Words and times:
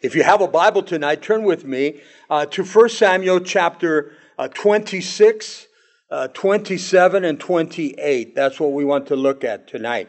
If 0.00 0.14
you 0.14 0.22
have 0.22 0.40
a 0.40 0.46
Bible 0.46 0.84
tonight, 0.84 1.22
turn 1.22 1.42
with 1.42 1.64
me 1.64 2.00
uh, 2.30 2.46
to 2.46 2.62
1 2.62 2.88
Samuel 2.88 3.40
chapter 3.40 4.12
uh, 4.38 4.46
26, 4.46 5.66
uh, 6.10 6.28
27, 6.28 7.24
and 7.24 7.40
28. 7.40 8.34
That's 8.36 8.60
what 8.60 8.72
we 8.72 8.84
want 8.84 9.08
to 9.08 9.16
look 9.16 9.42
at 9.42 9.66
tonight. 9.66 10.08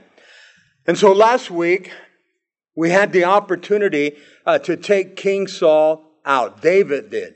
And 0.86 0.96
so 0.96 1.12
last 1.12 1.50
week, 1.50 1.92
we 2.76 2.92
had 2.92 3.12
the 3.12 3.24
opportunity 3.24 4.18
uh, 4.46 4.60
to 4.60 4.78
take 4.78 5.16
King 5.16 5.48
Saul 5.48 6.06
out. 6.24 6.62
David 6.62 7.10
did. 7.10 7.34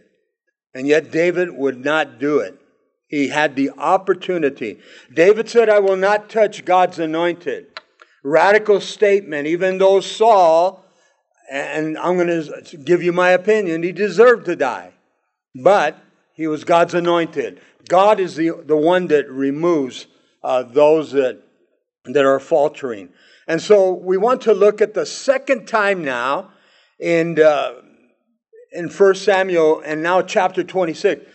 And 0.76 0.88
yet 0.88 1.12
David 1.12 1.50
would 1.52 1.84
not 1.84 2.20
do 2.20 2.38
it. 2.38 2.60
He 3.08 3.30
had 3.30 3.56
the 3.56 3.72
opportunity. 3.72 4.80
David 5.12 5.50
said, 5.50 5.70
I 5.70 5.80
will 5.80 5.98
not 5.98 6.30
touch 6.30 6.66
God's 6.66 7.00
anointed. 7.00 7.68
Radical 8.24 8.80
statement, 8.80 9.48
even 9.48 9.80
though 9.80 10.00
Saul, 10.02 10.83
and 11.52 11.98
I'm 11.98 12.18
going 12.18 12.28
to 12.28 12.78
give 12.78 13.04
you 13.04 13.12
my 13.12 13.30
opinion, 13.30 13.84
he 13.84 13.92
deserved 13.92 14.46
to 14.46 14.56
die. 14.56 14.94
But 15.56 15.98
he 16.34 16.48
was 16.48 16.64
God's 16.64 16.94
anointed. 16.94 17.62
God 17.88 18.20
is 18.20 18.36
the, 18.36 18.52
the 18.66 18.78
one 18.78 19.08
that 19.08 19.30
removes 19.30 20.08
uh, 20.44 20.64
those 20.64 21.12
that, 21.12 21.42
that 22.06 22.26
are 22.26 22.40
faltering. 22.40 23.10
And 23.48 23.62
so 23.62 23.94
we 23.94 24.18
want 24.18 24.42
to 24.44 24.54
look 24.54 24.82
at 24.82 24.94
the 24.94 25.06
second 25.06 25.68
time 25.68 26.04
now 26.04 26.52
in, 27.00 27.40
uh, 27.40 27.74
in 28.72 28.90
1 28.90 29.16
Samuel 29.16 29.82
and 29.86 30.02
now 30.02 30.22
chapter 30.22 30.64
26. 30.64 31.26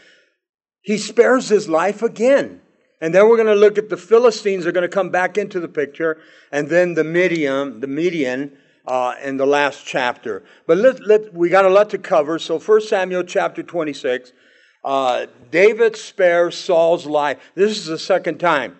He 0.83 0.99
spares 0.99 1.49
his 1.49 1.69
life 1.69 2.03
again. 2.03 2.63
And 3.01 3.15
then 3.15 3.29
we're 3.29 3.37
going 3.37 3.49
to 3.49 3.55
look 3.55 3.79
at 3.79 3.91
the 3.91 3.97
Philistines 3.97 4.67
are 4.67 4.73
going 4.73 4.89
to 4.89 4.89
come 4.89 5.11
back 5.11 5.39
into 5.39 5.61
the 5.61 5.69
picture, 5.69 6.19
and 6.51 6.69
then 6.69 6.95
the 6.95 7.05
medium, 7.05 7.79
the 7.81 7.87
medium 7.87 8.53
uh, 8.89 9.15
in 9.23 9.37
the 9.37 9.47
last 9.47 9.85
chapter. 9.85 10.43
But 10.67 10.79
let, 10.79 11.07
let, 11.07 11.35
we 11.35 11.51
got 11.51 11.67
a 11.67 11.69
lot 11.69 11.91
to 11.91 11.99
cover. 11.99 12.39
So 12.39 12.59
1 12.59 12.81
Samuel 12.81 13.23
chapter 13.23 13.63
26, 13.63 14.33
uh, 14.83 15.27
David 15.51 15.95
spares 15.95 16.57
Saul's 16.57 17.05
life. 17.05 17.39
This 17.55 17.77
is 17.77 17.85
the 17.85 17.99
second 17.99 18.39
time. 18.39 18.79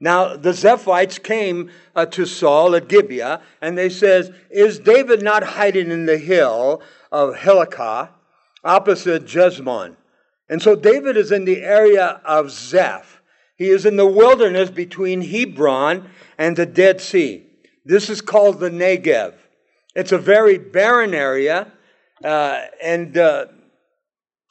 Now, 0.00 0.36
the 0.36 0.50
Zephites 0.50 1.22
came 1.22 1.70
uh, 1.94 2.06
to 2.06 2.26
Saul 2.26 2.74
at 2.74 2.88
Gibeah, 2.88 3.40
and 3.62 3.78
they 3.78 3.88
says, 3.88 4.30
Is 4.50 4.80
David 4.80 5.22
not 5.22 5.42
hiding 5.42 5.90
in 5.92 6.06
the 6.06 6.18
hill 6.18 6.82
of 7.10 7.36
Hilkiah, 7.36 8.08
opposite 8.64 9.24
Jeshimon?" 9.24 9.96
And 10.48 10.60
so 10.60 10.76
David 10.76 11.16
is 11.16 11.32
in 11.32 11.44
the 11.44 11.62
area 11.62 12.20
of 12.24 12.50
Zeph. 12.50 13.22
He 13.56 13.68
is 13.68 13.86
in 13.86 13.96
the 13.96 14.06
wilderness 14.06 14.70
between 14.70 15.22
Hebron 15.22 16.10
and 16.36 16.56
the 16.56 16.66
Dead 16.66 17.00
Sea. 17.00 17.45
This 17.86 18.10
is 18.10 18.20
called 18.20 18.58
the 18.58 18.68
Negev. 18.68 19.34
It's 19.94 20.10
a 20.10 20.18
very 20.18 20.58
barren 20.58 21.14
area, 21.14 21.72
uh, 22.22 22.62
and 22.82 23.16
uh, 23.16 23.46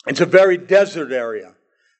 it's 0.07 0.21
a 0.21 0.25
very 0.25 0.57
desert 0.57 1.11
area. 1.11 1.53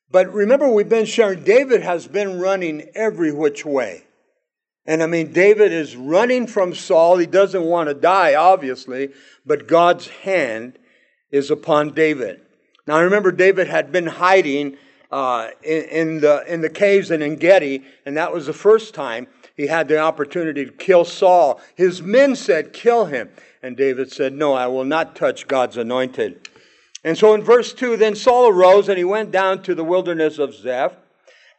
But 0.09 0.31
remember, 0.33 0.69
we've 0.69 0.87
been 0.87 1.05
sharing, 1.05 1.43
David 1.43 1.81
has 1.81 2.07
been 2.07 2.39
running 2.39 2.89
every 2.95 3.33
which 3.33 3.65
way. 3.65 4.05
And 4.85 5.03
I 5.03 5.07
mean, 5.07 5.33
David 5.33 5.73
is 5.73 5.97
running 5.97 6.47
from 6.47 6.73
Saul. 6.73 7.17
He 7.17 7.25
doesn't 7.25 7.63
want 7.63 7.89
to 7.89 7.95
die, 7.95 8.35
obviously, 8.35 9.09
but 9.45 9.67
God's 9.67 10.07
hand 10.07 10.79
is 11.31 11.51
upon 11.51 11.93
David. 11.93 12.41
Now, 12.87 13.01
remember, 13.01 13.33
David 13.33 13.67
had 13.67 13.91
been 13.91 14.07
hiding 14.07 14.77
uh, 15.11 15.49
in, 15.63 15.83
in, 15.83 16.19
the, 16.21 16.45
in 16.47 16.61
the 16.61 16.69
caves 16.69 17.11
and 17.11 17.21
En 17.21 17.35
Gedi, 17.35 17.83
and 18.05 18.15
that 18.15 18.31
was 18.31 18.45
the 18.45 18.53
first 18.53 18.93
time 18.93 19.27
he 19.55 19.67
had 19.67 19.87
the 19.87 19.99
opportunity 19.99 20.65
to 20.65 20.71
kill 20.71 21.05
Saul. 21.05 21.61
His 21.75 22.01
men 22.01 22.35
said, 22.35 22.73
Kill 22.73 23.05
him. 23.05 23.29
And 23.63 23.77
David 23.77 24.11
said, 24.11 24.33
No, 24.33 24.53
I 24.53 24.67
will 24.67 24.83
not 24.83 25.15
touch 25.15 25.47
God's 25.47 25.77
anointed. 25.77 26.49
And 27.03 27.17
so 27.17 27.33
in 27.33 27.43
verse 27.43 27.73
2, 27.73 27.97
then 27.97 28.15
Saul 28.15 28.49
arose 28.49 28.89
and 28.89 28.97
he 28.97 29.03
went 29.03 29.31
down 29.31 29.61
to 29.63 29.75
the 29.75 29.83
wilderness 29.83 30.39
of 30.39 30.55
Zeph, 30.55 30.93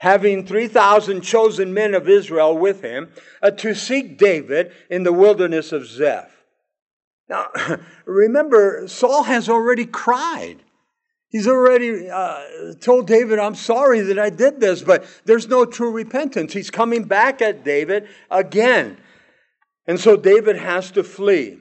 having 0.01 0.45
3,000 0.45 1.23
chosen 1.23 1.73
men 1.73 1.95
of 1.95 2.09
Israel 2.09 2.59
with 2.59 2.83
him, 2.83 3.13
uh, 3.43 3.53
to 3.53 3.75
seek 3.75 4.19
David 4.19 4.73
in 4.91 5.05
the 5.05 5.13
wilderness 5.13 5.73
of 5.73 5.87
Zeph. 5.87 6.31
Now, 7.29 7.49
remember, 8.05 8.87
Saul 8.89 9.23
has 9.23 9.49
already 9.49 9.87
cried. 9.87 10.63
He's 11.29 11.49
already 11.49 12.09
uh, 12.09 12.41
told 12.81 13.07
David, 13.07 13.39
I'm 13.39 13.55
sorry 13.55 14.01
that 14.01 14.19
I 14.19 14.31
did 14.31 14.61
this, 14.61 14.83
but 14.83 15.05
there's 15.25 15.49
no 15.49 15.65
true 15.65 15.91
repentance. 15.91 16.53
He's 16.53 16.71
coming 16.71 17.05
back 17.05 17.43
at 17.43 17.65
David 17.65 18.09
again. 18.31 18.99
And 19.87 19.99
so 20.01 20.17
David 20.17 20.57
has 20.57 20.91
to 20.93 21.03
flee. 21.03 21.59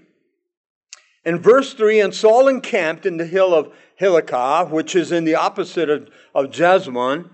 In 1.23 1.39
verse 1.39 1.73
3, 1.73 2.01
and 2.01 2.13
Saul 2.13 2.47
encamped 2.47 3.05
in 3.05 3.17
the 3.17 3.25
hill 3.25 3.53
of 3.53 3.73
Hilkiah, 3.95 4.65
which 4.65 4.95
is 4.95 5.11
in 5.11 5.25
the 5.25 5.35
opposite 5.35 5.89
of, 5.89 6.09
of 6.35 6.51
Jeshimon, 6.51 7.29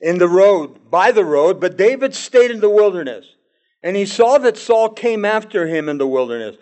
in 0.00 0.18
the 0.18 0.28
road, 0.28 0.90
by 0.90 1.12
the 1.12 1.24
road, 1.24 1.60
but 1.60 1.76
David 1.76 2.14
stayed 2.14 2.50
in 2.50 2.60
the 2.60 2.68
wilderness. 2.68 3.26
And 3.82 3.96
he 3.96 4.06
saw 4.06 4.38
that 4.38 4.56
Saul 4.56 4.88
came 4.90 5.24
after 5.24 5.66
him 5.66 5.88
in 5.88 5.98
the 5.98 6.06
wilderness. 6.06 6.56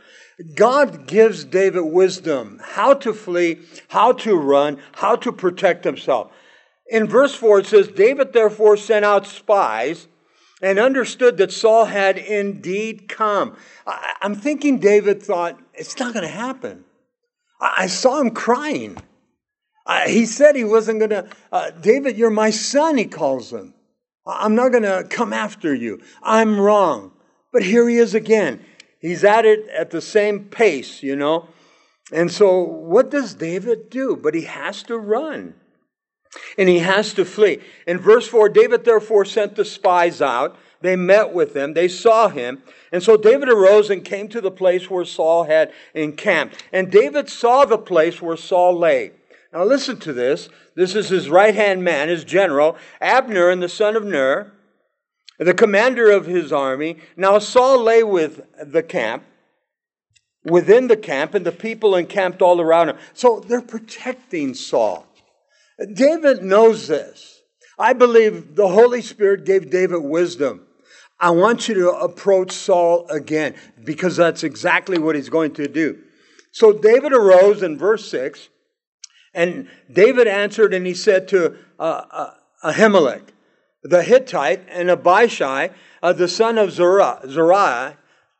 God 0.54 1.06
gives 1.06 1.44
David 1.44 1.82
wisdom 1.82 2.60
how 2.62 2.94
to 2.94 3.12
flee, 3.12 3.58
how 3.88 4.12
to 4.12 4.34
run, 4.34 4.80
how 4.92 5.16
to 5.16 5.32
protect 5.32 5.84
himself. 5.84 6.32
In 6.86 7.06
verse 7.06 7.34
4, 7.34 7.60
it 7.60 7.66
says, 7.66 7.88
David 7.88 8.32
therefore 8.32 8.76
sent 8.76 9.04
out 9.04 9.26
spies 9.26 10.08
and 10.60 10.78
understood 10.78 11.38
that 11.38 11.52
Saul 11.52 11.86
had 11.86 12.18
indeed 12.18 13.08
come. 13.08 13.56
I'm 13.86 14.34
thinking 14.34 14.78
David 14.78 15.22
thought, 15.22 15.58
it's 15.74 15.98
not 15.98 16.14
going 16.14 16.26
to 16.26 16.32
happen. 16.32 16.84
I 17.60 17.86
saw 17.86 18.20
him 18.20 18.30
crying. 18.30 18.96
he 20.06 20.26
said 20.26 20.56
he 20.56 20.64
wasn't 20.64 21.00
going 21.00 21.10
to, 21.10 21.28
uh, 21.50 21.70
David, 21.70 22.16
you're 22.16 22.30
my 22.30 22.50
son, 22.50 22.96
he 22.96 23.06
calls 23.06 23.52
him. 23.52 23.74
I'm 24.26 24.54
not 24.54 24.70
going 24.70 24.84
to 24.84 25.04
come 25.08 25.32
after 25.32 25.74
you. 25.74 26.00
I'm 26.22 26.60
wrong. 26.60 27.12
But 27.52 27.62
here 27.62 27.88
he 27.88 27.96
is 27.96 28.14
again. 28.14 28.64
He's 29.02 29.24
at 29.24 29.44
it 29.44 29.68
at 29.68 29.90
the 29.90 30.00
same 30.00 30.44
pace, 30.44 31.02
you 31.02 31.16
know. 31.16 31.48
And 32.12 32.30
so, 32.30 32.60
what 32.60 33.10
does 33.10 33.34
David 33.34 33.90
do? 33.90 34.16
But 34.16 34.34
he 34.34 34.42
has 34.42 34.82
to 34.84 34.96
run 34.96 35.54
and 36.56 36.68
he 36.68 36.78
has 36.78 37.12
to 37.14 37.24
flee. 37.24 37.58
In 37.86 37.98
verse 37.98 38.26
4, 38.28 38.48
David 38.48 38.84
therefore 38.84 39.24
sent 39.24 39.56
the 39.56 39.64
spies 39.64 40.22
out. 40.22 40.56
They 40.80 40.96
met 40.96 41.32
with 41.32 41.54
him, 41.54 41.74
they 41.74 41.88
saw 41.88 42.28
him. 42.28 42.62
And 42.90 43.02
so 43.02 43.16
David 43.16 43.48
arose 43.48 43.90
and 43.90 44.04
came 44.04 44.28
to 44.28 44.40
the 44.40 44.50
place 44.50 44.90
where 44.90 45.04
Saul 45.04 45.44
had 45.44 45.72
encamped. 45.94 46.62
And 46.72 46.90
David 46.90 47.28
saw 47.28 47.64
the 47.64 47.78
place 47.78 48.20
where 48.20 48.36
Saul 48.36 48.78
lay. 48.78 49.12
Now, 49.52 49.64
listen 49.64 49.98
to 50.00 50.12
this. 50.12 50.48
This 50.74 50.94
is 50.94 51.10
his 51.10 51.28
right 51.28 51.54
hand 51.54 51.84
man, 51.84 52.08
his 52.08 52.24
general, 52.24 52.76
Abner, 53.00 53.50
and 53.50 53.62
the 53.62 53.68
son 53.68 53.96
of 53.96 54.04
Ner 54.04 54.52
the 55.38 55.54
commander 55.54 56.10
of 56.10 56.26
his 56.26 56.52
army. 56.52 56.98
Now 57.16 57.38
Saul 57.38 57.82
lay 57.82 58.02
with 58.02 58.42
the 58.64 58.82
camp, 58.82 59.24
within 60.44 60.88
the 60.88 60.96
camp, 60.96 61.34
and 61.34 61.46
the 61.46 61.52
people 61.52 61.96
encamped 61.96 62.42
all 62.42 62.60
around 62.60 62.90
him. 62.90 62.98
So 63.14 63.40
they're 63.40 63.60
protecting 63.62 64.54
Saul. 64.54 65.06
David 65.94 66.42
knows 66.42 66.88
this. 66.88 67.40
I 67.78 67.92
believe 67.92 68.54
the 68.54 68.68
Holy 68.68 69.02
Spirit 69.02 69.44
gave 69.44 69.70
David 69.70 70.02
wisdom. 70.02 70.66
I 71.18 71.30
want 71.30 71.68
you 71.68 71.74
to 71.74 71.90
approach 71.90 72.52
Saul 72.52 73.06
again 73.08 73.54
because 73.84 74.16
that's 74.16 74.42
exactly 74.42 74.98
what 74.98 75.14
he's 75.14 75.28
going 75.28 75.54
to 75.54 75.68
do. 75.68 75.98
So 76.50 76.72
David 76.72 77.12
arose 77.12 77.62
in 77.62 77.78
verse 77.78 78.10
6, 78.10 78.48
and 79.32 79.68
David 79.90 80.26
answered 80.26 80.74
and 80.74 80.86
he 80.86 80.94
said 80.94 81.28
to 81.28 81.56
uh, 81.78 82.04
uh, 82.10 82.30
Ahimelech, 82.64 83.28
the 83.82 84.02
Hittite, 84.02 84.66
and 84.68 84.90
Abishai, 84.90 85.70
uh, 86.02 86.12
the 86.12 86.28
son 86.28 86.58
of 86.58 86.72
Zeruiah, 86.72 87.96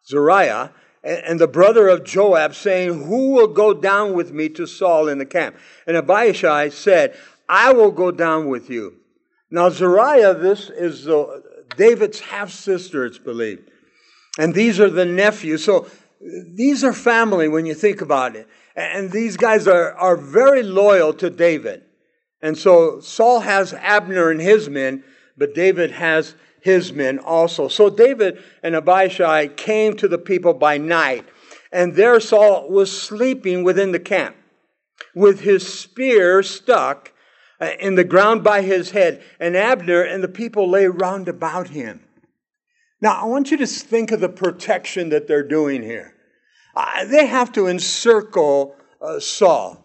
Zeruiah, 0.07 0.73
and 1.05 1.41
the 1.41 1.49
brother 1.49 1.89
of 1.89 2.05
Joab, 2.05 2.55
saying, 2.55 3.05
Who 3.05 3.33
will 3.33 3.49
go 3.49 3.75
down 3.75 4.15
with 4.15 4.33
me 4.33 4.49
to 4.51 4.67
Saul 4.67 5.09
in 5.09 5.19
the 5.19 5.27
camp? 5.27 5.57
And 5.87 5.97
Abishai 5.97 6.69
said, 6.69 7.17
I 7.49 7.73
will 7.73 7.91
go 7.91 8.11
down 8.11 8.49
with 8.49 8.71
you. 8.71 8.95
Now, 9.51 9.69
Zeruiah, 9.69 10.35
this 10.35 10.71
is 10.71 11.05
the, 11.05 11.43
David's 11.77 12.21
half 12.21 12.51
sister, 12.51 13.05
it's 13.05 13.19
believed. 13.19 13.71
And 14.39 14.55
these 14.55 14.81
are 14.81 14.91
the 14.91 15.05
nephews. 15.05 15.65
So 15.65 15.89
these 16.21 16.85
are 16.85 16.93
family 16.93 17.49
when 17.49 17.67
you 17.67 17.75
think 17.75 18.01
about 18.01 18.37
it. 18.37 18.49
And 18.75 19.11
these 19.11 19.37
guys 19.37 19.69
are, 19.69 19.93
are 19.95 20.17
very 20.17 20.63
loyal 20.63 21.13
to 21.15 21.29
David. 21.29 21.83
And 22.41 22.57
so 22.57 23.01
Saul 23.01 23.41
has 23.41 23.75
Abner 23.75 24.31
and 24.31 24.41
his 24.41 24.69
men, 24.69 25.05
but 25.37 25.55
David 25.55 25.93
has 25.93 26.35
his 26.61 26.93
men 26.93 27.19
also. 27.19 27.69
So 27.69 27.91
David 27.91 28.43
and 28.63 28.75
Abishai 28.75 29.49
came 29.49 29.97
to 29.97 30.09
the 30.09 30.19
people 30.19 30.55
by 30.55 30.79
night, 30.79 31.27
and 31.73 31.95
there 31.95 32.19
Saul 32.21 32.69
was 32.71 33.01
sleeping 33.01 33.65
within 33.65 33.93
the 33.93 34.01
camp 34.01 34.37
with 35.15 35.41
his 35.41 35.67
spear 35.67 36.43
stuck 36.43 37.13
uh, 37.61 37.71
in 37.79 37.95
the 37.95 38.05
ground 38.05 38.43
by 38.43 38.63
his 38.63 38.91
head, 38.91 39.23
and 39.39 39.57
Abner 39.57 40.03
and 40.03 40.23
the 40.23 40.29
people 40.29 40.69
lay 40.69 40.87
round 40.87 41.29
about 41.29 41.69
him. 41.69 42.01
Now, 43.01 43.21
I 43.21 43.25
want 43.25 43.51
you 43.51 43.57
to 43.59 43.67
think 43.67 44.13
of 44.13 44.21
the 44.21 44.29
protection 44.29 45.09
that 45.09 45.27
they're 45.27 45.47
doing 45.47 45.83
here. 45.83 46.15
Uh, 46.75 47.05
they 47.05 47.27
have 47.27 47.53
to 47.53 47.67
encircle 47.67 48.77
uh, 49.01 49.19
Saul. 49.19 49.85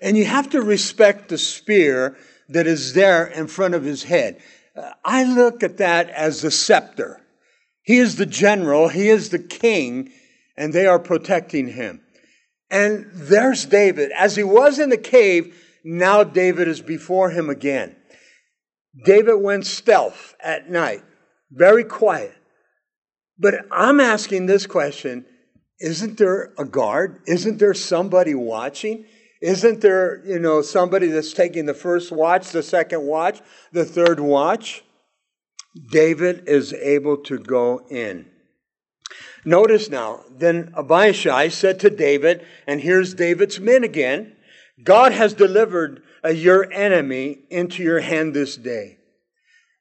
And 0.00 0.16
you 0.16 0.24
have 0.24 0.50
to 0.50 0.62
respect 0.62 1.28
the 1.28 1.38
spear 1.38 2.16
that 2.48 2.66
is 2.66 2.94
there 2.94 3.26
in 3.26 3.46
front 3.46 3.74
of 3.74 3.84
his 3.84 4.04
head. 4.04 4.40
Uh, 4.76 4.92
I 5.04 5.24
look 5.24 5.62
at 5.62 5.78
that 5.78 6.10
as 6.10 6.42
the 6.42 6.50
scepter. 6.50 7.20
He 7.82 7.98
is 7.98 8.16
the 8.16 8.26
general, 8.26 8.88
he 8.88 9.08
is 9.08 9.30
the 9.30 9.38
king, 9.38 10.12
and 10.56 10.72
they 10.72 10.86
are 10.86 10.98
protecting 10.98 11.68
him. 11.68 12.02
And 12.70 13.06
there's 13.14 13.64
David. 13.64 14.12
As 14.12 14.36
he 14.36 14.44
was 14.44 14.78
in 14.78 14.90
the 14.90 14.98
cave, 14.98 15.56
now 15.84 16.22
David 16.22 16.68
is 16.68 16.82
before 16.82 17.30
him 17.30 17.48
again. 17.48 17.96
David 19.04 19.36
went 19.36 19.66
stealth 19.66 20.34
at 20.42 20.68
night, 20.68 21.02
very 21.50 21.84
quiet. 21.84 22.34
But 23.38 23.54
I'm 23.70 24.00
asking 24.00 24.46
this 24.46 24.66
question 24.66 25.24
isn't 25.80 26.18
there 26.18 26.52
a 26.58 26.64
guard? 26.64 27.22
Isn't 27.26 27.58
there 27.58 27.74
somebody 27.74 28.34
watching? 28.34 29.06
Isn't 29.40 29.80
there, 29.80 30.22
you 30.26 30.38
know, 30.38 30.62
somebody 30.62 31.08
that's 31.08 31.32
taking 31.32 31.66
the 31.66 31.74
first 31.74 32.10
watch, 32.10 32.50
the 32.50 32.62
second 32.62 33.02
watch, 33.02 33.40
the 33.72 33.84
third 33.84 34.18
watch? 34.18 34.82
David 35.92 36.48
is 36.48 36.72
able 36.72 37.18
to 37.18 37.38
go 37.38 37.86
in. 37.88 38.26
Notice 39.44 39.88
now, 39.88 40.24
then 40.30 40.72
Abishai 40.76 41.48
said 41.48 41.80
to 41.80 41.90
David, 41.90 42.44
and 42.66 42.80
here's 42.80 43.14
David's 43.14 43.60
men 43.60 43.84
again 43.84 44.34
God 44.82 45.12
has 45.12 45.34
delivered 45.34 46.02
uh, 46.24 46.28
your 46.28 46.70
enemy 46.72 47.38
into 47.50 47.82
your 47.82 48.00
hand 48.00 48.34
this 48.34 48.56
day. 48.56 48.98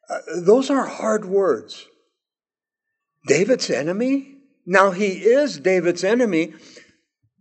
Uh, 0.09 0.19
those 0.41 0.69
are 0.69 0.85
hard 0.85 1.25
words. 1.25 1.85
David's 3.27 3.69
enemy? 3.69 4.35
Now 4.65 4.91
he 4.91 5.07
is 5.07 5.59
David's 5.59 6.03
enemy, 6.03 6.53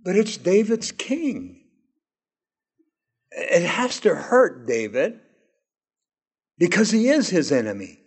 but 0.03 0.17
it's 0.17 0.37
David's 0.37 0.93
king. 0.93 1.66
It 3.37 3.63
has 3.63 4.01
to 4.01 4.15
hurt 4.15 4.67
David 4.67 5.21
because 6.59 6.91
he 6.91 7.11
is 7.11 7.29
his 7.29 7.53
enemy. 7.53 8.01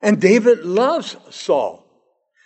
And 0.00 0.20
David 0.20 0.64
loves 0.64 1.16
Saul. 1.30 1.84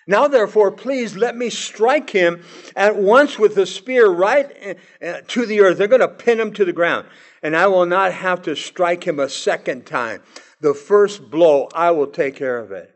Now, 0.09 0.26
therefore, 0.26 0.73
please 0.73 1.17
let 1.17 1.37
me 1.37 1.50
strike 1.50 2.11
him 2.11 2.43
at 2.75 2.97
once 2.97 3.38
with 3.38 3.55
the 3.55 3.67
spear 3.67 4.09
right 4.09 4.50
eh, 4.59 4.75
eh, 5.00 5.20
to 5.29 5.47
the 5.47 5.61
earth. 5.61 5.79
They're 5.79 5.87
going 5.87 6.00
to 6.00 6.09
pin 6.09 6.41
him 6.41 6.53
to 6.55 6.65
the 6.65 6.73
ground. 6.73 7.06
And 7.43 7.55
I 7.55 7.67
will 7.67 7.87
not 7.87 8.12
have 8.12 8.43
to 8.43 8.56
strike 8.56 9.05
him 9.05 9.20
a 9.20 9.29
second 9.29 9.87
time. 9.87 10.23
The 10.61 10.75
first 10.75 11.31
blow, 11.31 11.69
I 11.75 11.91
will 11.93 12.06
take 12.06 12.37
care 12.37 12.59
of 12.59 12.73
it. 12.73 12.94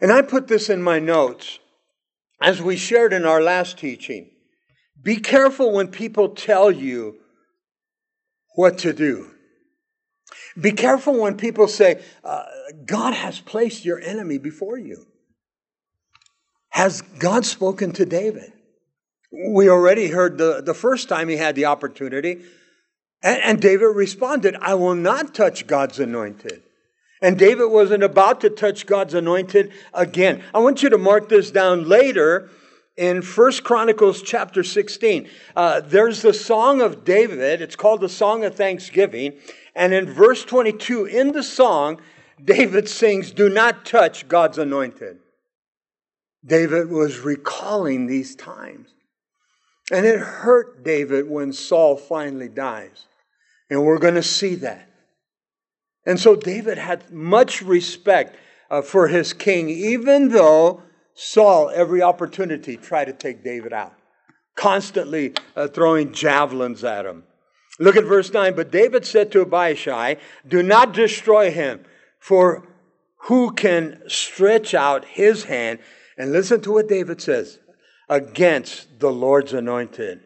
And 0.00 0.10
I 0.12 0.22
put 0.22 0.48
this 0.48 0.70
in 0.70 0.82
my 0.82 1.00
notes 1.00 1.58
as 2.40 2.62
we 2.62 2.76
shared 2.76 3.12
in 3.12 3.26
our 3.26 3.42
last 3.42 3.78
teaching. 3.78 4.30
Be 5.02 5.16
careful 5.16 5.72
when 5.72 5.88
people 5.88 6.30
tell 6.30 6.70
you 6.70 7.18
what 8.54 8.78
to 8.78 8.92
do. 8.92 9.30
Be 10.60 10.72
careful 10.72 11.20
when 11.20 11.36
people 11.36 11.68
say, 11.68 12.02
uh, 12.24 12.44
God 12.84 13.14
has 13.14 13.40
placed 13.40 13.84
your 13.84 14.00
enemy 14.00 14.38
before 14.38 14.78
you. 14.78 15.06
Has 16.70 17.02
God 17.02 17.44
spoken 17.44 17.92
to 17.92 18.06
David? 18.06 18.52
We 19.32 19.68
already 19.68 20.08
heard 20.08 20.36
the, 20.38 20.62
the 20.62 20.74
first 20.74 21.08
time 21.08 21.28
he 21.28 21.36
had 21.36 21.54
the 21.54 21.66
opportunity. 21.66 22.42
And, 23.22 23.42
and 23.42 23.62
David 23.62 23.94
responded, 23.94 24.56
I 24.60 24.74
will 24.74 24.94
not 24.94 25.34
touch 25.34 25.66
God's 25.66 25.98
anointed. 25.98 26.62
And 27.22 27.38
David 27.38 27.66
wasn't 27.66 28.02
about 28.02 28.40
to 28.40 28.50
touch 28.50 28.84
God's 28.84 29.14
anointed 29.14 29.72
again. 29.94 30.42
I 30.52 30.58
want 30.58 30.82
you 30.82 30.90
to 30.90 30.98
mark 30.98 31.28
this 31.28 31.50
down 31.50 31.88
later 31.88 32.50
in 32.96 33.22
First 33.22 33.64
Chronicles 33.64 34.22
chapter 34.22 34.62
16. 34.62 35.28
Uh, 35.56 35.80
there's 35.80 36.22
the 36.22 36.34
song 36.34 36.80
of 36.80 37.04
David. 37.04 37.62
It's 37.62 37.76
called 37.76 38.00
the 38.00 38.08
Song 38.08 38.44
of 38.44 38.54
Thanksgiving. 38.54 39.34
And 39.74 39.94
in 39.94 40.12
verse 40.12 40.44
22, 40.44 41.06
in 41.06 41.32
the 41.32 41.42
song, 41.42 42.00
David 42.42 42.88
sings, 42.88 43.30
Do 43.30 43.48
not 43.48 43.86
touch 43.86 44.28
God's 44.28 44.58
anointed. 44.58 45.18
David 46.44 46.90
was 46.90 47.20
recalling 47.20 48.06
these 48.06 48.34
times. 48.34 48.88
And 49.90 50.06
it 50.06 50.18
hurt 50.18 50.84
David 50.84 51.28
when 51.28 51.52
Saul 51.52 51.96
finally 51.96 52.48
dies. 52.48 53.06
And 53.70 53.84
we're 53.84 53.98
going 53.98 54.14
to 54.14 54.22
see 54.22 54.56
that. 54.56 54.88
And 56.04 56.18
so 56.18 56.34
David 56.34 56.78
had 56.78 57.10
much 57.10 57.62
respect 57.62 58.36
uh, 58.70 58.82
for 58.82 59.08
his 59.08 59.32
king, 59.32 59.68
even 59.68 60.30
though 60.30 60.82
Saul, 61.14 61.70
every 61.70 62.02
opportunity, 62.02 62.76
tried 62.76 63.06
to 63.06 63.12
take 63.12 63.44
David 63.44 63.72
out, 63.72 63.94
constantly 64.54 65.34
uh, 65.56 65.68
throwing 65.68 66.12
javelins 66.12 66.84
at 66.84 67.06
him. 67.06 67.24
Look 67.78 67.96
at 67.96 68.04
verse 68.04 68.32
9. 68.32 68.54
But 68.54 68.70
David 68.70 69.04
said 69.04 69.32
to 69.32 69.42
Abishai, 69.42 70.16
Do 70.46 70.62
not 70.62 70.92
destroy 70.92 71.50
him, 71.50 71.84
for 72.18 72.66
who 73.24 73.52
can 73.52 74.02
stretch 74.08 74.74
out 74.74 75.04
his 75.04 75.44
hand 75.44 75.78
and 76.18 76.32
listen 76.32 76.60
to 76.62 76.72
what 76.72 76.88
David 76.88 77.20
says 77.20 77.58
against 78.08 79.00
the 79.00 79.10
Lord's 79.10 79.52
anointed 79.52 80.20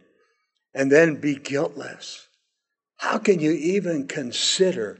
and 0.74 0.90
then 0.90 1.16
be 1.16 1.36
guiltless. 1.36 2.28
How 2.98 3.18
can 3.18 3.40
you 3.40 3.52
even 3.52 4.06
consider 4.08 4.98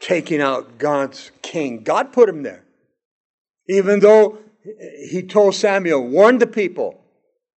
taking 0.00 0.40
out 0.40 0.78
God's 0.78 1.30
king? 1.42 1.82
God 1.82 2.12
put 2.12 2.28
him 2.28 2.42
there. 2.42 2.64
Even 3.68 4.00
though 4.00 4.38
he 5.08 5.22
told 5.22 5.54
Samuel, 5.54 6.06
warn 6.06 6.38
the 6.38 6.46
people. 6.46 7.00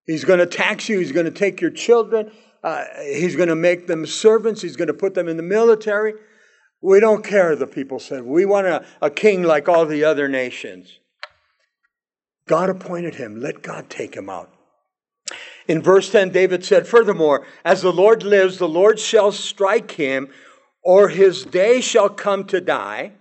He's 0.06 0.24
going 0.24 0.38
to 0.38 0.46
tax 0.46 0.88
you. 0.88 0.98
He's 0.98 1.12
going 1.12 1.26
to 1.26 1.32
take 1.32 1.60
your 1.60 1.70
children. 1.70 2.30
Uh, 2.62 2.84
he's 3.02 3.36
going 3.36 3.48
to 3.48 3.56
make 3.56 3.86
them 3.86 4.06
servants. 4.06 4.62
He's 4.62 4.76
going 4.76 4.88
to 4.88 4.94
put 4.94 5.14
them 5.14 5.28
in 5.28 5.36
the 5.36 5.42
military. 5.42 6.14
We 6.80 7.00
don't 7.00 7.24
care, 7.24 7.56
the 7.56 7.66
people 7.66 7.98
said. 7.98 8.24
We 8.24 8.44
want 8.44 8.66
a, 8.66 8.84
a 9.00 9.10
king 9.10 9.42
like 9.42 9.68
all 9.68 9.86
the 9.86 10.04
other 10.04 10.28
nations. 10.28 10.98
God 12.48 12.70
appointed 12.70 13.16
him. 13.16 13.40
Let 13.40 13.62
God 13.62 13.90
take 13.90 14.14
him 14.14 14.28
out. 14.30 14.52
In 15.66 15.82
verse 15.82 16.10
10, 16.10 16.30
David 16.30 16.64
said, 16.64 16.86
Furthermore, 16.86 17.44
as 17.64 17.82
the 17.82 17.92
Lord 17.92 18.22
lives, 18.22 18.58
the 18.58 18.68
Lord 18.68 19.00
shall 19.00 19.32
strike 19.32 19.92
him, 19.92 20.28
or 20.84 21.08
his 21.08 21.44
day 21.44 21.80
shall 21.80 22.08
come 22.08 22.44
to 22.44 22.60
die, 22.60 23.12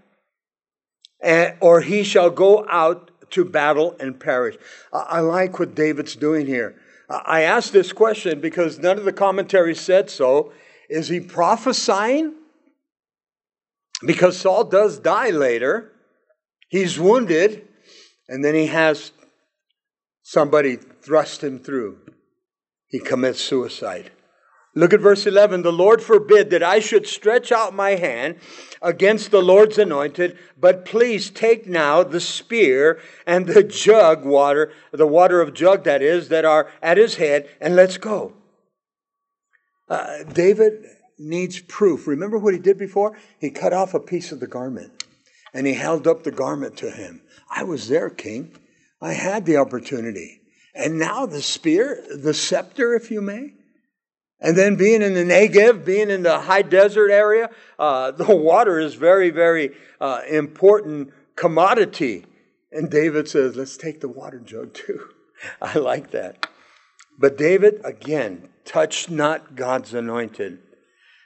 or 1.60 1.82
he 1.82 2.04
shall 2.04 2.30
go 2.30 2.68
out 2.70 3.10
to 3.36 3.46
battle 3.46 3.96
and 4.00 4.20
perish. 4.20 4.58
I 4.92 5.20
like 5.20 5.60
what 5.60 5.76
David's 5.76 6.16
doing 6.16 6.48
here. 6.48 6.76
I 7.10 7.42
asked 7.42 7.72
this 7.72 7.94
question 7.94 8.42
because 8.42 8.80
none 8.80 8.98
of 8.98 9.06
the 9.06 9.14
commentaries 9.14 9.80
said 9.80 10.10
so. 10.10 10.52
Is 10.90 11.08
he 11.08 11.20
prophesying? 11.20 12.34
Because 14.06 14.38
Saul 14.38 14.66
does 14.66 15.00
die 15.00 15.30
later. 15.30 15.92
He's 16.70 17.00
wounded, 17.00 17.68
and 18.28 18.44
then 18.44 18.56
he 18.56 18.68
has 18.68 19.12
Somebody 20.28 20.76
thrust 20.76 21.44
him 21.44 21.60
through. 21.60 22.00
He 22.88 22.98
commits 23.00 23.40
suicide. 23.40 24.10
Look 24.78 24.94
at 24.94 25.00
verse 25.00 25.26
11. 25.26 25.62
The 25.62 25.72
Lord 25.72 26.04
forbid 26.04 26.50
that 26.50 26.62
I 26.62 26.80
should 26.80 27.08
stretch 27.08 27.52
out 27.52 27.74
my 27.74 27.92
hand 27.92 28.36
against 28.82 29.32
the 29.32 29.42
Lord's 29.42 29.78
anointed, 29.78 30.38
but 30.60 30.84
please 30.84 31.30
take 31.30 31.66
now 31.66 32.04
the 32.04 32.20
spear 32.20 33.00
and 33.26 33.48
the 33.48 33.64
jug 33.64 34.26
water, 34.26 34.74
the 34.92 35.08
water 35.08 35.40
of 35.40 35.54
jug 35.54 35.86
that 35.86 36.02
is, 36.02 36.28
that 36.28 36.44
are 36.44 36.70
at 36.82 36.98
his 36.98 37.16
head, 37.16 37.50
and 37.62 37.76
let's 37.76 37.98
go. 37.98 38.34
Uh, 39.88 40.24
David 40.24 40.86
needs 41.18 41.60
proof. 41.62 42.06
Remember 42.06 42.38
what 42.38 42.54
he 42.54 42.60
did 42.60 42.78
before? 42.78 43.18
He 43.40 43.52
cut 43.52 43.72
off 43.72 43.94
a 43.94 44.00
piece 44.00 44.34
of 44.34 44.42
the 44.42 44.48
garment 44.48 45.06
and 45.54 45.66
he 45.66 45.74
held 45.74 46.06
up 46.06 46.24
the 46.24 46.32
garment 46.32 46.76
to 46.78 46.92
him. 46.92 47.22
I 47.50 47.64
was 47.64 47.88
there, 47.88 48.10
king. 48.10 48.52
I 49.02 49.14
had 49.14 49.46
the 49.46 49.58
opportunity. 49.58 50.42
And 50.74 51.00
now 51.00 51.26
the 51.26 51.42
spear, 51.42 52.04
the 52.14 52.34
scepter, 52.34 52.94
if 52.94 53.10
you 53.10 53.22
may. 53.22 53.54
And 54.40 54.58
then 54.58 54.76
being 54.76 55.02
in 55.02 55.14
the 55.14 55.24
Negev, 55.24 55.86
being 55.86 56.10
in 56.10 56.24
the 56.24 56.40
high 56.40 56.62
desert 56.62 57.10
area, 57.10 57.50
uh, 57.80 58.12
the 58.12 58.36
water 58.36 58.80
is 58.80 58.96
very, 58.96 59.30
very 59.30 59.72
uh, 60.00 60.22
important 60.30 61.12
commodity. 61.36 62.26
And 62.72 62.90
David 62.90 63.30
says, 63.30 63.56
let's 63.56 63.78
take 63.78 64.02
the 64.02 64.10
water 64.10 64.40
jug 64.40 64.74
too. 64.74 65.10
I 65.62 65.78
like 65.78 66.12
that. 66.12 66.48
But 67.18 67.38
David, 67.38 67.82
again, 67.84 68.50
touched 68.66 69.10
not 69.10 69.56
God's 69.56 69.94
anointed. 69.94 70.60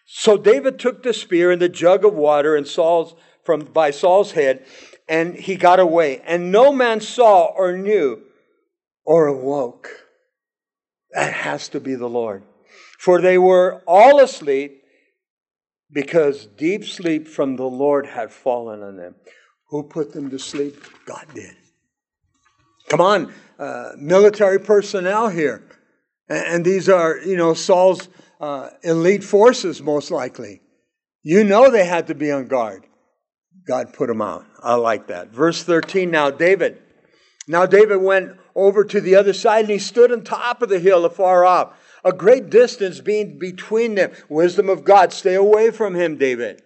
So 0.05 0.37
David 0.37 0.79
took 0.79 1.03
the 1.03 1.13
spear 1.13 1.51
and 1.51 1.61
the 1.61 1.69
jug 1.69 2.05
of 2.05 2.13
water 2.13 2.55
and 2.55 2.67
Saul's 2.67 3.15
from 3.43 3.61
by 3.61 3.91
Saul's 3.91 4.31
head 4.31 4.65
and 5.07 5.35
he 5.35 5.55
got 5.55 5.79
away. 5.79 6.21
And 6.25 6.51
no 6.51 6.71
man 6.71 7.01
saw 7.01 7.45
or 7.45 7.75
knew 7.75 8.21
or 9.05 9.27
awoke. 9.27 9.89
That 11.11 11.33
has 11.33 11.69
to 11.69 11.79
be 11.79 11.95
the 11.95 12.09
Lord. 12.09 12.43
For 12.99 13.21
they 13.21 13.37
were 13.37 13.81
all 13.87 14.19
asleep 14.19 14.83
because 15.89 16.45
deep 16.45 16.83
sleep 16.83 17.29
from 17.29 17.55
the 17.55 17.63
Lord 17.63 18.05
had 18.05 18.29
fallen 18.29 18.83
on 18.83 18.97
them. 18.97 19.15
Who 19.69 19.83
put 19.83 20.11
them 20.11 20.29
to 20.31 20.37
sleep? 20.37 20.83
God 21.05 21.25
did. 21.33 21.55
Come 22.89 22.99
on, 22.99 23.33
uh, 23.57 23.91
military 23.97 24.59
personnel 24.59 25.29
here. 25.29 25.63
And 26.27 26.65
these 26.65 26.89
are, 26.89 27.17
you 27.19 27.37
know, 27.37 27.53
Saul's 27.53 28.09
uh, 28.41 28.69
elite 28.83 29.23
forces, 29.23 29.81
most 29.81 30.11
likely. 30.11 30.61
You 31.23 31.45
know 31.45 31.71
they 31.71 31.85
had 31.85 32.07
to 32.07 32.15
be 32.15 32.31
on 32.31 32.47
guard. 32.47 32.85
God 33.65 33.93
put 33.93 34.07
them 34.07 34.21
out. 34.21 34.45
I 34.61 34.75
like 34.75 35.07
that. 35.07 35.29
Verse 35.29 35.63
13 35.63 36.11
now, 36.11 36.31
David. 36.31 36.81
Now, 37.47 37.65
David 37.65 37.97
went 37.97 38.37
over 38.55 38.83
to 38.83 38.99
the 38.99 39.15
other 39.15 39.33
side 39.33 39.61
and 39.61 39.69
he 39.69 39.79
stood 39.79 40.11
on 40.11 40.23
top 40.23 40.61
of 40.61 40.69
the 40.69 40.79
hill 40.79 41.05
afar 41.05 41.45
off, 41.45 41.78
a 42.03 42.13
great 42.13 42.49
distance 42.49 43.01
being 43.01 43.39
between 43.39 43.95
them. 43.95 44.11
Wisdom 44.29 44.69
of 44.69 44.83
God, 44.83 45.13
stay 45.13 45.35
away 45.35 45.71
from 45.71 45.95
him, 45.95 46.17
David. 46.17 46.61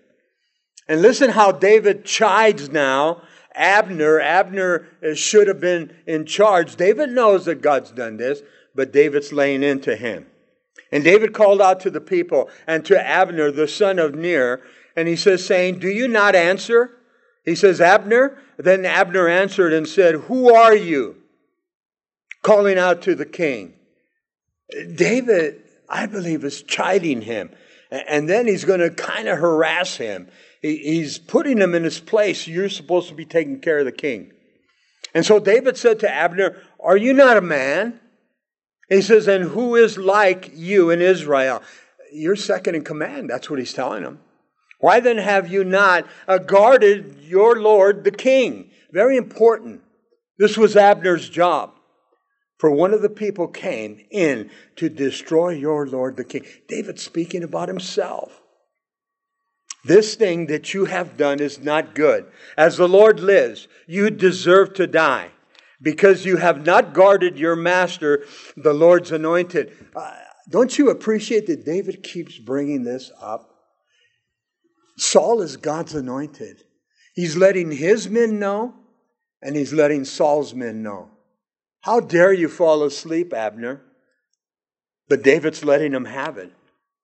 And 0.87 1.01
listen 1.01 1.29
how 1.29 1.51
David 1.51 2.05
chides 2.05 2.69
now 2.69 3.21
Abner. 3.55 4.19
Abner 4.19 4.87
uh, 5.03 5.13
should 5.13 5.47
have 5.47 5.59
been 5.59 5.95
in 6.07 6.25
charge. 6.25 6.75
David 6.75 7.09
knows 7.09 7.45
that 7.45 7.61
God's 7.61 7.91
done 7.91 8.17
this, 8.17 8.41
but 8.75 8.91
David's 8.91 9.31
laying 9.31 9.63
into 9.63 9.95
him. 9.95 10.27
And 10.91 11.03
David 11.03 11.33
called 11.33 11.61
out 11.61 11.79
to 11.81 11.89
the 11.89 12.01
people 12.01 12.49
and 12.67 12.85
to 12.85 12.99
Abner, 12.99 13.51
the 13.51 13.67
son 13.67 13.99
of 13.99 14.15
Ner, 14.15 14.61
and 14.95 15.07
he 15.07 15.15
says, 15.15 15.45
saying, 15.45 15.79
Do 15.79 15.87
you 15.87 16.07
not 16.07 16.35
answer? 16.35 16.91
He 17.45 17.55
says, 17.55 17.81
Abner. 17.81 18.37
Then 18.57 18.85
Abner 18.85 19.27
answered 19.27 19.73
and 19.73 19.87
said, 19.87 20.15
Who 20.15 20.53
are 20.53 20.75
you? 20.75 21.17
Calling 22.43 22.77
out 22.77 23.01
to 23.03 23.15
the 23.15 23.25
king. 23.25 23.73
David, 24.95 25.61
I 25.89 26.05
believe, 26.05 26.43
is 26.43 26.61
chiding 26.63 27.21
him. 27.21 27.51
And 27.91 28.27
then 28.27 28.47
he's 28.47 28.65
going 28.65 28.79
to 28.79 28.89
kind 28.89 29.27
of 29.27 29.37
harass 29.37 29.97
him. 29.97 30.29
He's 30.61 31.19
putting 31.19 31.59
him 31.59 31.75
in 31.75 31.83
his 31.83 31.99
place. 31.99 32.47
You're 32.47 32.69
supposed 32.69 33.09
to 33.09 33.13
be 33.15 33.25
taking 33.25 33.59
care 33.59 33.79
of 33.79 33.85
the 33.85 33.91
king. 33.91 34.31
And 35.13 35.25
so 35.25 35.39
David 35.39 35.77
said 35.77 35.99
to 35.99 36.11
Abner, 36.11 36.61
Are 36.79 36.97
you 36.97 37.13
not 37.13 37.37
a 37.37 37.41
man? 37.41 37.99
He 38.89 39.01
says, 39.01 39.27
And 39.27 39.43
who 39.43 39.75
is 39.75 39.97
like 39.97 40.51
you 40.53 40.89
in 40.89 41.01
Israel? 41.01 41.61
You're 42.11 42.35
second 42.35 42.75
in 42.75 42.83
command. 42.83 43.29
That's 43.29 43.49
what 43.49 43.59
he's 43.59 43.73
telling 43.73 44.03
him. 44.03 44.19
Why 44.79 44.99
then 44.99 45.17
have 45.17 45.47
you 45.47 45.63
not 45.63 46.07
uh, 46.27 46.39
guarded 46.39 47.19
your 47.21 47.61
Lord 47.61 48.03
the 48.03 48.11
king? 48.11 48.71
Very 48.91 49.17
important. 49.17 49.81
This 50.37 50.57
was 50.57 50.75
Abner's 50.75 51.29
job. 51.29 51.73
For 52.63 52.71
one 52.71 52.93
of 52.93 53.01
the 53.01 53.09
people 53.09 53.49
came 53.49 54.05
in 54.09 54.49
to 54.77 54.87
destroy 54.87 55.49
your 55.49 55.85
Lord 55.85 56.15
the 56.15 56.23
king. 56.23 56.45
David 56.69 56.97
speaking 56.97 57.43
about 57.43 57.67
himself. 57.67 58.41
This 59.83 60.15
thing 60.15 60.45
that 60.45 60.73
you 60.73 60.85
have 60.85 61.17
done 61.17 61.41
is 61.41 61.59
not 61.59 61.93
good. 61.93 62.25
As 62.57 62.77
the 62.77 62.87
Lord 62.87 63.19
lives, 63.19 63.67
you 63.85 64.09
deserve 64.09 64.75
to 64.75 64.87
die 64.87 65.31
because 65.81 66.23
you 66.23 66.37
have 66.37 66.65
not 66.65 66.93
guarded 66.93 67.37
your 67.37 67.57
master, 67.57 68.23
the 68.55 68.73
Lord's 68.73 69.11
anointed. 69.11 69.75
Uh, 69.93 70.13
don't 70.49 70.77
you 70.79 70.89
appreciate 70.89 71.47
that 71.47 71.65
David 71.65 72.01
keeps 72.01 72.39
bringing 72.39 72.85
this 72.85 73.11
up? 73.21 73.53
Saul 74.97 75.41
is 75.41 75.57
God's 75.57 75.95
anointed. 75.95 76.63
He's 77.13 77.35
letting 77.35 77.73
his 77.73 78.07
men 78.07 78.39
know, 78.39 78.73
and 79.41 79.53
he's 79.53 79.73
letting 79.73 80.05
Saul's 80.05 80.53
men 80.53 80.81
know. 80.81 81.09
How 81.83 81.99
dare 81.99 82.31
you 82.31 82.47
fall 82.47 82.83
asleep, 82.83 83.33
Abner? 83.33 83.81
But 85.09 85.21
David's 85.21 85.65
letting 85.65 85.93
him 85.93 86.05
have 86.05 86.37
it. 86.37 86.53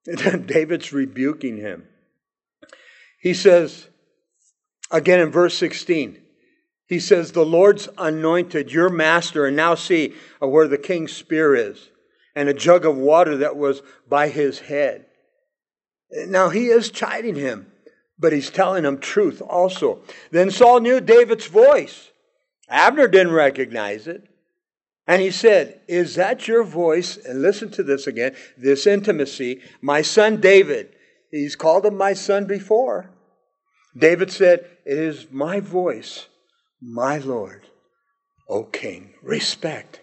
David's 0.48 0.94
rebuking 0.94 1.58
him. 1.58 1.86
He 3.22 3.34
says, 3.34 3.90
again 4.90 5.20
in 5.20 5.32
verse 5.32 5.56
16, 5.56 6.18
he 6.88 6.98
says, 6.98 7.34
The 7.34 7.46
Lord's 7.46 7.90
anointed, 7.98 8.72
your 8.72 8.90
master, 8.90 9.46
and 9.46 9.58
now 9.58 9.76
see 9.76 10.14
uh, 10.42 10.48
where 10.48 10.70
the 10.70 10.78
king's 10.78 11.12
spear 11.12 11.54
is, 11.56 11.90
and 12.34 12.48
a 12.48 12.54
jug 12.54 12.86
of 12.86 12.96
water 12.96 13.36
that 13.36 13.58
was 13.58 13.82
by 14.08 14.30
his 14.30 14.60
head. 14.60 15.08
Now 16.10 16.48
he 16.48 16.68
is 16.68 16.90
chiding 16.90 17.36
him, 17.36 17.70
but 18.18 18.32
he's 18.32 18.50
telling 18.50 18.86
him 18.86 19.00
truth 19.00 19.42
also. 19.42 20.00
Then 20.32 20.52
Saul 20.52 20.80
knew 20.80 21.02
David's 21.02 21.48
voice. 21.48 22.12
Abner 22.70 23.10
didn't 23.10 23.34
recognize 23.34 24.08
it. 24.08 24.29
And 25.10 25.24
he 25.24 25.32
said, 25.32 25.82
Is 25.88 26.14
that 26.16 26.48
your 26.48 26.64
voice? 26.64 27.18
And 27.18 27.42
listen 27.42 27.72
to 27.72 27.84
this 27.84 28.06
again 28.06 28.36
this 28.56 28.86
intimacy. 28.86 29.62
My 29.82 30.04
son 30.04 30.40
David. 30.40 30.96
He's 31.32 31.56
called 31.56 31.88
him 31.88 31.98
my 31.98 32.14
son 32.14 32.46
before. 32.46 33.10
David 33.98 34.32
said, 34.32 34.60
It 34.86 35.00
is 35.00 35.26
my 35.32 35.62
voice, 35.62 36.28
my 36.80 37.18
Lord, 37.18 37.66
O 38.48 38.66
King. 38.66 39.16
Respect. 39.24 40.00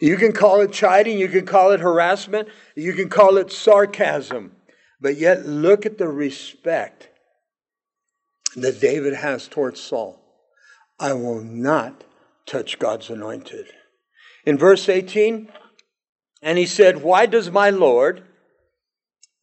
You 0.00 0.16
can 0.16 0.32
call 0.32 0.60
it 0.60 0.72
chiding, 0.72 1.18
you 1.18 1.28
can 1.28 1.44
call 1.44 1.72
it 1.72 1.80
harassment, 1.80 2.48
you 2.76 2.92
can 2.92 3.08
call 3.08 3.36
it 3.36 3.50
sarcasm, 3.50 4.52
but 5.00 5.16
yet 5.16 5.44
look 5.44 5.86
at 5.86 5.98
the 5.98 6.08
respect 6.08 7.08
that 8.54 8.80
David 8.80 9.14
has 9.14 9.48
towards 9.48 9.80
Saul. 9.80 10.20
I 11.00 11.14
will 11.14 11.40
not 11.40 12.04
touch 12.46 12.78
God's 12.78 13.10
anointed. 13.10 13.66
In 14.44 14.58
verse 14.58 14.88
18, 14.88 15.48
and 16.42 16.58
he 16.58 16.66
said, 16.66 17.02
Why 17.02 17.26
does 17.26 17.50
my 17.50 17.70
Lord 17.70 18.24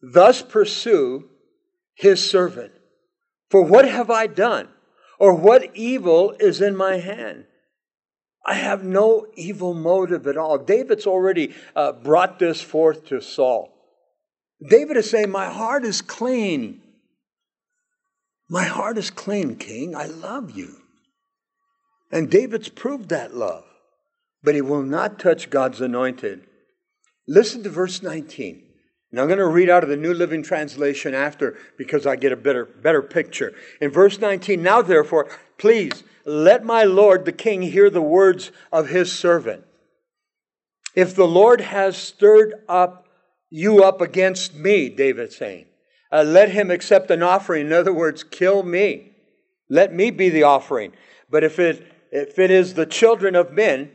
thus 0.02 0.42
pursue 0.42 1.28
his 1.94 2.28
servant. 2.28 2.72
For 3.50 3.62
what 3.62 3.86
have 3.88 4.10
I 4.10 4.26
done? 4.26 4.68
Or 5.18 5.34
what 5.34 5.76
evil 5.76 6.34
is 6.40 6.60
in 6.60 6.76
my 6.76 6.96
hand? 6.96 7.44
I 8.44 8.54
have 8.54 8.82
no 8.82 9.26
evil 9.36 9.72
motive 9.72 10.26
at 10.26 10.36
all. 10.36 10.58
David's 10.58 11.06
already 11.06 11.54
uh, 11.76 11.92
brought 11.92 12.40
this 12.40 12.60
forth 12.60 13.06
to 13.06 13.20
Saul. 13.20 13.72
David 14.68 14.96
is 14.96 15.08
saying, 15.08 15.30
My 15.30 15.46
heart 15.46 15.84
is 15.84 16.02
clean. 16.02 16.80
My 18.48 18.64
heart 18.64 18.98
is 18.98 19.10
clean, 19.10 19.56
King. 19.56 19.94
I 19.94 20.06
love 20.06 20.50
you. 20.50 20.81
And 22.12 22.30
David's 22.30 22.68
proved 22.68 23.08
that 23.08 23.34
love, 23.34 23.64
but 24.42 24.54
he 24.54 24.60
will 24.60 24.82
not 24.82 25.18
touch 25.18 25.50
God's 25.50 25.80
anointed. 25.80 26.46
Listen 27.26 27.62
to 27.62 27.70
verse 27.70 28.02
19. 28.02 28.62
And 29.10 29.20
I'm 29.20 29.26
going 29.26 29.38
to 29.38 29.46
read 29.46 29.70
out 29.70 29.82
of 29.82 29.88
the 29.88 29.96
New 29.96 30.14
Living 30.14 30.42
Translation 30.42 31.14
after 31.14 31.56
because 31.76 32.06
I 32.06 32.16
get 32.16 32.32
a 32.32 32.36
better, 32.36 32.64
better 32.64 33.02
picture. 33.02 33.52
In 33.80 33.90
verse 33.90 34.18
19, 34.18 34.62
now 34.62 34.82
therefore, 34.82 35.28
please 35.58 36.04
let 36.24 36.64
my 36.64 36.84
Lord 36.84 37.24
the 37.24 37.32
king 37.32 37.62
hear 37.62 37.90
the 37.90 38.02
words 38.02 38.52
of 38.70 38.88
his 38.88 39.10
servant. 39.10 39.64
If 40.94 41.14
the 41.14 41.26
Lord 41.26 41.60
has 41.60 41.96
stirred 41.96 42.54
up 42.68 43.06
you 43.50 43.84
up 43.84 44.00
against 44.00 44.54
me, 44.54 44.88
David 44.88 45.30
saying, 45.30 45.66
uh, 46.10 46.22
let 46.22 46.50
him 46.50 46.70
accept 46.70 47.10
an 47.10 47.22
offering. 47.22 47.66
In 47.66 47.72
other 47.72 47.92
words, 47.92 48.24
kill 48.24 48.62
me. 48.62 49.12
Let 49.68 49.92
me 49.92 50.10
be 50.10 50.30
the 50.30 50.44
offering. 50.44 50.92
But 51.30 51.44
if 51.44 51.58
it, 51.58 51.91
if 52.12 52.38
it 52.38 52.50
is 52.50 52.74
the 52.74 52.86
children 52.86 53.34
of 53.34 53.52
men, 53.52 53.90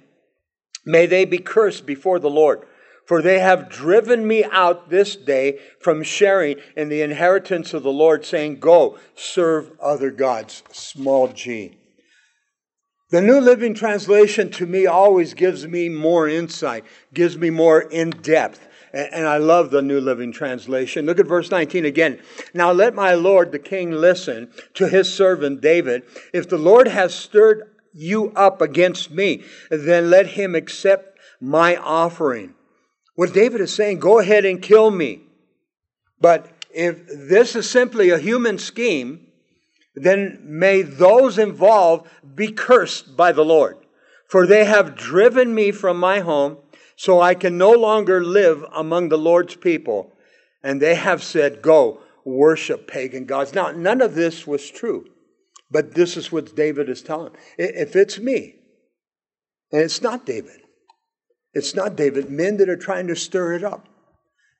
may 0.85 1.05
they 1.05 1.23
be 1.23 1.37
cursed 1.37 1.85
before 1.85 2.19
the 2.19 2.29
Lord. 2.29 2.65
For 3.05 3.21
they 3.21 3.39
have 3.39 3.69
driven 3.69 4.27
me 4.27 4.43
out 4.43 4.89
this 4.89 5.15
day 5.15 5.59
from 5.79 6.03
sharing 6.03 6.57
in 6.75 6.89
the 6.89 7.01
inheritance 7.01 7.73
of 7.73 7.83
the 7.83 7.91
Lord, 7.91 8.25
saying, 8.25 8.59
Go, 8.59 8.97
serve 9.15 9.71
other 9.79 10.11
gods. 10.11 10.61
Small 10.73 11.29
g. 11.29 11.77
The 13.09 13.21
New 13.21 13.39
Living 13.39 13.73
Translation 13.73 14.51
to 14.51 14.65
me 14.65 14.85
always 14.85 15.33
gives 15.33 15.65
me 15.65 15.87
more 15.87 16.27
insight, 16.27 16.83
gives 17.13 17.37
me 17.37 17.49
more 17.49 17.79
in 17.79 18.09
depth. 18.09 18.67
And 18.91 19.25
I 19.25 19.37
love 19.37 19.69
the 19.69 19.81
New 19.81 20.01
Living 20.01 20.33
Translation. 20.33 21.05
Look 21.05 21.19
at 21.19 21.27
verse 21.27 21.49
19 21.49 21.85
again. 21.85 22.19
Now 22.53 22.73
let 22.73 22.93
my 22.93 23.13
Lord 23.13 23.53
the 23.53 23.59
king 23.59 23.91
listen 23.91 24.51
to 24.73 24.89
his 24.89 25.13
servant 25.13 25.61
David. 25.61 26.03
If 26.33 26.49
the 26.49 26.57
Lord 26.57 26.89
has 26.89 27.15
stirred 27.15 27.69
you 27.97 28.31
up 28.35 28.61
against 28.61 29.09
me, 29.11 29.43
then 29.69 30.09
let 30.09 30.27
him 30.27 30.53
accept 30.55 31.17
my 31.41 31.75
offering. 31.75 32.53
What 33.15 33.33
David 33.33 33.61
is 33.61 33.73
saying, 33.73 33.99
go 33.99 34.19
ahead 34.19 34.45
and 34.45 34.61
kill 34.61 34.91
me. 34.91 35.21
But 36.21 36.47
if 36.73 37.07
this 37.07 37.55
is 37.55 37.69
simply 37.69 38.11
a 38.11 38.19
human 38.19 38.59
scheme, 38.59 39.27
then 39.95 40.39
may 40.43 40.83
those 40.83 41.39
involved 41.39 42.07
be 42.35 42.51
cursed 42.51 43.17
by 43.17 43.31
the 43.31 43.45
Lord. 43.45 43.77
For 44.29 44.45
they 44.45 44.65
have 44.65 44.95
driven 44.95 45.55
me 45.55 45.71
from 45.71 45.99
my 45.99 46.19
home, 46.19 46.57
so 46.95 47.19
I 47.19 47.33
can 47.33 47.57
no 47.57 47.71
longer 47.71 48.23
live 48.23 48.63
among 48.75 49.09
the 49.09 49.17
Lord's 49.17 49.55
people. 49.55 50.13
And 50.61 50.81
they 50.81 50.95
have 50.95 51.23
said, 51.23 51.61
Go, 51.61 52.01
worship 52.25 52.87
pagan 52.87 53.25
gods. 53.25 53.53
Now, 53.55 53.71
none 53.71 54.01
of 54.01 54.13
this 54.13 54.45
was 54.45 54.69
true, 54.69 55.07
but 55.69 55.93
this 55.93 56.17
is 56.17 56.31
what 56.31 56.55
David 56.55 56.89
is 56.89 57.01
telling. 57.01 57.33
If 57.57 57.95
it's 57.95 58.19
me, 58.19 58.55
and 59.71 59.81
it's 59.81 60.01
not 60.01 60.25
David, 60.25 60.61
it's 61.53 61.75
not 61.75 61.95
David. 61.95 62.29
Men 62.29 62.57
that 62.57 62.69
are 62.69 62.77
trying 62.77 63.07
to 63.07 63.15
stir 63.15 63.53
it 63.53 63.63
up. 63.63 63.87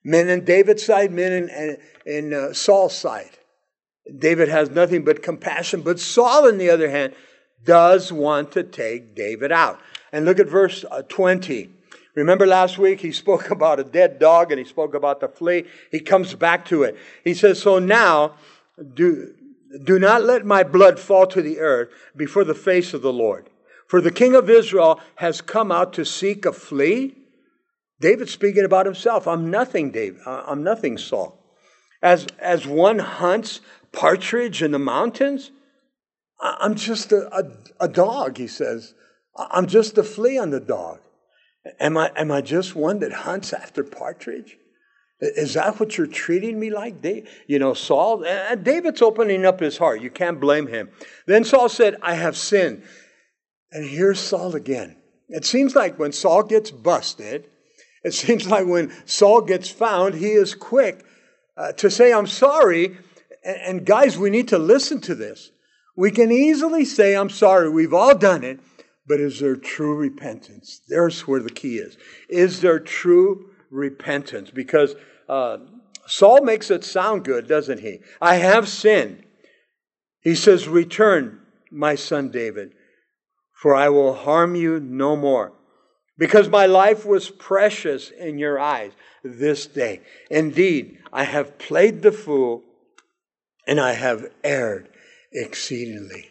Men 0.03 0.29
in 0.29 0.45
David's 0.45 0.85
side, 0.85 1.11
men 1.11 1.31
in, 1.33 1.77
in, 2.05 2.33
uh, 2.33 2.53
Saul's 2.53 2.97
side. 2.97 3.37
David 4.17 4.47
has 4.47 4.69
nothing 4.69 5.03
but 5.03 5.21
compassion, 5.21 5.81
but 5.81 5.99
Saul, 5.99 6.47
on 6.47 6.57
the 6.57 6.69
other 6.69 6.89
hand, 6.89 7.13
does 7.63 8.11
want 8.11 8.51
to 8.53 8.63
take 8.63 9.15
David 9.15 9.51
out. 9.51 9.79
And 10.11 10.25
look 10.25 10.39
at 10.39 10.47
verse 10.47 10.85
uh, 10.89 11.01
20. 11.03 11.69
Remember 12.15 12.47
last 12.47 12.77
week 12.77 13.01
he 13.01 13.11
spoke 13.11 13.49
about 13.51 13.79
a 13.79 13.83
dead 13.83 14.17
dog 14.17 14.51
and 14.51 14.59
he 14.59 14.65
spoke 14.65 14.93
about 14.93 15.19
the 15.19 15.27
flea. 15.27 15.65
He 15.91 15.99
comes 15.99 16.33
back 16.33 16.65
to 16.65 16.83
it. 16.83 16.97
He 17.23 17.33
says, 17.33 17.61
So 17.61 17.79
now 17.79 18.35
do, 18.93 19.35
do 19.83 19.99
not 19.99 20.23
let 20.23 20.45
my 20.45 20.63
blood 20.63 20.99
fall 20.99 21.27
to 21.27 21.41
the 21.41 21.59
earth 21.59 21.89
before 22.15 22.43
the 22.43 22.55
face 22.55 22.93
of 22.93 23.01
the 23.01 23.13
Lord. 23.13 23.49
For 23.87 24.01
the 24.01 24.11
king 24.11 24.35
of 24.35 24.49
Israel 24.49 24.99
has 25.15 25.41
come 25.41 25.71
out 25.71 25.93
to 25.93 26.05
seek 26.05 26.45
a 26.45 26.53
flea. 26.53 27.15
David 27.99 28.29
speaking 28.29 28.65
about 28.65 28.85
himself. 28.85 29.27
I'm 29.27 29.49
nothing, 29.49 29.91
David. 29.91 30.21
Uh, 30.25 30.43
I'm 30.45 30.63
nothing, 30.63 30.97
Saul. 30.97 31.37
As, 32.01 32.27
as 32.39 32.67
one 32.67 32.99
hunts 32.99 33.61
partridge 33.91 34.61
in 34.61 34.71
the 34.71 34.79
mountains, 34.79 35.51
I'm 36.39 36.75
just 36.75 37.11
a, 37.11 37.27
a, 37.35 37.85
a 37.85 37.87
dog, 37.87 38.37
he 38.37 38.47
says. 38.47 38.93
I'm 39.35 39.67
just 39.67 39.97
a 39.97 40.03
flea 40.03 40.37
on 40.37 40.51
the 40.51 40.59
dog. 40.59 40.99
Am 41.79 41.97
I, 41.97 42.11
am 42.15 42.31
I 42.31 42.41
just 42.41 42.75
one 42.75 42.99
that 42.99 43.11
hunts 43.11 43.53
after 43.53 43.83
partridge? 43.83 44.57
Is 45.19 45.55
that 45.55 45.79
what 45.79 45.97
you're 45.97 46.05
treating 46.05 46.59
me 46.59 46.69
like? 46.69 47.03
You 47.47 47.57
know, 47.59 47.73
Saul, 47.73 48.23
and 48.23 48.63
David's 48.63 49.01
opening 49.01 49.45
up 49.45 49.59
his 49.59 49.77
heart. 49.77 50.01
You 50.01 50.11
can't 50.11 50.39
blame 50.39 50.67
him. 50.67 50.89
Then 51.25 51.43
Saul 51.43 51.69
said, 51.69 51.97
I 52.03 52.13
have 52.13 52.37
sinned. 52.37 52.83
And 53.71 53.87
here's 53.87 54.19
Saul 54.19 54.55
again. 54.55 54.95
It 55.29 55.43
seems 55.43 55.75
like 55.75 55.97
when 55.97 56.11
Saul 56.11 56.43
gets 56.43 56.69
busted, 56.69 57.49
it 58.03 58.13
seems 58.13 58.47
like 58.47 58.67
when 58.67 58.93
Saul 59.05 59.41
gets 59.41 59.69
found, 59.69 60.15
he 60.15 60.31
is 60.31 60.53
quick 60.53 61.03
uh, 61.57 61.71
to 61.73 61.89
say, 61.89 62.13
I'm 62.13 62.27
sorry. 62.27 62.97
And, 63.43 63.57
and 63.57 63.85
guys, 63.85 64.17
we 64.17 64.29
need 64.29 64.49
to 64.49 64.59
listen 64.59 65.01
to 65.01 65.15
this. 65.15 65.51
We 65.95 66.11
can 66.11 66.31
easily 66.31 66.85
say, 66.85 67.15
I'm 67.15 67.31
sorry. 67.31 67.69
We've 67.69 67.93
all 67.93 68.15
done 68.15 68.43
it. 68.43 68.59
But 69.07 69.19
is 69.19 69.39
there 69.39 69.55
true 69.55 69.95
repentance? 69.95 70.81
There's 70.87 71.21
where 71.21 71.39
the 71.41 71.49
key 71.49 71.77
is. 71.77 71.97
Is 72.29 72.61
there 72.61 72.79
true 72.79 73.49
repentance? 73.69 74.51
Because 74.51 74.95
uh, 75.27 75.57
Saul 76.05 76.43
makes 76.43 76.71
it 76.71 76.83
sound 76.83 77.25
good, 77.25 77.47
doesn't 77.47 77.79
he? 77.79 77.99
I 78.21 78.35
have 78.35 78.67
sinned. 78.67 79.23
He 80.21 80.35
says, 80.35 80.67
Return, 80.67 81.41
my 81.71 81.95
son 81.95 82.29
David, 82.29 82.73
for 83.53 83.75
I 83.75 83.89
will 83.89 84.13
harm 84.13 84.55
you 84.55 84.79
no 84.79 85.15
more. 85.15 85.53
Because 86.17 86.49
my 86.49 86.65
life 86.65 87.05
was 87.05 87.29
precious 87.29 88.09
in 88.09 88.39
your 88.39 88.59
eyes 88.59 88.91
this 89.23 89.67
day. 89.67 90.01
Indeed, 90.31 90.97
I 91.13 91.23
have 91.23 91.59
played 91.59 92.01
the 92.01 92.11
fool 92.11 92.63
and 93.67 93.79
I 93.79 93.93
have 93.93 94.31
erred 94.43 94.89
exceedingly. 95.31 96.29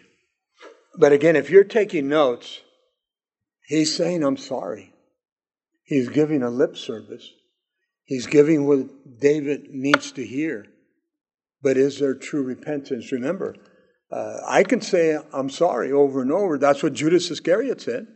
But 0.99 1.12
again, 1.12 1.37
if 1.37 1.50
you're 1.50 1.64
taking 1.64 2.09
notes, 2.09 2.62
he's 3.66 3.95
saying, 3.95 4.25
I'm 4.25 4.38
sorry. 4.38 4.93
He's 5.87 6.09
giving 6.09 6.43
a 6.43 6.50
lip 6.50 6.76
service. 6.76 7.33
He's 8.05 8.26
giving 8.26 8.66
what 8.66 9.21
David 9.21 9.69
needs 9.71 10.12
to 10.12 10.26
hear. 10.26 10.66
But 11.62 11.76
is 11.76 12.00
there 12.00 12.14
true 12.14 12.43
repentance? 12.43 13.12
Remember, 13.12 13.57
uh, 14.11 14.38
I 14.47 14.64
can 14.64 14.81
say 14.81 15.19
I'm 15.33 15.49
sorry 15.49 15.93
over 15.93 16.21
and 16.21 16.33
over. 16.33 16.59
That's 16.59 16.83
what 16.83 16.93
Judas 16.93 17.31
Iscariot 17.31 17.81
said. 17.81 18.09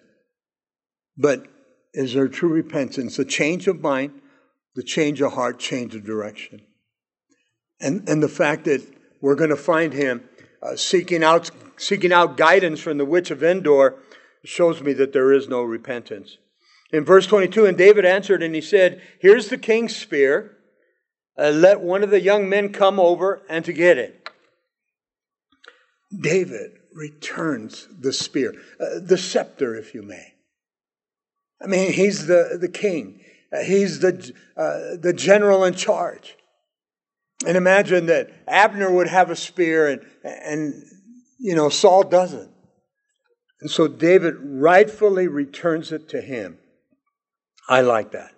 But 1.16 1.46
is 1.94 2.14
there 2.14 2.28
true 2.28 2.50
repentance? 2.50 3.18
A 3.18 3.24
change 3.24 3.68
of 3.68 3.80
mind, 3.80 4.20
the 4.74 4.82
change 4.82 5.20
of 5.20 5.32
heart, 5.32 5.60
change 5.60 5.94
of 5.94 6.04
direction. 6.04 6.62
And, 7.80 8.08
and 8.08 8.22
the 8.22 8.28
fact 8.28 8.64
that 8.64 8.84
we're 9.20 9.36
going 9.36 9.50
to 9.50 9.56
find 9.56 9.92
him 9.92 10.28
uh, 10.62 10.76
seeking, 10.76 11.22
out, 11.22 11.50
seeking 11.76 12.12
out 12.12 12.36
guidance 12.36 12.80
from 12.80 12.98
the 12.98 13.04
witch 13.04 13.30
of 13.30 13.42
Endor 13.42 13.96
shows 14.44 14.82
me 14.82 14.92
that 14.94 15.12
there 15.12 15.32
is 15.32 15.48
no 15.48 15.62
repentance. 15.62 16.36
In 16.92 17.04
verse 17.04 17.26
22, 17.26 17.66
and 17.66 17.78
David 17.78 18.04
answered 18.04 18.42
and 18.42 18.54
he 18.54 18.60
said, 18.60 19.00
Here's 19.20 19.48
the 19.48 19.58
king's 19.58 19.96
spear. 19.96 20.56
Uh, 21.38 21.50
let 21.50 21.80
one 21.80 22.02
of 22.02 22.10
the 22.10 22.20
young 22.20 22.48
men 22.48 22.72
come 22.72 22.98
over 22.98 23.42
and 23.48 23.64
to 23.64 23.72
get 23.72 23.96
it. 23.96 24.28
David 26.18 26.72
returns 26.92 27.86
the 28.00 28.12
spear, 28.12 28.54
uh, 28.80 28.98
the 29.00 29.16
scepter, 29.16 29.76
if 29.76 29.94
you 29.94 30.02
may. 30.02 30.34
I 31.62 31.66
mean, 31.66 31.92
he's 31.92 32.26
the, 32.26 32.58
the 32.60 32.68
king, 32.68 33.20
uh, 33.52 33.62
he's 33.62 34.00
the, 34.00 34.32
uh, 34.56 34.96
the 35.00 35.12
general 35.12 35.64
in 35.64 35.74
charge. 35.74 36.36
And 37.46 37.56
imagine 37.56 38.06
that 38.06 38.30
Abner 38.46 38.92
would 38.92 39.08
have 39.08 39.30
a 39.30 39.36
spear 39.36 39.88
and, 39.88 40.02
and, 40.24 40.84
you 41.38 41.54
know, 41.54 41.68
Saul 41.68 42.02
doesn't. 42.02 42.50
And 43.60 43.70
so 43.70 43.88
David 43.88 44.34
rightfully 44.40 45.26
returns 45.26 45.92
it 45.92 46.08
to 46.10 46.20
him. 46.20 46.58
I 47.70 47.82
like 47.82 48.10
that. 48.12 48.32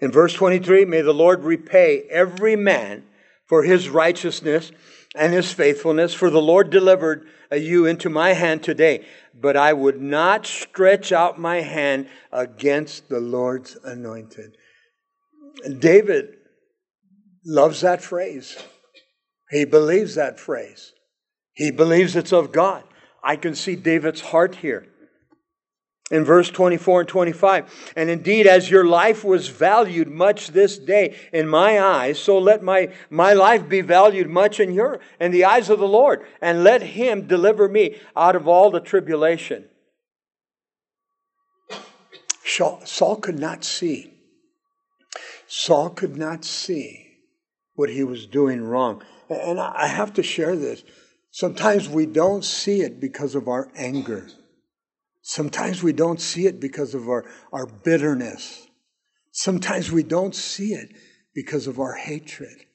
In 0.00 0.10
verse 0.10 0.32
23, 0.32 0.86
may 0.86 1.02
the 1.02 1.12
Lord 1.12 1.44
repay 1.44 2.04
every 2.10 2.56
man 2.56 3.04
for 3.46 3.62
his 3.62 3.90
righteousness 3.90 4.72
and 5.14 5.34
his 5.34 5.52
faithfulness, 5.52 6.14
for 6.14 6.30
the 6.30 6.40
Lord 6.40 6.70
delivered 6.70 7.28
you 7.52 7.84
into 7.84 8.08
my 8.08 8.32
hand 8.32 8.62
today. 8.62 9.04
But 9.38 9.58
I 9.58 9.74
would 9.74 10.00
not 10.00 10.46
stretch 10.46 11.12
out 11.12 11.38
my 11.38 11.60
hand 11.60 12.08
against 12.32 13.10
the 13.10 13.20
Lord's 13.20 13.76
anointed. 13.84 14.56
David 15.78 16.36
loves 17.44 17.82
that 17.82 18.02
phrase. 18.02 18.56
He 19.50 19.66
believes 19.66 20.14
that 20.14 20.40
phrase. 20.40 20.92
He 21.52 21.70
believes 21.70 22.16
it's 22.16 22.32
of 22.32 22.52
God. 22.52 22.84
I 23.22 23.36
can 23.36 23.54
see 23.54 23.76
David's 23.76 24.22
heart 24.22 24.54
here 24.54 24.86
in 26.10 26.24
verse 26.24 26.50
24 26.50 27.00
and 27.00 27.08
25. 27.08 27.92
And 27.96 28.10
indeed, 28.10 28.46
as 28.46 28.70
your 28.70 28.84
life 28.84 29.24
was 29.24 29.48
valued 29.48 30.08
much 30.08 30.48
this 30.48 30.78
day 30.78 31.16
in 31.32 31.48
my 31.48 31.80
eyes, 31.80 32.18
so 32.18 32.38
let 32.38 32.62
my, 32.62 32.92
my 33.08 33.32
life 33.32 33.68
be 33.68 33.80
valued 33.80 34.28
much 34.28 34.60
in 34.60 34.72
your 34.72 35.00
in 35.20 35.30
the 35.30 35.44
eyes 35.44 35.70
of 35.70 35.78
the 35.78 35.88
Lord, 35.88 36.26
and 36.40 36.64
let 36.64 36.82
him 36.82 37.26
deliver 37.26 37.68
me 37.68 37.96
out 38.16 38.36
of 38.36 38.48
all 38.48 38.70
the 38.70 38.80
tribulation. 38.80 39.66
Saul 42.44 43.16
could 43.16 43.38
not 43.38 43.64
see. 43.64 44.12
Saul 45.46 45.90
could 45.90 46.16
not 46.16 46.44
see 46.44 47.06
what 47.74 47.88
he 47.88 48.04
was 48.04 48.26
doing 48.26 48.62
wrong. 48.62 49.02
And 49.28 49.60
I 49.60 49.86
have 49.86 50.14
to 50.14 50.22
share 50.22 50.56
this. 50.56 50.82
Sometimes 51.30 51.88
we 51.88 52.06
don't 52.06 52.44
see 52.44 52.80
it 52.80 53.00
because 53.00 53.36
of 53.36 53.46
our 53.46 53.70
anger. 53.76 54.26
Sometimes 55.22 55.82
we 55.82 55.92
don't 55.92 56.20
see 56.20 56.46
it 56.46 56.60
because 56.60 56.94
of 56.94 57.08
our, 57.08 57.24
our 57.52 57.66
bitterness. 57.66 58.66
Sometimes 59.32 59.92
we 59.92 60.02
don't 60.02 60.34
see 60.34 60.72
it 60.72 60.90
because 61.34 61.66
of 61.66 61.78
our 61.78 61.94
hatred. 61.94 62.66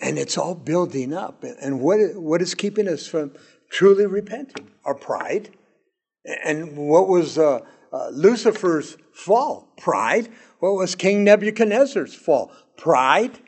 And 0.00 0.18
it's 0.18 0.38
all 0.38 0.54
building 0.54 1.12
up. 1.12 1.44
And 1.44 1.80
what, 1.80 1.98
what 2.14 2.42
is 2.42 2.54
keeping 2.54 2.88
us 2.88 3.06
from 3.06 3.32
truly 3.70 4.06
repenting? 4.06 4.70
Our 4.84 4.94
pride. 4.94 5.50
And 6.44 6.76
what 6.76 7.08
was 7.08 7.38
uh, 7.38 7.60
uh, 7.92 8.08
Lucifer's 8.10 8.96
fall? 9.12 9.72
Pride. 9.78 10.28
What 10.60 10.74
was 10.74 10.94
King 10.94 11.24
Nebuchadnezzar's 11.24 12.14
fall? 12.14 12.52
Pride. 12.76 13.38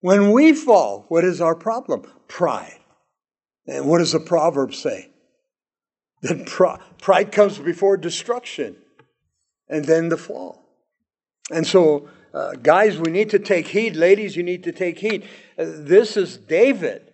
When 0.00 0.30
we 0.30 0.52
fall, 0.52 1.04
what 1.08 1.24
is 1.24 1.40
our 1.40 1.54
problem? 1.54 2.10
Pride. 2.28 2.78
And 3.66 3.86
what 3.86 3.98
does 3.98 4.12
the 4.12 4.20
proverb 4.20 4.74
say? 4.74 5.09
Then 6.22 6.44
pride 6.44 7.32
comes 7.32 7.58
before 7.58 7.96
destruction 7.96 8.76
and 9.68 9.84
then 9.84 10.08
the 10.08 10.16
fall. 10.16 10.66
And 11.50 11.66
so, 11.66 12.08
uh, 12.34 12.52
guys, 12.52 12.98
we 12.98 13.10
need 13.10 13.30
to 13.30 13.38
take 13.38 13.68
heed. 13.68 13.96
Ladies, 13.96 14.36
you 14.36 14.42
need 14.42 14.64
to 14.64 14.72
take 14.72 14.98
heed. 14.98 15.24
Uh, 15.58 15.64
this 15.66 16.16
is 16.16 16.36
David. 16.36 17.12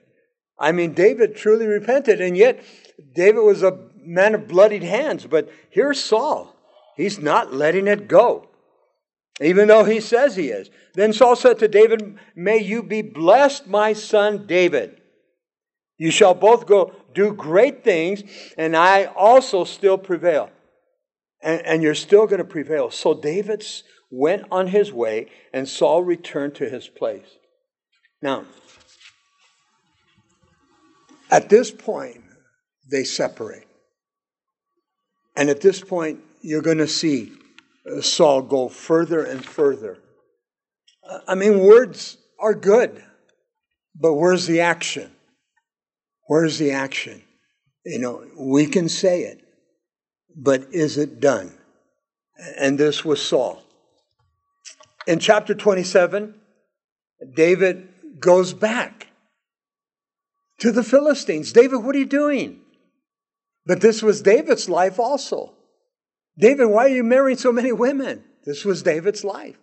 I 0.59 0.73
mean, 0.73 0.95
David 0.95 1.37
truly 1.37 1.67
repented, 1.67 2.21
and 2.21 2.37
yet 2.37 2.63
David 3.15 3.41
was 3.41 3.63
a 3.63 3.79
man 4.03 4.35
of 4.35 4.49
bloodied 4.49 4.83
hands. 4.83 5.27
But 5.27 5.51
here's 5.71 6.03
Saul. 6.03 6.55
He's 6.97 7.19
not 7.19 7.53
letting 7.53 7.87
it 7.87 8.09
go, 8.09 8.49
even 9.41 9.69
though 9.69 9.85
he 9.85 10.01
says 10.01 10.35
he 10.35 10.49
is. 10.49 10.71
Then 10.95 11.13
Saul 11.13 11.37
said 11.37 11.59
to 11.59 11.69
David, 11.69 12.19
May 12.35 12.59
you 12.59 12.83
be 12.83 13.03
blessed, 13.03 13.67
my 13.67 13.93
son 13.93 14.47
David. 14.47 15.01
You 15.99 16.11
shall 16.11 16.35
both 16.35 16.67
go 16.67 16.93
do 17.17 17.33
great 17.33 17.83
things, 17.83 18.23
and 18.57 18.77
I 18.77 19.07
also 19.07 19.65
still 19.65 19.99
prevail. 19.99 20.51
And, 21.43 21.67
and 21.67 21.83
you're 21.83 21.95
still 21.95 22.27
going 22.27 22.39
to 22.39 22.45
prevail. 22.45 22.91
So 22.91 23.15
David 23.15 23.67
went 24.11 24.45
on 24.53 24.69
his 24.69 24.93
way, 24.93 25.27
and 25.53 25.69
Saul 25.69 26.05
returned 26.05 26.55
to 26.57 26.69
his 26.69 26.87
place. 26.87 27.27
Now, 28.23 28.45
at 31.31 31.49
this 31.49 31.71
point, 31.71 32.23
they 32.89 33.03
separate. 33.03 33.67
And 35.37 35.51
at 35.51 35.61
this 35.61 35.81
point, 35.81 36.21
you're 36.41 36.63
going 36.63 36.79
to 36.79 36.87
see 36.87 37.33
uh, 37.91 38.01
Saul 38.01 38.43
go 38.43 38.69
further 38.69 39.25
and 39.25 39.45
further. 39.45 39.99
I 41.27 41.35
mean, 41.35 41.61
words 41.61 42.19
are 42.39 42.55
good, 42.55 43.03
but 43.95 44.15
where's 44.15 44.47
the 44.47 44.61
action? 44.61 45.16
Where's 46.27 46.59
the 46.59 46.73
action? 46.73 47.23
You 47.85 47.99
know, 47.99 48.27
we 48.39 48.67
can 48.67 48.89
say 48.89 49.23
it, 49.23 49.41
but 50.35 50.67
is 50.73 50.99
it 50.99 51.21
done? 51.21 51.53
and 52.59 52.79
this 52.79 53.05
was 53.05 53.23
Saul. 53.23 53.63
In 55.07 55.19
chapter 55.19 55.55
27, 55.55 56.35
David 57.35 57.89
goes 58.19 58.53
back 58.53 59.09
to 60.61 60.73
the 60.73 60.83
Philistines. 60.83 61.53
David, 61.53 61.79
what 61.79 61.95
are 61.95 61.99
you 61.99 62.07
doing? 62.07 62.61
But 63.65 63.81
this 63.81 64.03
was 64.03 64.23
David's 64.23 64.69
life 64.69 64.99
also. 64.99 65.55
David, 66.39 66.67
why 66.67 66.87
are 66.87 66.89
you 66.89 67.05
marrying 67.05 67.39
so 67.39 67.53
many 67.53 67.73
women? 67.73 68.25
This 68.45 68.65
was 68.65 68.83
David's 68.83 69.25
life. 69.25 69.57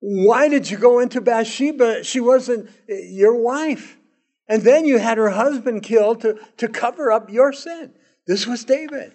Why 0.00 0.48
did 0.48 0.70
you 0.70 0.78
go 0.78 1.00
into 1.00 1.20
Bathsheba? 1.20 2.04
She 2.04 2.20
wasn't 2.20 2.70
eh, 2.88 2.94
your 3.10 3.36
wife. 3.36 3.98
And 4.50 4.62
then 4.62 4.84
you 4.84 4.98
had 4.98 5.16
her 5.16 5.30
husband 5.30 5.84
killed 5.84 6.22
to, 6.22 6.36
to 6.56 6.66
cover 6.66 7.12
up 7.12 7.30
your 7.30 7.52
sin. 7.52 7.92
This 8.26 8.48
was 8.48 8.64
David. 8.64 9.12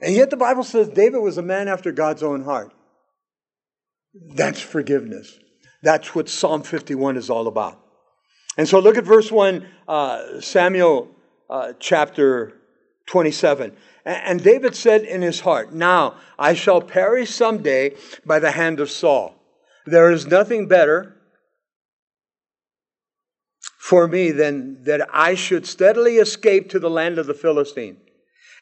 And 0.00 0.14
yet 0.14 0.30
the 0.30 0.38
Bible 0.38 0.64
says 0.64 0.88
David 0.88 1.18
was 1.18 1.36
a 1.36 1.42
man 1.42 1.68
after 1.68 1.92
God's 1.92 2.22
own 2.22 2.44
heart. 2.44 2.72
That's 4.14 4.60
forgiveness. 4.60 5.38
That's 5.82 6.14
what 6.14 6.30
Psalm 6.30 6.62
51 6.62 7.18
is 7.18 7.28
all 7.28 7.46
about. 7.46 7.78
And 8.56 8.66
so 8.66 8.78
look 8.78 8.96
at 8.96 9.04
verse 9.04 9.30
1, 9.30 9.66
uh, 9.86 10.40
Samuel 10.40 11.10
uh, 11.50 11.74
chapter 11.78 12.54
27. 13.04 13.76
And 14.06 14.42
David 14.42 14.74
said 14.74 15.02
in 15.02 15.20
his 15.20 15.40
heart, 15.40 15.74
Now 15.74 16.16
I 16.38 16.54
shall 16.54 16.80
perish 16.80 17.28
someday 17.28 17.96
by 18.24 18.38
the 18.38 18.52
hand 18.52 18.80
of 18.80 18.90
Saul. 18.90 19.34
There 19.84 20.10
is 20.10 20.26
nothing 20.26 20.68
better 20.68 21.14
for 23.84 24.08
me 24.08 24.30
than 24.30 24.82
that 24.84 25.06
I 25.12 25.34
should 25.34 25.66
steadily 25.66 26.16
escape 26.16 26.70
to 26.70 26.78
the 26.78 26.88
land 26.88 27.18
of 27.18 27.26
the 27.26 27.34
Philistine. 27.34 27.98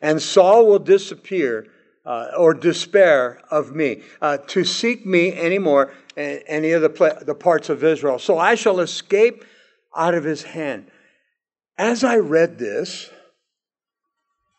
And 0.01 0.21
Saul 0.21 0.67
will 0.67 0.81
disappear 0.81 1.69
uh, 2.05 2.33
or 2.37 2.55
despair 2.55 3.41
of 3.49 3.73
me, 3.73 4.03
uh, 4.21 4.39
to 4.49 4.65
seek 4.65 5.07
me 5.07 5.33
anymore 5.33 5.95
in 6.17 6.41
any 6.49 6.73
of 6.73 6.83
the, 6.83 7.23
the 7.25 7.37
parts 7.37 7.69
of 7.69 7.85
Israel. 7.85 8.19
So 8.19 8.37
I 8.37 8.57
shall 8.57 8.81
escape 8.81 9.45
out 9.97 10.15
of 10.15 10.25
his 10.25 10.43
hand. 10.43 10.91
As 11.79 12.03
I 12.03 12.17
read 12.17 12.59
this, 12.59 13.09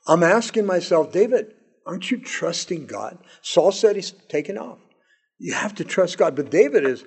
I'm 0.08 0.24
asking 0.24 0.66
myself, 0.66 1.12
David, 1.12 1.56
aren't 1.86 2.10
you 2.10 2.22
trusting 2.22 2.86
God? 2.86 3.18
Saul 3.42 3.74
said 3.74 3.98
he's 3.98 4.12
taken 4.30 4.58
off. 4.58 4.80
You 5.40 5.56
have 5.56 5.76
to 5.76 5.84
trust 5.84 6.18
God. 6.18 6.38
But 6.38 6.52
David 6.52 6.86
is, 6.86 7.04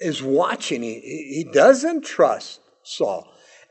is 0.00 0.22
watching. 0.22 0.84
He, 0.84 1.00
he 1.00 1.48
doesn't 1.52 2.04
trust 2.04 2.59
Saul. 2.82 3.28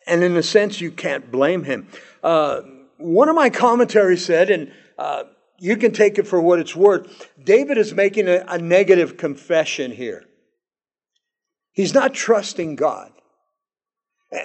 And 0.07 0.23
in 0.23 0.35
a 0.35 0.43
sense, 0.43 0.81
you 0.81 0.91
can't 0.91 1.31
blame 1.31 1.63
him. 1.63 1.87
Uh, 2.23 2.61
one 2.97 3.29
of 3.29 3.35
my 3.35 3.49
commentaries 3.49 4.25
said, 4.25 4.49
and 4.49 4.71
uh, 4.97 5.23
you 5.59 5.77
can 5.77 5.91
take 5.91 6.17
it 6.17 6.27
for 6.27 6.41
what 6.41 6.59
it's 6.59 6.75
worth, 6.75 7.29
David 7.41 7.77
is 7.77 7.93
making 7.93 8.27
a, 8.27 8.43
a 8.47 8.57
negative 8.57 9.17
confession 9.17 9.91
here. 9.91 10.25
He's 11.71 11.93
not 11.93 12.13
trusting 12.13 12.75
God. 12.75 13.11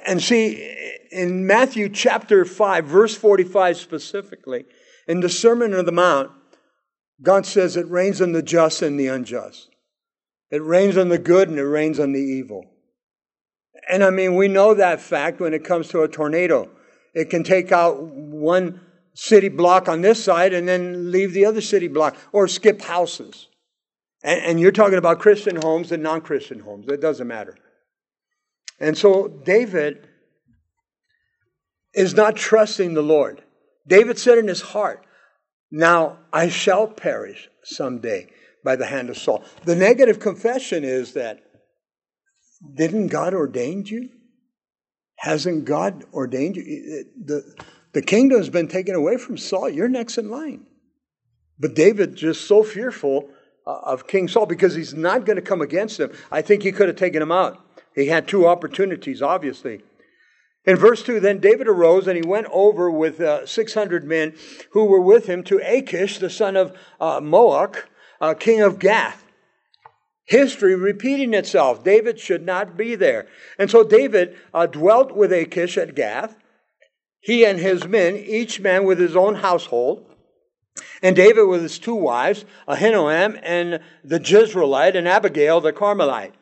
And 0.07 0.23
see, 0.23 0.97
in 1.11 1.47
Matthew 1.47 1.89
chapter 1.89 2.45
5, 2.45 2.85
verse 2.87 3.17
45 3.17 3.77
specifically, 3.77 4.65
in 5.07 5.21
the 5.21 5.29
Sermon 5.29 5.75
on 5.75 5.85
the 5.85 5.93
Mount, 5.93 6.31
God 7.23 7.47
says 7.47 7.77
it 7.77 7.89
rains 7.89 8.21
on 8.21 8.33
the 8.33 8.43
just 8.43 8.83
and 8.83 8.99
the 8.99 9.09
unjust. 9.09 9.69
It 10.51 10.63
rains 10.63 10.97
on 10.97 11.09
the 11.09 11.19
good 11.19 11.49
and 11.49 11.59
it 11.59 11.65
rains 11.65 11.99
on 11.99 12.13
the 12.13 12.21
evil. 12.21 12.65
And 13.95 14.03
I 14.03 14.11
mean, 14.11 14.35
we 14.35 14.49
know 14.49 14.75
that 14.75 15.01
fact 15.01 15.39
when 15.39 15.55
it 15.55 15.63
comes 15.63 15.87
to 15.91 16.03
a 16.03 16.09
tornado. 16.09 16.69
It 17.15 17.31
can 17.31 17.45
take 17.45 17.71
out 17.71 18.03
one 18.03 18.81
city 19.15 19.49
block 19.49 19.89
on 19.89 20.01
this 20.01 20.23
side 20.23 20.53
and 20.53 20.67
then 20.67 21.13
leave 21.13 21.33
the 21.33 21.45
other 21.45 21.61
city 21.61 21.87
block 21.87 22.17
or 22.33 22.49
skip 22.49 22.83
houses. 22.83 23.47
And, 24.25 24.41
and 24.41 24.61
you're 24.61 24.73
talking 24.73 24.99
about 24.99 25.21
Christian 25.21 25.55
homes 25.63 25.93
and 25.93 26.03
non 26.03 26.23
Christian 26.23 26.59
homes. 26.59 26.89
It 26.89 27.01
doesn't 27.01 27.29
matter. 27.29 27.57
And 28.81 28.99
so 28.99 29.29
David 29.29 30.09
is 31.95 32.15
not 32.15 32.35
trusting 32.35 32.95
the 32.95 33.03
Lord. 33.03 33.45
David 33.87 34.19
said 34.19 34.39
in 34.39 34.49
his 34.49 34.61
heart, 34.61 35.07
Now 35.71 36.19
I 36.33 36.49
shall 36.49 36.89
perish 36.89 37.49
someday 37.63 38.27
by 38.65 38.75
the 38.75 38.87
hand 38.87 39.09
of 39.09 39.19
Saul. 39.19 39.45
The 39.65 39.77
negative 39.77 40.19
confession 40.19 40.83
is 40.83 41.13
that 41.13 41.44
didn't 42.75 43.09
God 43.09 43.35
ordain 43.35 43.85
you? 43.87 44.11
Hasn't 45.17 45.65
God 45.65 46.05
ordained 46.13 46.57
you? 46.57 47.05
The, 47.25 47.55
the 47.93 48.03
kingdom 48.03 48.39
has 48.39 48.51
been 48.51 48.69
taken 48.69 48.95
away 48.95 49.17
from 49.17 49.39
Saul. 49.39 49.69
You're 49.69 49.89
next 49.89 50.19
in 50.19 50.31
line. 50.31 50.67
But 51.59 51.75
David 51.75 52.17
just 52.17 52.47
so 52.47 52.63
fearful 52.63 53.31
uh, 53.67 53.79
of 53.85 54.07
King 54.07 54.29
Saul 54.29 54.47
because 54.47 54.75
he's 54.75 54.95
not 54.95 55.25
going 55.25 55.37
to 55.37 55.43
come 55.43 55.61
against 55.61 56.01
him. 56.01 56.13
I 56.31 56.43
think 56.43 56.63
he 56.63 56.73
could 56.73 56.89
have 56.89 56.97
taken 56.97 57.23
him 57.23 57.33
out. 57.33 57.65
He 57.95 58.09
had 58.09 58.27
two 58.27 58.47
opportunities, 58.47 59.23
obviously. 59.23 59.83
In 60.67 60.77
verse 60.77 61.03
2, 61.03 61.21
then 61.21 61.39
David 61.39 61.69
arose 61.69 62.07
and 62.07 62.17
he 62.17 62.27
went 62.27 62.47
over 62.51 62.91
with 62.91 63.21
uh, 63.21 63.47
600 63.47 64.05
men 64.05 64.35
who 64.71 64.87
were 64.87 65.01
with 65.01 65.27
him 65.27 65.45
to 65.45 65.61
Achish, 65.65 66.19
the 66.19 66.31
son 66.31 66.57
of 66.57 66.77
uh, 67.01 67.21
Maoch, 67.21 67.85
uh, 68.21 68.35
king 68.35 68.61
of 68.61 68.79
Gath. 68.79 69.24
History 70.27 70.75
repeating 70.75 71.35
itself. 71.35 71.85
David 71.85 72.19
should 72.19 72.45
not 72.45 72.77
be 72.77 72.95
there. 72.95 73.27
And 73.59 73.71
so 73.71 73.85
David 73.85 74.37
uh, 74.53 74.67
dwelt 74.67 75.13
with 75.13 75.33
Achish 75.33 75.77
at 75.77 75.95
Gath, 75.95 76.37
he 77.21 77.45
and 77.45 77.59
his 77.59 77.87
men, 77.87 78.17
each 78.17 78.61
man 78.61 78.85
with 78.85 78.99
his 78.99 79.17
own 79.17 79.37
household. 79.37 80.07
And 81.03 81.15
David 81.15 81.45
with 81.45 81.63
his 81.63 81.79
two 81.79 81.95
wives, 81.95 82.45
Ahinoam 82.67 83.39
and 83.43 83.81
the 84.03 84.19
Jezreelite, 84.19 84.97
and 84.97 85.07
Abigail 85.07 85.61
the 85.61 85.73
Carmelite. 85.73 86.33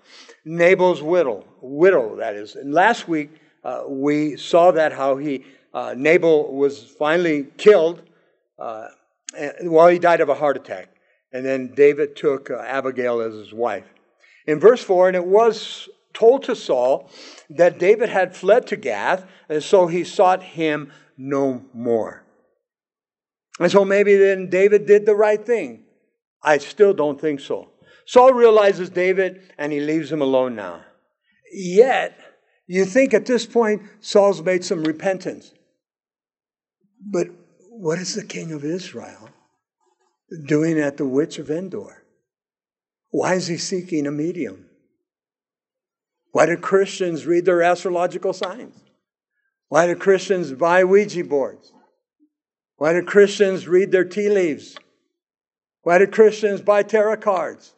Nabal's 0.45 1.03
widow, 1.03 1.45
widow 1.61 2.17
that 2.17 2.35
is. 2.35 2.57
And 2.57 2.73
last 2.73 3.07
week 3.09 3.31
uh, 3.65 3.85
we 3.87 4.37
saw 4.37 4.73
that 4.73 4.93
how 4.93 5.17
he 5.17 5.45
uh, 5.75 5.95
Nabal 5.97 6.53
was 6.53 6.83
finally 6.99 7.47
killed. 7.57 8.03
Uh, 8.59 8.89
well, 9.63 9.89
he 9.89 9.99
died 9.99 10.21
of 10.21 10.29
a 10.29 10.35
heart 10.35 10.57
attack, 10.57 10.89
and 11.33 11.45
then 11.45 11.73
David 11.75 12.17
took 12.17 12.51
uh, 12.51 12.57
Abigail 12.59 13.21
as 13.21 13.35
his 13.35 13.53
wife. 13.53 13.87
In 14.47 14.61
verse 14.61 14.83
four, 14.83 15.09
and 15.09 15.17
it 15.17 15.27
was 15.27 15.89
told 16.13 16.45
to 16.45 16.57
Saul 16.57 17.11
that 17.51 17.79
David 17.79 18.09
had 18.09 18.37
fled 18.37 18.67
to 18.69 18.77
Gath, 18.77 19.25
and 19.49 19.63
so 19.63 19.87
he 19.87 20.05
sought 20.05 20.43
him 20.43 20.93
no 21.17 21.65
more. 21.73 22.25
And 23.61 23.71
so 23.71 23.85
maybe 23.85 24.17
then 24.17 24.51
David 24.51 24.87
did 24.87 25.07
the 25.07 25.15
right 25.15 25.45
thing. 25.45 25.85
I 26.43 26.59
still 26.59 26.93
don't 26.93 27.21
think 27.21 27.41
so. 27.41 27.69
Saul 28.07 28.33
realizes 28.33 28.91
David 28.91 29.43
and 29.59 29.73
he 29.73 29.81
leaves 29.81 30.11
him 30.11 30.23
alone 30.23 30.57
now. 30.57 30.83
Yet, 31.53 32.19
you 32.67 32.85
think 32.85 33.15
at 33.15 33.27
this 33.27 33.47
point 33.47 33.83
Saul's 34.01 34.43
made 34.43 34.65
some 34.65 34.83
repentance. 34.83 35.53
But 37.01 37.29
what 37.69 37.99
is 37.99 38.15
the 38.15 38.25
king 38.25 38.53
of 38.53 38.65
Israel 38.65 39.22
doing 40.47 40.79
at 40.79 40.97
the 40.97 41.07
witch 41.07 41.39
of 41.39 41.51
Endor? 41.51 42.05
Why 43.11 43.35
is 43.35 43.47
he 43.47 43.57
seeking 43.59 44.07
a 44.07 44.11
medium? 44.11 44.67
Why 46.33 46.47
do 46.47 46.57
Christians 46.57 47.27
read 47.27 47.45
their 47.45 47.63
astrological 47.63 48.33
signs? 48.33 48.75
Why 49.69 49.87
do 49.87 49.95
Christians 49.95 50.53
buy 50.53 50.85
Ouija 50.85 51.25
boards? 51.25 51.73
Why 52.77 52.95
do 52.95 53.03
Christians 53.03 53.69
read 53.69 53.93
their 53.93 54.05
tea 54.05 54.29
leaves? 54.29 54.77
Why 55.83 55.99
do 55.99 56.07
Christians 56.07 56.61
buy 56.61 56.83
tarot 56.83 57.19
cards? 57.19 57.73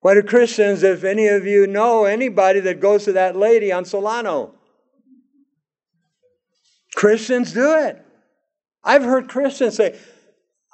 Why 0.00 0.14
do 0.14 0.22
Christians, 0.22 0.82
if 0.82 1.04
any 1.04 1.26
of 1.28 1.46
you 1.46 1.66
know 1.66 2.04
anybody 2.04 2.60
that 2.60 2.80
goes 2.80 3.04
to 3.04 3.12
that 3.12 3.36
lady 3.36 3.70
on 3.70 3.84
Solano? 3.84 4.54
Christians 6.94 7.52
do 7.52 7.74
it. 7.74 8.04
I've 8.82 9.04
heard 9.04 9.28
Christians 9.28 9.76
say, 9.76 9.98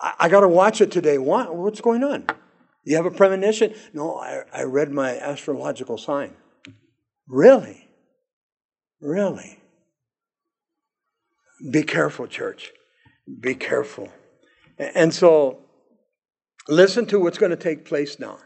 I, 0.01 0.15
I 0.21 0.29
got 0.29 0.41
to 0.41 0.49
watch 0.49 0.81
it 0.81 0.91
today. 0.91 1.19
What? 1.19 1.55
What's 1.55 1.81
going 1.81 2.05
on? 2.05 2.27
You 2.85 2.97
have 2.97 3.07
a 3.07 3.11
premonition? 3.11 3.75
No, 3.93 4.17
I, 4.17 4.43
I 4.53 4.63
read 4.63 4.93
my 4.93 5.19
astrological 5.19 5.99
sign. 5.99 6.35
Really? 7.27 7.89
Really? 9.01 9.59
Be 11.71 11.83
careful, 11.83 12.27
church. 12.27 12.73
Be 13.41 13.55
careful. 13.55 14.09
And 14.79 15.13
so, 15.13 15.61
listen 16.69 17.07
to 17.07 17.19
what's 17.19 17.39
going 17.39 17.51
to 17.51 17.57
take 17.57 17.85
place 17.85 18.21
now. 18.21 18.39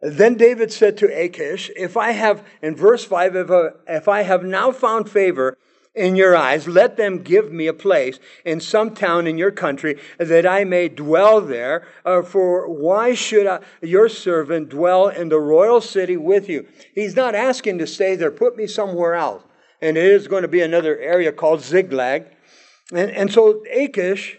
Then 0.00 0.36
David 0.36 0.72
said 0.72 0.96
to 0.98 1.06
Achish, 1.06 1.70
If 1.76 1.96
I 1.96 2.12
have, 2.12 2.46
in 2.62 2.76
verse 2.76 3.04
5, 3.04 3.36
if, 3.36 3.50
uh, 3.50 3.70
if 3.88 4.06
I 4.06 4.22
have 4.22 4.44
now 4.44 4.70
found 4.70 5.10
favor 5.10 5.56
in 5.94 6.16
your 6.16 6.36
eyes, 6.36 6.66
let 6.66 6.96
them 6.96 7.22
give 7.22 7.52
me 7.52 7.68
a 7.68 7.72
place 7.72 8.18
in 8.44 8.60
some 8.60 8.94
town 8.94 9.26
in 9.26 9.38
your 9.38 9.52
country 9.52 9.98
that 10.18 10.44
I 10.44 10.64
may 10.64 10.88
dwell 10.88 11.40
there. 11.40 11.86
Uh, 12.04 12.22
for 12.22 12.68
why 12.68 13.14
should 13.14 13.46
I, 13.46 13.60
your 13.80 14.08
servant 14.08 14.70
dwell 14.70 15.08
in 15.08 15.28
the 15.28 15.38
royal 15.38 15.80
city 15.80 16.16
with 16.16 16.48
you? 16.48 16.66
He's 16.94 17.14
not 17.14 17.34
asking 17.34 17.78
to 17.78 17.86
stay 17.86 18.16
there. 18.16 18.32
Put 18.32 18.56
me 18.56 18.66
somewhere 18.66 19.14
else. 19.14 19.44
And 19.80 19.96
it 19.96 20.06
is 20.06 20.28
going 20.28 20.42
to 20.42 20.48
be 20.48 20.62
another 20.62 20.98
area 20.98 21.30
called 21.30 21.60
Ziklag. 21.60 22.26
And, 22.92 23.10
and 23.10 23.32
so 23.32 23.62
Achish 23.72 24.38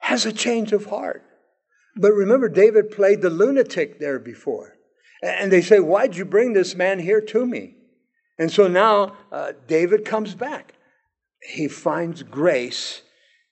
has 0.00 0.26
a 0.26 0.32
change 0.32 0.72
of 0.72 0.86
heart. 0.86 1.24
But 1.96 2.12
remember, 2.12 2.48
David 2.48 2.90
played 2.90 3.22
the 3.22 3.30
lunatic 3.30 4.00
there 4.00 4.18
before. 4.18 4.76
And 5.22 5.52
they 5.52 5.62
say, 5.62 5.78
Why'd 5.78 6.16
you 6.16 6.24
bring 6.24 6.52
this 6.52 6.74
man 6.74 6.98
here 6.98 7.20
to 7.20 7.46
me? 7.46 7.76
And 8.42 8.50
so 8.50 8.66
now 8.66 9.12
uh, 9.30 9.52
David 9.68 10.04
comes 10.04 10.34
back. 10.34 10.74
He 11.40 11.68
finds 11.68 12.24
grace 12.24 13.02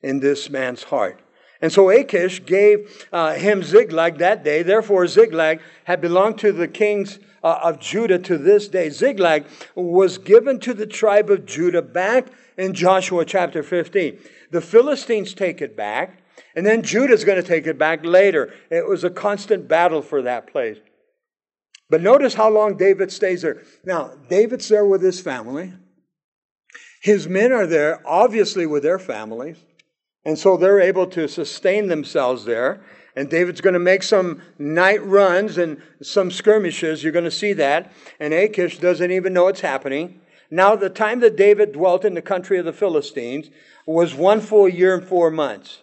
in 0.03 0.19
this 0.19 0.51
man's 0.51 0.83
heart. 0.83 1.21
And 1.63 1.73
so 1.73 1.91
Achish 1.91 2.45
gave 2.45 3.07
uh, 3.13 3.35
him 3.35 3.63
Ziklag 3.63 4.19
that 4.19 4.43
day. 4.43 4.65
Therefore, 4.65 5.07
Ziklag 5.07 5.61
had 5.85 6.01
belonged 6.01 6.39
to 6.39 6.51
the 6.51 6.67
kings 6.67 7.21
uh, 7.45 7.61
of 7.63 7.79
Judah 7.79 8.19
to 8.19 8.37
this 8.37 8.67
day. 8.67 8.91
Ziklag 8.91 9.45
was 9.77 10.19
given 10.19 10.59
to 10.59 10.75
the 10.75 10.89
tribe 10.89 11.31
of 11.31 11.47
Judah 11.47 11.83
back 11.83 12.27
in 12.59 12.75
Joshua 12.75 13.25
chapter 13.25 13.63
15. 13.63 14.19
The 14.51 14.61
Philistines 14.61 15.35
take 15.35 15.63
it 15.63 15.77
back, 15.77 16.21
and 16.57 16.67
then 16.67 16.83
Judah's 16.83 17.23
going 17.23 17.41
to 17.41 17.47
take 17.47 17.69
it 17.69 17.79
back 17.79 18.05
later. 18.05 18.53
It 18.71 18.89
was 18.89 19.05
a 19.05 19.11
constant 19.11 19.69
battle 19.69 20.03
for 20.03 20.23
that 20.23 20.49
place. 20.49 20.79
But 21.91 22.03
notice 22.03 22.35
how 22.35 22.49
long 22.49 22.77
David 22.77 23.11
stays 23.11 23.43
there. 23.43 23.63
Now, 23.85 24.13
David's 24.29 24.69
there 24.69 24.87
with 24.87 25.03
his 25.03 25.21
family. 25.21 25.73
His 27.03 27.27
men 27.29 27.51
are 27.53 27.67
there, 27.67 28.01
obviously, 28.07 28.65
with 28.65 28.85
their 28.85 29.01
families. 29.01 29.57
And 30.25 30.39
so 30.39 30.57
they're 30.57 30.81
able 30.81 31.07
to 31.09 31.29
sustain 31.29 31.89
themselves 31.89 32.45
there. 32.45 32.83
And 33.17 33.29
David's 33.29 33.61
going 33.61 33.75
to 33.75 33.81
make 33.81 34.05
some 34.05 34.41
night 34.59 35.05
runs 35.05 35.59
and 35.59 35.83
some 36.01 36.31
skirmishes. 36.31 37.03
You're 37.03 37.13
going 37.13 37.25
to 37.25 37.31
see 37.31 37.55
that. 37.55 37.93
And 38.21 38.33
Achish 38.33 38.79
doesn't 38.79 39.11
even 39.11 39.33
know 39.33 39.49
it's 39.49 39.61
happening. 39.61 40.21
Now, 40.51 40.77
the 40.77 40.91
time 40.91 41.21
that 41.21 41.37
David 41.37 41.73
dwelt 41.73 42.05
in 42.05 42.15
the 42.15 42.23
country 42.23 42.59
of 42.59 42.65
the 42.65 42.73
Philistines 42.73 43.51
was 43.87 44.15
one 44.15 44.41
full 44.41 44.69
year 44.69 44.95
and 44.95 45.05
four 45.05 45.31
months. 45.31 45.83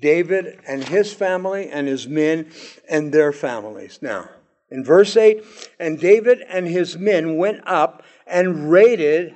David 0.00 0.58
and 0.66 0.84
his 0.84 1.12
family 1.14 1.70
and 1.70 1.86
his 1.86 2.08
men 2.08 2.50
and 2.88 3.12
their 3.12 3.32
families. 3.32 4.00
Now, 4.02 4.28
in 4.72 4.84
verse 4.84 5.16
8, 5.16 5.44
and 5.78 6.00
David 6.00 6.42
and 6.48 6.66
his 6.66 6.96
men 6.96 7.36
went 7.36 7.60
up 7.66 8.02
and 8.26 8.70
raided 8.70 9.34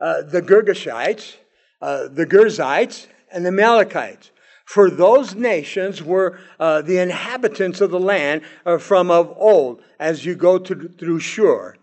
uh, 0.00 0.22
the 0.22 0.42
Girgashites, 0.42 1.36
uh, 1.80 2.08
the 2.08 2.26
Girzites, 2.26 3.06
and 3.32 3.44
the 3.44 3.48
Amalekites. 3.48 4.30
For 4.66 4.90
those 4.90 5.34
nations 5.34 6.02
were 6.02 6.38
uh, 6.60 6.82
the 6.82 6.98
inhabitants 6.98 7.80
of 7.80 7.90
the 7.90 8.00
land 8.00 8.42
uh, 8.64 8.78
from 8.78 9.10
of 9.10 9.32
old, 9.36 9.82
as 9.98 10.24
you 10.24 10.34
go 10.34 10.58
to, 10.58 10.88
through 10.88 11.20
Shur, 11.20 11.76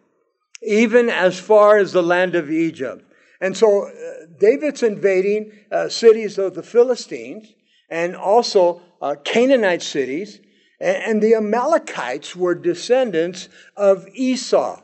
even 0.62 1.10
as 1.10 1.40
far 1.40 1.78
as 1.78 1.94
the 1.94 2.04
land 2.04 2.36
of 2.36 2.52
Egypt. 2.52 3.04
And 3.40 3.58
so 3.58 3.88
uh, 3.88 3.92
David's 4.40 4.84
invading 4.84 5.52
uh, 5.72 5.90
cities 5.90 6.38
of 6.38 6.54
the 6.54 6.64
Philistines 6.64 7.54
and 7.90 8.16
also 8.16 8.82
Canaanite 9.24 9.82
cities. 9.82 10.40
And, 10.82 11.22
the 11.22 11.36
Amalekites 11.36 12.36
were 12.36 12.56
descendants 12.56 13.50
of 13.78 14.08
Esau. 14.15 14.82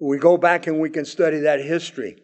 We 0.00 0.18
go 0.18 0.36
back 0.36 0.66
and 0.66 0.80
we 0.80 0.90
can 0.90 1.04
study 1.04 1.38
that 1.40 1.60
history. 1.60 2.16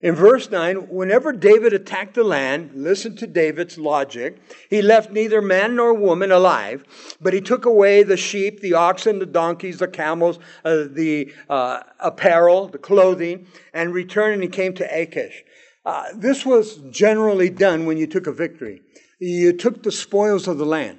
In 0.00 0.14
verse 0.14 0.50
9, 0.50 0.88
whenever 0.88 1.32
David 1.32 1.74
attacked 1.74 2.14
the 2.14 2.24
land, 2.24 2.70
listen 2.74 3.16
to 3.16 3.26
David's 3.26 3.76
logic, 3.76 4.38
he 4.70 4.80
left 4.80 5.10
neither 5.10 5.42
man 5.42 5.76
nor 5.76 5.92
woman 5.92 6.30
alive, 6.30 6.84
but 7.20 7.34
he 7.34 7.40
took 7.40 7.66
away 7.66 8.02
the 8.02 8.16
sheep, 8.16 8.60
the 8.60 8.74
oxen, 8.74 9.18
the 9.18 9.26
donkeys, 9.26 9.78
the 9.78 9.88
camels, 9.88 10.38
uh, 10.64 10.84
the 10.90 11.32
uh, 11.50 11.80
apparel, 11.98 12.68
the 12.68 12.78
clothing, 12.78 13.46
and 13.74 13.92
returned 13.92 14.34
and 14.34 14.42
he 14.42 14.48
came 14.48 14.74
to 14.74 14.84
Achish. 14.84 15.42
Uh, 15.84 16.04
this 16.14 16.46
was 16.46 16.76
generally 16.90 17.50
done 17.50 17.84
when 17.84 17.98
you 17.98 18.06
took 18.06 18.26
a 18.26 18.32
victory. 18.32 18.82
You 19.18 19.52
took 19.52 19.82
the 19.82 19.92
spoils 19.92 20.48
of 20.48 20.58
the 20.58 20.66
land. 20.66 20.98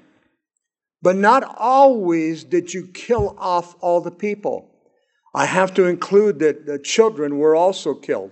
But 1.01 1.15
not 1.15 1.43
always 1.57 2.43
did 2.43 2.73
you 2.73 2.88
kill 2.88 3.36
off 3.38 3.75
all 3.81 4.01
the 4.01 4.12
people. 4.12 4.69
I 5.33 5.45
have 5.45 5.73
to 5.75 5.86
include 5.86 6.39
that 6.39 6.65
the 6.65 6.79
children 6.79 7.38
were 7.38 7.55
also 7.55 7.93
killed. 7.93 8.31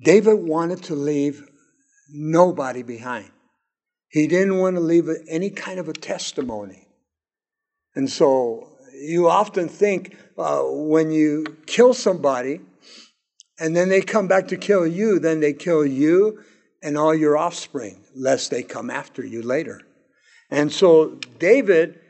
David 0.00 0.34
wanted 0.34 0.82
to 0.84 0.94
leave 0.94 1.46
nobody 2.10 2.82
behind. 2.82 3.30
He 4.08 4.26
didn't 4.26 4.58
want 4.58 4.76
to 4.76 4.80
leave 4.80 5.08
any 5.28 5.50
kind 5.50 5.78
of 5.78 5.88
a 5.88 5.92
testimony. 5.92 6.88
And 7.94 8.10
so 8.10 8.68
you 8.92 9.28
often 9.28 9.68
think 9.68 10.16
uh, 10.36 10.62
when 10.64 11.10
you 11.10 11.56
kill 11.66 11.94
somebody 11.94 12.60
and 13.58 13.74
then 13.74 13.88
they 13.88 14.00
come 14.00 14.28
back 14.28 14.48
to 14.48 14.56
kill 14.56 14.86
you, 14.86 15.18
then 15.18 15.40
they 15.40 15.52
kill 15.52 15.84
you 15.84 16.42
and 16.82 16.98
all 16.98 17.14
your 17.14 17.36
offspring, 17.36 18.04
lest 18.14 18.50
they 18.50 18.62
come 18.62 18.90
after 18.90 19.24
you 19.24 19.42
later. 19.42 19.80
And 20.50 20.72
so 20.72 21.18
David 21.38 22.00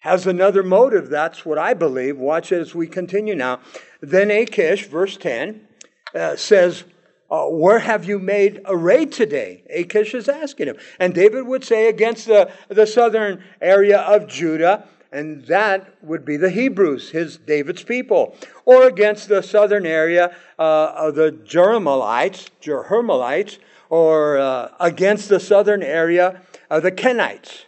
has 0.00 0.26
another 0.26 0.62
motive. 0.62 1.08
That's 1.08 1.44
what 1.44 1.58
I 1.58 1.74
believe. 1.74 2.18
Watch 2.18 2.52
as 2.52 2.74
we 2.74 2.86
continue 2.86 3.34
now. 3.34 3.60
Then 4.00 4.30
Achish, 4.30 4.86
verse 4.86 5.16
10, 5.16 5.66
uh, 6.14 6.36
says, 6.36 6.84
uh, 7.30 7.44
where 7.46 7.80
have 7.80 8.06
you 8.06 8.18
made 8.18 8.60
a 8.64 8.76
raid 8.76 9.12
today? 9.12 9.62
Achish 9.68 10.14
is 10.14 10.28
asking 10.28 10.68
him. 10.68 10.76
And 10.98 11.14
David 11.14 11.46
would 11.46 11.64
say, 11.64 11.88
against 11.88 12.26
the, 12.26 12.50
the 12.68 12.86
southern 12.86 13.42
area 13.60 13.98
of 13.98 14.28
Judah, 14.28 14.88
and 15.12 15.44
that 15.46 15.94
would 16.02 16.24
be 16.24 16.36
the 16.36 16.50
Hebrews, 16.50 17.10
his 17.10 17.36
David's 17.36 17.82
people, 17.82 18.36
or 18.64 18.86
against 18.86 19.28
the 19.28 19.42
southern 19.42 19.86
area 19.86 20.36
uh, 20.58 20.92
of 20.94 21.14
the 21.16 21.32
Jerahmeelites, 21.32 22.50
Jerahmeelites, 22.62 23.58
or 23.90 24.38
uh, 24.38 24.72
against 24.80 25.28
the 25.28 25.40
southern 25.40 25.82
area 25.82 26.42
of 26.70 26.82
the 26.82 26.92
Kenites. 26.92 27.64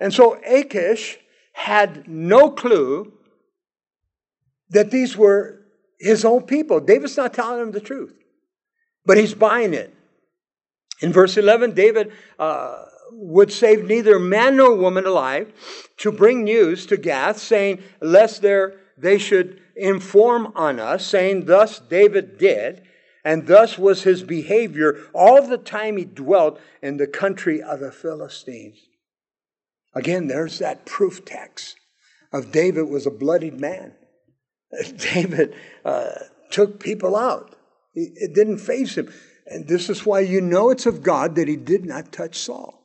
And 0.00 0.12
so 0.12 0.38
Achish 0.46 1.18
had 1.52 2.08
no 2.08 2.50
clue 2.50 3.12
that 4.70 4.90
these 4.90 5.16
were 5.16 5.60
his 5.98 6.24
own 6.24 6.42
people. 6.42 6.80
David's 6.80 7.16
not 7.16 7.34
telling 7.34 7.60
him 7.60 7.72
the 7.72 7.80
truth 7.80 8.18
but 9.08 9.16
he's 9.16 9.34
buying 9.34 9.72
it. 9.72 9.92
In 11.00 11.14
verse 11.14 11.38
11, 11.38 11.72
David 11.72 12.12
uh, 12.38 12.84
would 13.10 13.50
save 13.50 13.86
neither 13.86 14.18
man 14.18 14.58
nor 14.58 14.74
woman 14.74 15.06
alive 15.06 15.50
to 15.96 16.12
bring 16.12 16.44
news 16.44 16.84
to 16.86 16.98
Gath, 16.98 17.38
saying, 17.38 17.82
Lest 18.02 18.42
there 18.42 18.74
they 18.98 19.16
should 19.16 19.62
inform 19.74 20.52
on 20.54 20.78
us, 20.78 21.06
saying, 21.06 21.46
Thus 21.46 21.78
David 21.78 22.36
did, 22.36 22.82
and 23.24 23.46
thus 23.46 23.78
was 23.78 24.02
his 24.02 24.22
behavior 24.22 25.06
all 25.14 25.46
the 25.46 25.56
time 25.56 25.96
he 25.96 26.04
dwelt 26.04 26.60
in 26.82 26.98
the 26.98 27.06
country 27.06 27.62
of 27.62 27.80
the 27.80 27.90
Philistines. 27.90 28.87
Again, 29.98 30.28
there's 30.28 30.60
that 30.60 30.86
proof 30.86 31.24
text 31.24 31.74
of 32.32 32.52
David 32.52 32.88
was 32.88 33.04
a 33.04 33.10
bloodied 33.10 33.60
man. 33.60 33.94
David 34.96 35.56
uh, 35.84 36.10
took 36.52 36.78
people 36.78 37.16
out. 37.16 37.56
It 37.96 38.32
didn't 38.32 38.58
faze 38.58 38.96
him. 38.96 39.12
And 39.46 39.66
this 39.66 39.90
is 39.90 40.06
why 40.06 40.20
you 40.20 40.40
know 40.40 40.70
it's 40.70 40.86
of 40.86 41.02
God 41.02 41.34
that 41.34 41.48
he 41.48 41.56
did 41.56 41.84
not 41.84 42.12
touch 42.12 42.38
Saul. 42.38 42.80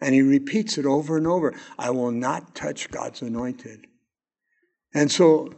And 0.00 0.14
he 0.14 0.22
repeats 0.22 0.78
it 0.78 0.86
over 0.86 1.18
and 1.18 1.26
over 1.26 1.54
I 1.78 1.90
will 1.90 2.12
not 2.12 2.54
touch 2.54 2.90
God's 2.90 3.20
anointed. 3.20 3.86
And 4.94 5.12
so 5.12 5.52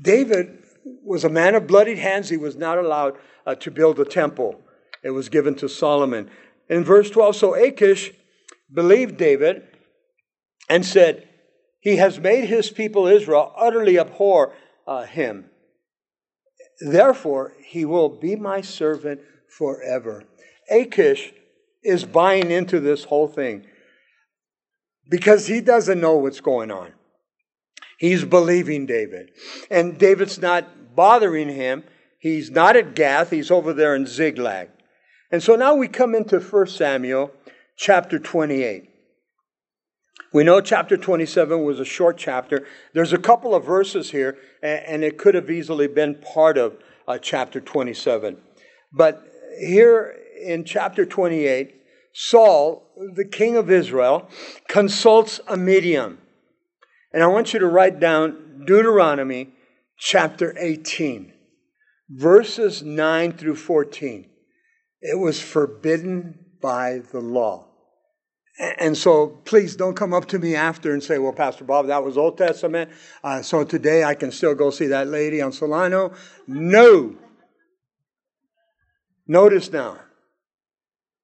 David 0.00 0.62
was 1.04 1.24
a 1.24 1.28
man 1.28 1.56
of 1.56 1.66
bloodied 1.66 1.98
hands. 1.98 2.28
He 2.28 2.36
was 2.36 2.54
not 2.54 2.78
allowed 2.78 3.16
uh, 3.44 3.56
to 3.56 3.72
build 3.72 3.98
a 3.98 4.04
temple, 4.04 4.60
it 5.02 5.10
was 5.10 5.28
given 5.28 5.56
to 5.56 5.68
Solomon. 5.68 6.30
In 6.68 6.84
verse 6.84 7.10
12, 7.10 7.34
so 7.34 7.54
Achish 7.54 8.12
believed 8.72 9.16
David 9.16 9.64
and 10.68 10.84
said, 10.84 11.28
He 11.80 11.96
has 11.96 12.18
made 12.18 12.48
his 12.48 12.70
people 12.70 13.06
Israel 13.06 13.52
utterly 13.56 13.98
abhor 13.98 14.52
uh, 14.86 15.04
him. 15.04 15.50
Therefore, 16.80 17.54
he 17.64 17.84
will 17.84 18.08
be 18.08 18.36
my 18.36 18.60
servant 18.60 19.20
forever. 19.48 20.24
Achish 20.70 21.32
is 21.82 22.04
buying 22.04 22.50
into 22.50 22.80
this 22.80 23.04
whole 23.04 23.28
thing 23.28 23.64
because 25.08 25.46
he 25.46 25.60
doesn't 25.60 26.00
know 26.00 26.16
what's 26.16 26.40
going 26.40 26.70
on. 26.70 26.92
He's 27.98 28.24
believing 28.24 28.86
David. 28.86 29.30
And 29.70 29.98
David's 29.98 30.38
not 30.38 30.94
bothering 30.94 31.48
him. 31.48 31.84
He's 32.18 32.50
not 32.50 32.76
at 32.76 32.94
Gath, 32.94 33.30
he's 33.30 33.50
over 33.50 33.72
there 33.72 33.94
in 33.94 34.06
Ziklag. 34.06 34.68
And 35.30 35.42
so 35.42 35.54
now 35.54 35.74
we 35.74 35.88
come 35.88 36.14
into 36.14 36.40
1 36.40 36.66
Samuel 36.66 37.30
chapter 37.76 38.18
28. 38.18 38.90
We 40.32 40.44
know 40.44 40.60
chapter 40.60 40.96
27 40.96 41.64
was 41.64 41.80
a 41.80 41.84
short 41.84 42.18
chapter. 42.18 42.66
There's 42.92 43.12
a 43.12 43.18
couple 43.18 43.54
of 43.54 43.64
verses 43.64 44.10
here, 44.10 44.38
and 44.62 45.04
it 45.04 45.18
could 45.18 45.34
have 45.34 45.50
easily 45.50 45.86
been 45.86 46.16
part 46.16 46.58
of 46.58 46.76
uh, 47.06 47.18
chapter 47.18 47.60
27. 47.60 48.36
But 48.92 49.24
here 49.58 50.16
in 50.42 50.64
chapter 50.64 51.06
28, 51.06 51.74
Saul, 52.12 52.90
the 53.14 53.24
king 53.24 53.56
of 53.56 53.70
Israel, 53.70 54.28
consults 54.68 55.40
a 55.46 55.56
medium. 55.56 56.18
And 57.12 57.22
I 57.22 57.28
want 57.28 57.52
you 57.52 57.60
to 57.60 57.66
write 57.66 58.00
down 58.00 58.64
Deuteronomy 58.66 59.52
chapter 59.98 60.54
18, 60.58 61.32
verses 62.10 62.82
9 62.82 63.32
through 63.32 63.56
14. 63.56 64.28
It 65.00 65.18
was 65.18 65.40
forbidden 65.40 66.46
by 66.60 67.00
the 67.12 67.20
law. 67.20 67.68
And 68.58 68.96
so 68.96 69.28
please 69.44 69.76
don't 69.76 69.94
come 69.94 70.14
up 70.14 70.26
to 70.28 70.38
me 70.38 70.54
after 70.54 70.92
and 70.92 71.02
say, 71.02 71.18
well, 71.18 71.32
Pastor 71.32 71.64
Bob, 71.64 71.88
that 71.88 72.02
was 72.02 72.16
Old 72.16 72.38
Testament. 72.38 72.90
Uh, 73.22 73.42
so 73.42 73.64
today 73.64 74.02
I 74.02 74.14
can 74.14 74.30
still 74.30 74.54
go 74.54 74.70
see 74.70 74.86
that 74.86 75.08
lady 75.08 75.42
on 75.42 75.52
Solano. 75.52 76.12
No. 76.46 77.16
Notice 79.26 79.70
now. 79.70 79.98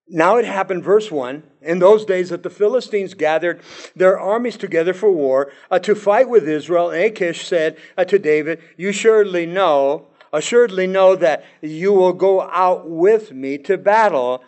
Now 0.08 0.36
it 0.36 0.44
happened, 0.44 0.84
verse 0.84 1.10
1, 1.10 1.42
in 1.62 1.78
those 1.78 2.04
days 2.04 2.28
that 2.28 2.42
the 2.42 2.50
Philistines 2.50 3.14
gathered 3.14 3.62
their 3.96 4.20
armies 4.20 4.58
together 4.58 4.92
for 4.92 5.10
war 5.10 5.50
uh, 5.70 5.78
to 5.78 5.94
fight 5.94 6.28
with 6.28 6.46
Israel. 6.46 6.90
And 6.90 7.02
Achish 7.02 7.46
said 7.46 7.78
uh, 7.96 8.04
to 8.04 8.18
David, 8.18 8.60
You 8.76 8.92
surely 8.92 9.46
know, 9.46 10.08
assuredly 10.30 10.86
know 10.86 11.16
that 11.16 11.46
you 11.62 11.94
will 11.94 12.12
go 12.12 12.42
out 12.42 12.90
with 12.90 13.32
me 13.32 13.56
to 13.58 13.78
battle, 13.78 14.44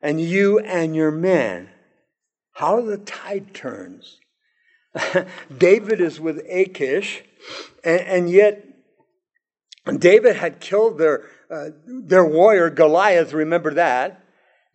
and 0.00 0.20
you 0.20 0.60
and 0.60 0.94
your 0.94 1.10
men. 1.10 1.70
How 2.60 2.82
the 2.82 2.98
tide 2.98 3.54
turns. 3.54 4.20
David 5.56 5.98
is 5.98 6.20
with 6.20 6.44
Achish, 6.46 7.24
and, 7.82 8.00
and, 8.00 8.30
yet 8.30 8.62
David 9.98 10.36
had 10.36 10.60
killed 10.60 10.98
their, 10.98 11.24
uh, 11.50 11.70
their 11.86 12.26
warrior 12.26 12.68
Goliath, 12.68 13.32
remember 13.32 13.72
that? 13.72 14.22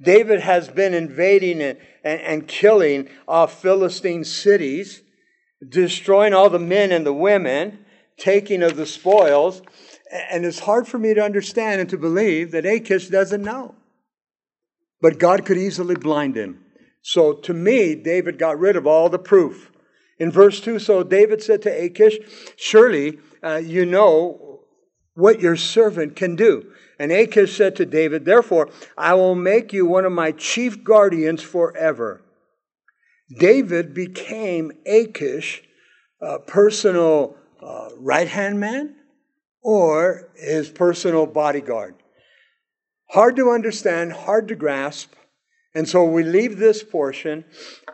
David 0.02 0.40
has 0.40 0.68
been 0.68 0.96
invading 0.96 1.62
and, 1.62 1.78
and, 2.04 2.22
and 2.22 2.48
killing 2.48 3.08
off 3.28 3.62
Philistine 3.62 4.24
cities, 4.24 5.04
destroying 5.70 6.34
all 6.34 6.50
the 6.50 6.58
men 6.58 6.92
and 6.92 7.06
the 7.06 7.14
women, 7.14 7.86
taking 8.18 8.64
of 8.64 8.78
the 8.78 8.88
spoils. 8.88 9.62
And 10.32 10.44
it's 10.44 10.58
hard 10.58 10.88
for 10.88 10.98
me 10.98 11.14
to 11.14 11.22
understand 11.22 11.82
and 11.82 11.90
to 11.92 12.00
believe 12.00 12.50
that 12.50 12.66
Achish 12.66 13.10
doesn't 13.10 13.44
know. 13.44 13.76
But 15.02 15.20
God 15.20 15.46
could 15.46 15.60
easily 15.60 15.94
blind 15.96 16.36
him. 16.36 16.65
So 17.08 17.34
to 17.34 17.54
me, 17.54 17.94
David 17.94 18.40
got 18.40 18.58
rid 18.58 18.76
of 18.76 18.88
all 18.88 19.10
the 19.10 19.20
proof. 19.20 19.72
In 20.18 20.32
verse 20.32 20.60
2, 20.60 20.80
so 20.80 21.04
David 21.04 21.40
said 21.44 21.62
to 21.62 21.70
Achish, 21.70 22.18
Surely 22.56 23.20
uh, 23.44 23.58
you 23.58 23.86
know 23.86 24.62
what 25.14 25.40
your 25.40 25.56
servant 25.56 26.16
can 26.16 26.36
do. 26.36 26.72
And 26.98 27.12
Achish 27.12 27.56
said 27.56 27.76
to 27.76 27.86
David, 27.86 28.26
Therefore, 28.26 28.72
I 28.98 29.14
will 29.14 29.36
make 29.36 29.72
you 29.72 29.86
one 29.86 30.04
of 30.04 30.14
my 30.14 30.32
chief 30.32 30.84
guardians 30.84 31.44
forever. 31.44 32.24
David 33.38 33.94
became 33.94 34.72
Achish 34.88 35.62
a 36.20 36.40
personal 36.40 37.38
uh, 37.62 37.90
right 38.00 38.28
hand 38.28 38.60
man 38.60 38.96
or 39.62 40.32
his 40.36 40.70
personal 40.72 41.28
bodyguard. 41.28 41.94
Hard 43.12 43.36
to 43.36 43.52
understand, 43.52 44.12
hard 44.12 44.48
to 44.48 44.56
grasp. 44.56 45.14
And 45.76 45.88
so 45.88 46.06
we 46.06 46.24
leave 46.24 46.58
this 46.58 46.84
portion 46.84 47.44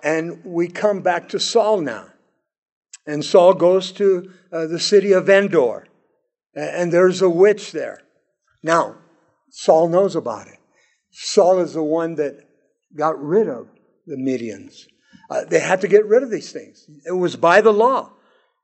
and 0.03 0.45
we 0.45 0.67
come 0.67 1.01
back 1.01 1.29
to 1.29 1.39
Saul 1.39 1.81
now. 1.81 2.05
And 3.07 3.25
Saul 3.25 3.55
goes 3.55 3.91
to 3.93 4.31
uh, 4.53 4.67
the 4.67 4.79
city 4.79 5.11
of 5.11 5.27
Endor, 5.27 5.87
and 6.53 6.93
there's 6.93 7.23
a 7.23 7.29
witch 7.29 7.71
there. 7.71 8.03
Now, 8.61 8.97
Saul 9.49 9.89
knows 9.89 10.15
about 10.15 10.47
it. 10.47 10.59
Saul 11.11 11.59
is 11.59 11.73
the 11.73 11.83
one 11.83 12.15
that 12.15 12.47
got 12.95 13.21
rid 13.21 13.49
of 13.49 13.67
the 14.05 14.17
mediums. 14.17 14.87
Uh, 15.31 15.45
they 15.45 15.59
had 15.59 15.81
to 15.81 15.87
get 15.87 16.05
rid 16.05 16.21
of 16.21 16.29
these 16.29 16.51
things. 16.51 16.87
It 17.05 17.13
was 17.13 17.35
by 17.35 17.61
the 17.61 17.73
law. 17.73 18.11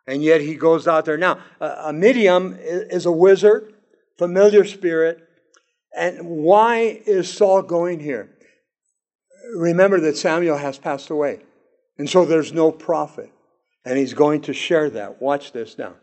And 0.06 0.24
yet 0.24 0.40
he 0.42 0.56
goes 0.56 0.88
out 0.88 1.06
there. 1.06 1.18
Now, 1.18 1.40
uh, 1.60 1.86
a 1.86 1.94
medium 1.94 2.56
is 2.60 3.06
a 3.06 3.12
wizard, 3.12 3.74
familiar 4.18 4.66
spirit. 4.66 5.28
And 5.96 6.26
why 6.28 7.02
is 7.06 7.32
Saul 7.32 7.64
going 7.64 8.00
here? 8.00 8.37
Remember 9.56 10.00
that 10.02 10.18
Samuel 10.18 10.58
has 10.58 10.78
passed 10.78 11.10
away. 11.10 11.42
And 11.98 12.10
so 12.10 12.26
there's 12.26 12.54
no 12.54 12.72
prophet. 12.72 13.32
And 13.86 13.98
he's 13.98 14.14
going 14.14 14.42
to 14.42 14.54
share 14.54 14.90
that. 14.92 15.22
Watch 15.22 15.52
this 15.52 15.78
now. 15.78 15.96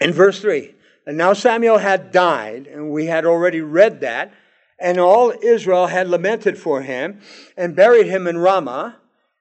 In 0.00 0.12
verse 0.12 0.40
3 0.40 0.74
and 1.06 1.16
now 1.16 1.32
Samuel 1.34 1.78
had 1.78 2.10
died, 2.10 2.66
and 2.66 2.90
we 2.90 3.06
had 3.06 3.24
already 3.24 3.60
read 3.60 4.00
that, 4.00 4.32
and 4.78 4.98
all 4.98 5.32
Israel 5.40 5.86
had 5.86 6.08
lamented 6.08 6.58
for 6.58 6.82
him 6.82 7.20
and 7.56 7.76
buried 7.76 8.06
him 8.06 8.26
in 8.26 8.38
Ramah, 8.38 8.96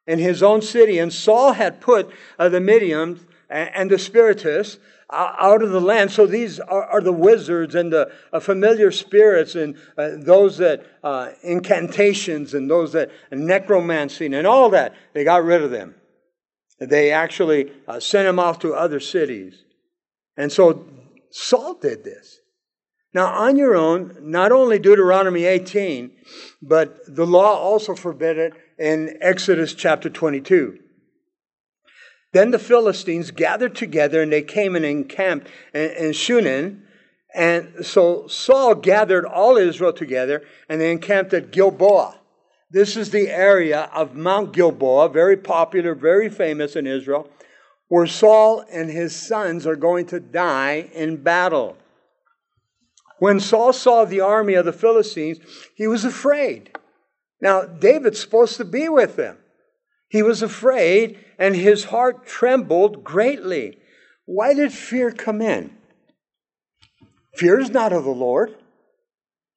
in 0.06 0.20
his 0.20 0.44
own 0.44 0.62
city. 0.62 1.00
And 1.00 1.12
Saul 1.12 1.54
had 1.54 1.82
put 1.82 2.12
uh, 2.38 2.50
the 2.50 2.62
mediums 2.62 3.26
and 3.50 3.90
the 3.90 3.98
Spiritists 3.98 4.78
out 5.12 5.62
of 5.62 5.72
the 5.72 5.82
land. 5.82 6.12
So 6.12 6.26
these 6.26 6.60
are, 6.60 6.84
are 6.84 7.02
the 7.02 7.12
wizards 7.12 7.76
and 7.76 7.92
the 7.92 8.12
uh, 8.34 8.40
familiar 8.40 8.92
spirits 8.92 9.56
and 9.56 9.78
uh, 9.98 10.12
those 10.18 10.58
that 10.58 10.86
uh, 11.04 11.32
incantations 11.44 12.54
and 12.54 12.70
those 12.70 12.94
that 12.94 13.12
necromancing 13.32 14.34
and 14.34 14.48
all 14.48 14.70
that. 14.70 14.96
They 15.14 15.24
got 15.24 15.44
rid 15.44 15.62
of 15.62 15.72
them. 15.72 15.96
They 16.80 17.12
actually 17.12 17.72
uh, 17.88 18.00
sent 18.00 18.26
them 18.26 18.40
off 18.40 18.60
to 18.60 18.74
other 18.74 19.00
cities. 19.00 19.64
And 20.38 20.52
so 20.52 20.86
Saul 21.32 21.76
did 21.76 22.04
this. 22.04 22.40
Now, 23.14 23.28
on 23.28 23.56
your 23.56 23.76
own, 23.76 24.18
not 24.20 24.52
only 24.52 24.78
Deuteronomy 24.78 25.46
18, 25.46 26.12
but 26.62 26.98
the 27.08 27.26
law 27.26 27.58
also 27.58 27.96
forbid 27.96 28.38
it 28.38 28.54
in 28.78 29.18
Exodus 29.22 29.74
chapter 29.74 30.10
22. 30.10 30.80
Then 32.36 32.52
the 32.52 32.60
Philistines 32.60 33.32
gathered 33.32 33.76
together 33.76 34.22
and 34.22 34.30
they 34.30 34.42
came 34.42 34.76
and 34.76 34.84
encamped 34.84 35.48
in 35.74 36.12
Shunem. 36.12 36.84
And 37.34 37.86
so 37.86 38.28
Saul 38.28 38.76
gathered 38.76 39.24
all 39.24 39.56
Israel 39.56 39.94
together 39.94 40.44
and 40.68 40.82
they 40.82 40.92
encamped 40.92 41.34
at 41.34 41.52
Gilboa. 41.52 42.20
This 42.70 42.98
is 42.98 43.12
the 43.12 43.30
area 43.30 43.90
of 43.94 44.18
Mount 44.18 44.52
Gilboa, 44.52 45.08
very 45.08 45.38
popular, 45.38 45.96
very 45.96 46.30
famous 46.30 46.76
in 46.76 46.86
Israel 46.86 47.30
where 47.88 48.06
Saul 48.06 48.66
and 48.70 48.90
his 48.90 49.16
sons 49.16 49.66
are 49.66 49.78
going 49.78 50.06
to 50.08 50.20
die 50.20 50.90
in 50.94 51.24
battle. 51.24 51.78
When 53.20 53.40
Saul 53.40 53.72
saw 53.72 54.04
the 54.04 54.20
army 54.20 54.56
of 54.56 54.66
the 54.66 54.74
Philistines, 54.74 55.40
he 55.74 55.88
was 55.88 56.04
afraid. 56.04 56.78
Now, 57.40 57.62
David's 57.64 58.20
supposed 58.20 58.58
to 58.58 58.66
be 58.66 58.90
with 58.90 59.16
them. 59.16 59.38
He 60.10 60.24
was 60.24 60.42
afraid, 60.42 61.20
and 61.38 61.56
his 61.56 61.86
heart 61.86 62.26
trembled 62.26 63.04
greatly. 63.04 63.80
Why 64.26 64.54
did 64.54 64.72
fear 64.72 65.12
come 65.12 65.42
in? 65.42 65.76
Fear 67.36 67.60
is 67.60 67.70
not 67.70 67.92
of 67.92 68.04
the 68.04 68.12
Lord, 68.12 68.56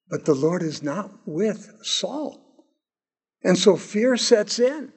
but 0.09 0.25
the 0.25 0.33
Lord 0.33 0.61
is 0.61 0.83
not 0.83 1.11
with 1.25 1.71
Saul. 1.81 2.41
And 3.43 3.57
so 3.57 3.77
fear 3.77 4.17
sets 4.17 4.59
in. 4.59 4.91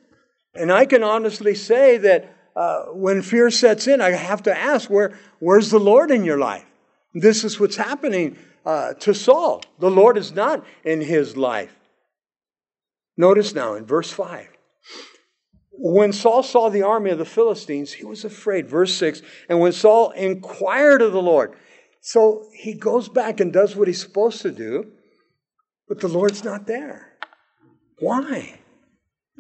And 0.55 0.73
I 0.73 0.85
can 0.85 1.03
honestly 1.03 1.55
say 1.55 1.97
that 1.99 2.37
uh, 2.55 2.85
when 2.87 3.23
fear 3.23 3.51
sets 3.51 3.87
in, 3.87 4.01
I 4.01 4.11
have 4.11 4.43
to 4.45 4.57
ask, 4.57 4.91
where, 4.91 5.19
where's 5.39 5.71
the 5.71 5.81
Lord 5.81 6.11
in 6.11 6.25
your 6.25 6.39
life? 6.39 6.67
This 7.15 7.45
is 7.45 7.59
what's 7.61 7.77
happening 7.77 8.37
uh, 8.67 8.95
to 8.95 9.15
Saul. 9.15 9.63
The 9.79 9.91
Lord 9.91 10.19
is 10.19 10.33
not 10.33 10.65
in 10.85 11.01
his 11.01 11.37
life. 11.37 11.75
Notice 13.17 13.55
now 13.55 13.75
in 13.75 13.87
verse 13.87 14.11
5. 14.11 14.49
When 15.85 16.13
Saul 16.13 16.45
saw 16.45 16.69
the 16.69 16.83
army 16.83 17.11
of 17.11 17.19
the 17.19 17.25
Philistines, 17.25 17.95
he 17.95 18.05
was 18.05 18.25
afraid. 18.25 18.69
Verse 18.69 18.95
6 18.95 19.21
And 19.49 19.59
when 19.59 19.73
Saul 19.73 20.13
inquired 20.13 21.03
of 21.03 21.13
the 21.13 21.21
Lord, 21.21 21.55
so 22.01 22.47
he 22.55 22.75
goes 22.75 23.09
back 23.09 23.41
and 23.41 23.53
does 23.53 23.75
what 23.75 23.89
he's 23.89 24.01
supposed 24.01 24.43
to 24.43 24.53
do, 24.53 24.93
but 25.89 25.99
the 25.99 26.07
Lord's 26.07 26.45
not 26.45 26.69
there. 26.69 27.19
Why? 27.99 28.61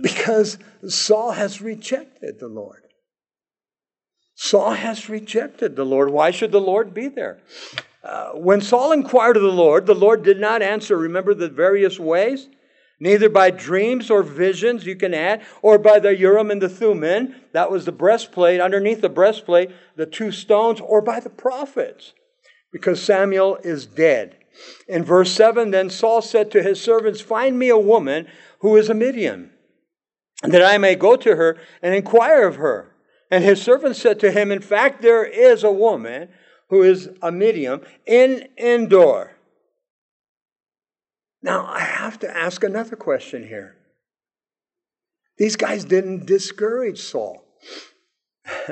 Because 0.01 0.59
Saul 0.89 1.31
has 1.31 1.61
rejected 1.63 2.41
the 2.41 2.49
Lord. 2.49 2.83
Saul 4.35 4.73
has 4.73 5.09
rejected 5.09 5.77
the 5.77 5.85
Lord. 5.85 6.11
Why 6.11 6.33
should 6.33 6.51
the 6.51 6.61
Lord 6.61 6.93
be 6.93 7.07
there? 7.07 7.39
Uh, 8.03 8.31
when 8.31 8.61
Saul 8.61 8.91
inquired 8.91 9.37
of 9.37 9.45
the 9.45 9.49
Lord, 9.49 9.87
the 9.87 9.95
Lord 9.95 10.25
did 10.25 10.41
not 10.41 10.61
answer. 10.61 10.97
Remember 10.97 11.35
the 11.35 11.49
various 11.49 12.01
ways? 12.01 12.49
Neither 13.03 13.29
by 13.29 13.51
dreams 13.51 14.13
or 14.13 14.23
visions, 14.23 14.87
you 14.87 14.95
can 14.95 15.13
add, 15.13 15.43
or 15.61 15.77
by 15.77 15.99
the 15.99 16.17
Urim 16.17 16.53
and 16.53 16.63
the 16.63 16.69
Thummim, 16.69 17.35
that 17.51 17.69
was 17.69 17.85
the 17.85 17.91
breastplate, 17.91 18.61
underneath 18.61 19.01
the 19.01 19.09
breastplate, 19.09 19.73
the 19.97 20.07
two 20.07 20.31
stones, 20.31 20.81
or 20.81 21.03
by 21.03 21.19
the 21.19 21.29
prophets, 21.29 22.13
because 22.71 23.03
Samuel 23.03 23.57
is 23.65 23.87
dead. 23.87 24.37
In 24.87 25.03
verse 25.03 25.33
7, 25.33 25.73
then 25.73 25.91
Saul 25.91 26.23
said 26.23 26.53
to 26.53 26.63
his 26.63 26.81
servants, 26.81 27.21
Find 27.21 27.59
me 27.59 27.71
a 27.71 27.77
woman 27.77 28.29
who 28.61 28.77
is 28.77 28.89
a 28.89 28.95
medium, 28.95 29.51
that 30.45 30.63
I 30.63 30.79
may 30.79 30.95
go 30.95 31.17
to 31.17 31.35
her 31.35 31.59
and 31.83 31.97
inquire 31.97 32.47
of 32.47 32.55
her. 32.55 32.95
And 33.33 33.43
his 33.43 33.61
servant 33.61 33.97
said 33.97 34.21
to 34.21 34.31
him, 34.31 34.53
In 34.53 34.63
fact, 34.63 35.03
there 35.03 35.25
is 35.25 35.65
a 35.65 35.73
woman 35.73 36.29
who 36.69 36.85
is 36.85 37.11
a 37.21 37.33
medium 37.33 37.81
in 38.07 38.47
Endor. 38.57 39.32
Now, 41.43 41.67
I 41.67 41.81
have 41.81 42.21
to 42.21 42.37
ask 42.37 42.63
another 42.63 42.97
question 42.97 43.47
here. 43.47 43.77
These 45.39 45.57
guys 45.57 45.85
didn't 45.85 46.27
discourage 46.27 47.01
Saul. 47.01 47.45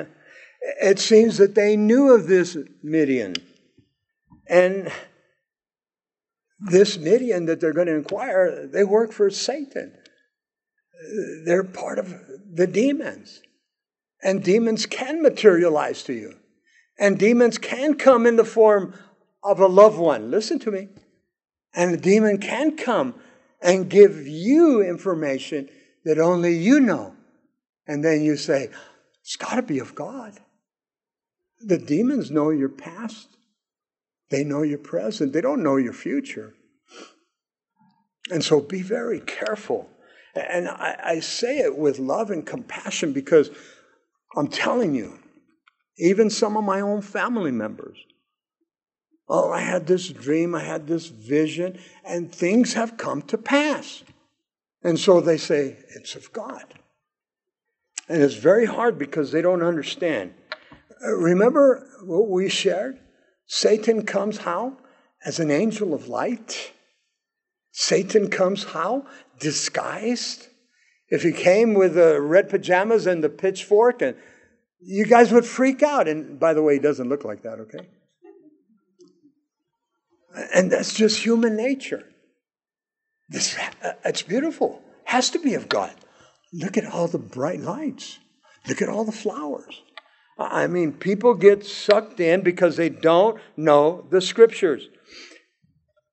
it 0.81 0.99
seems 0.99 1.37
that 1.37 1.55
they 1.55 1.75
knew 1.75 2.13
of 2.13 2.27
this 2.27 2.57
medium. 2.81 3.33
And 4.47 4.91
this 6.59 6.97
medium 6.97 7.45
that 7.47 7.59
they're 7.59 7.73
going 7.73 7.87
to 7.87 7.95
inquire, 7.95 8.67
they 8.67 8.83
work 8.83 9.11
for 9.11 9.29
Satan. 9.29 9.97
they're 11.45 11.63
part 11.63 11.99
of 11.99 12.13
the 12.53 12.67
demons. 12.67 13.41
And 14.23 14.43
demons 14.43 14.85
can 14.85 15.21
materialize 15.21 16.03
to 16.03 16.13
you. 16.13 16.35
And 16.99 17.17
demons 17.17 17.57
can 17.57 17.95
come 17.95 18.27
in 18.27 18.35
the 18.35 18.45
form 18.45 18.93
of 19.43 19.59
a 19.59 19.67
loved 19.67 19.97
one. 19.97 20.29
Listen 20.29 20.59
to 20.59 20.71
me. 20.71 20.89
And 21.73 21.93
a 21.93 21.97
demon 21.97 22.37
can 22.37 22.75
come 22.75 23.15
and 23.61 23.89
give 23.89 24.27
you 24.27 24.81
information 24.81 25.69
that 26.03 26.19
only 26.19 26.57
you 26.57 26.79
know. 26.79 27.15
And 27.87 28.03
then 28.03 28.21
you 28.21 28.35
say, 28.37 28.69
it's 29.21 29.35
got 29.35 29.55
to 29.55 29.61
be 29.61 29.79
of 29.79 29.95
God. 29.95 30.39
The 31.59 31.77
demons 31.77 32.31
know 32.31 32.49
your 32.49 32.69
past, 32.69 33.27
they 34.29 34.43
know 34.43 34.63
your 34.63 34.79
present, 34.79 35.33
they 35.33 35.41
don't 35.41 35.63
know 35.63 35.75
your 35.75 35.93
future. 35.93 36.53
And 38.31 38.43
so 38.43 38.61
be 38.61 38.81
very 38.81 39.19
careful. 39.19 39.89
And 40.33 40.67
I, 40.67 40.99
I 41.03 41.19
say 41.19 41.59
it 41.59 41.77
with 41.77 41.99
love 41.99 42.31
and 42.31 42.45
compassion 42.45 43.13
because 43.13 43.51
I'm 44.35 44.47
telling 44.47 44.95
you, 44.95 45.19
even 45.97 46.29
some 46.29 46.55
of 46.55 46.63
my 46.63 46.81
own 46.81 47.01
family 47.01 47.51
members. 47.51 47.97
Oh, 49.33 49.49
I 49.49 49.61
had 49.61 49.87
this 49.87 50.09
dream, 50.09 50.53
I 50.53 50.63
had 50.65 50.87
this 50.87 51.07
vision, 51.07 51.79
and 52.03 52.29
things 52.29 52.73
have 52.73 52.97
come 52.97 53.21
to 53.23 53.37
pass. 53.37 54.03
And 54.83 54.99
so 54.99 55.21
they 55.21 55.37
say, 55.37 55.77
it's 55.95 56.15
of 56.15 56.33
God. 56.33 56.65
And 58.09 58.21
it's 58.21 58.35
very 58.35 58.65
hard 58.65 58.99
because 58.99 59.31
they 59.31 59.41
don't 59.41 59.63
understand. 59.63 60.33
Uh, 61.01 61.13
remember 61.13 61.87
what 62.03 62.27
we 62.27 62.49
shared? 62.49 62.99
Satan 63.45 64.05
comes 64.05 64.39
how? 64.39 64.75
As 65.25 65.39
an 65.39 65.49
angel 65.49 65.93
of 65.93 66.09
light. 66.09 66.73
Satan 67.71 68.29
comes 68.29 68.65
how? 68.65 69.05
Disguised. 69.39 70.49
If 71.07 71.23
he 71.23 71.31
came 71.31 71.73
with 71.73 71.95
the 71.95 72.19
red 72.19 72.49
pajamas 72.49 73.07
and 73.07 73.23
the 73.23 73.29
pitchfork, 73.29 74.01
and 74.01 74.17
you 74.81 75.05
guys 75.05 75.31
would 75.31 75.45
freak 75.45 75.83
out. 75.83 76.09
And 76.09 76.37
by 76.37 76.53
the 76.53 76.61
way, 76.61 76.73
he 76.73 76.79
doesn't 76.81 77.07
look 77.07 77.23
like 77.23 77.43
that, 77.43 77.59
okay? 77.61 77.87
And 80.53 80.71
that's 80.71 80.93
just 80.93 81.23
human 81.23 81.55
nature. 81.55 82.03
This, 83.29 83.57
uh, 83.57 83.93
it's 84.05 84.21
beautiful. 84.21 84.81
Has 85.05 85.29
to 85.31 85.39
be 85.39 85.53
of 85.55 85.69
God. 85.69 85.93
Look 86.53 86.77
at 86.77 86.85
all 86.85 87.07
the 87.07 87.17
bright 87.17 87.61
lights. 87.61 88.19
Look 88.67 88.81
at 88.81 88.89
all 88.89 89.05
the 89.05 89.11
flowers. 89.11 89.81
I 90.37 90.67
mean, 90.67 90.93
people 90.93 91.33
get 91.33 91.65
sucked 91.65 92.19
in 92.19 92.41
because 92.41 92.77
they 92.77 92.89
don't 92.89 93.39
know 93.55 94.05
the 94.09 94.21
scriptures. 94.21 94.87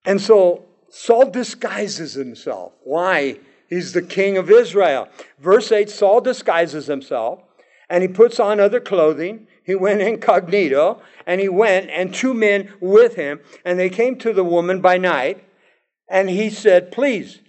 And 0.04 0.20
so 0.20 0.64
Saul 0.90 1.30
disguises 1.30 2.14
himself. 2.14 2.72
Why? 2.84 3.38
He's 3.68 3.92
the 3.92 4.02
king 4.02 4.36
of 4.36 4.50
Israel. 4.50 5.08
Verse 5.38 5.70
8 5.70 5.90
Saul 5.90 6.20
disguises 6.20 6.86
himself 6.86 7.40
and 7.88 8.02
he 8.02 8.08
puts 8.08 8.40
on 8.40 8.60
other 8.60 8.80
clothing. 8.80 9.46
He 9.68 9.74
went 9.74 10.00
incognito 10.00 11.02
and 11.26 11.42
he 11.42 11.48
went 11.50 11.90
and 11.90 12.14
two 12.14 12.32
men 12.32 12.72
with 12.80 13.16
him 13.16 13.40
and 13.66 13.78
they 13.78 13.90
came 13.90 14.16
to 14.20 14.32
the 14.32 14.42
woman 14.42 14.80
by 14.80 14.96
night 14.96 15.44
and 16.08 16.30
he 16.30 16.48
said, 16.48 16.90
Please 16.90 17.40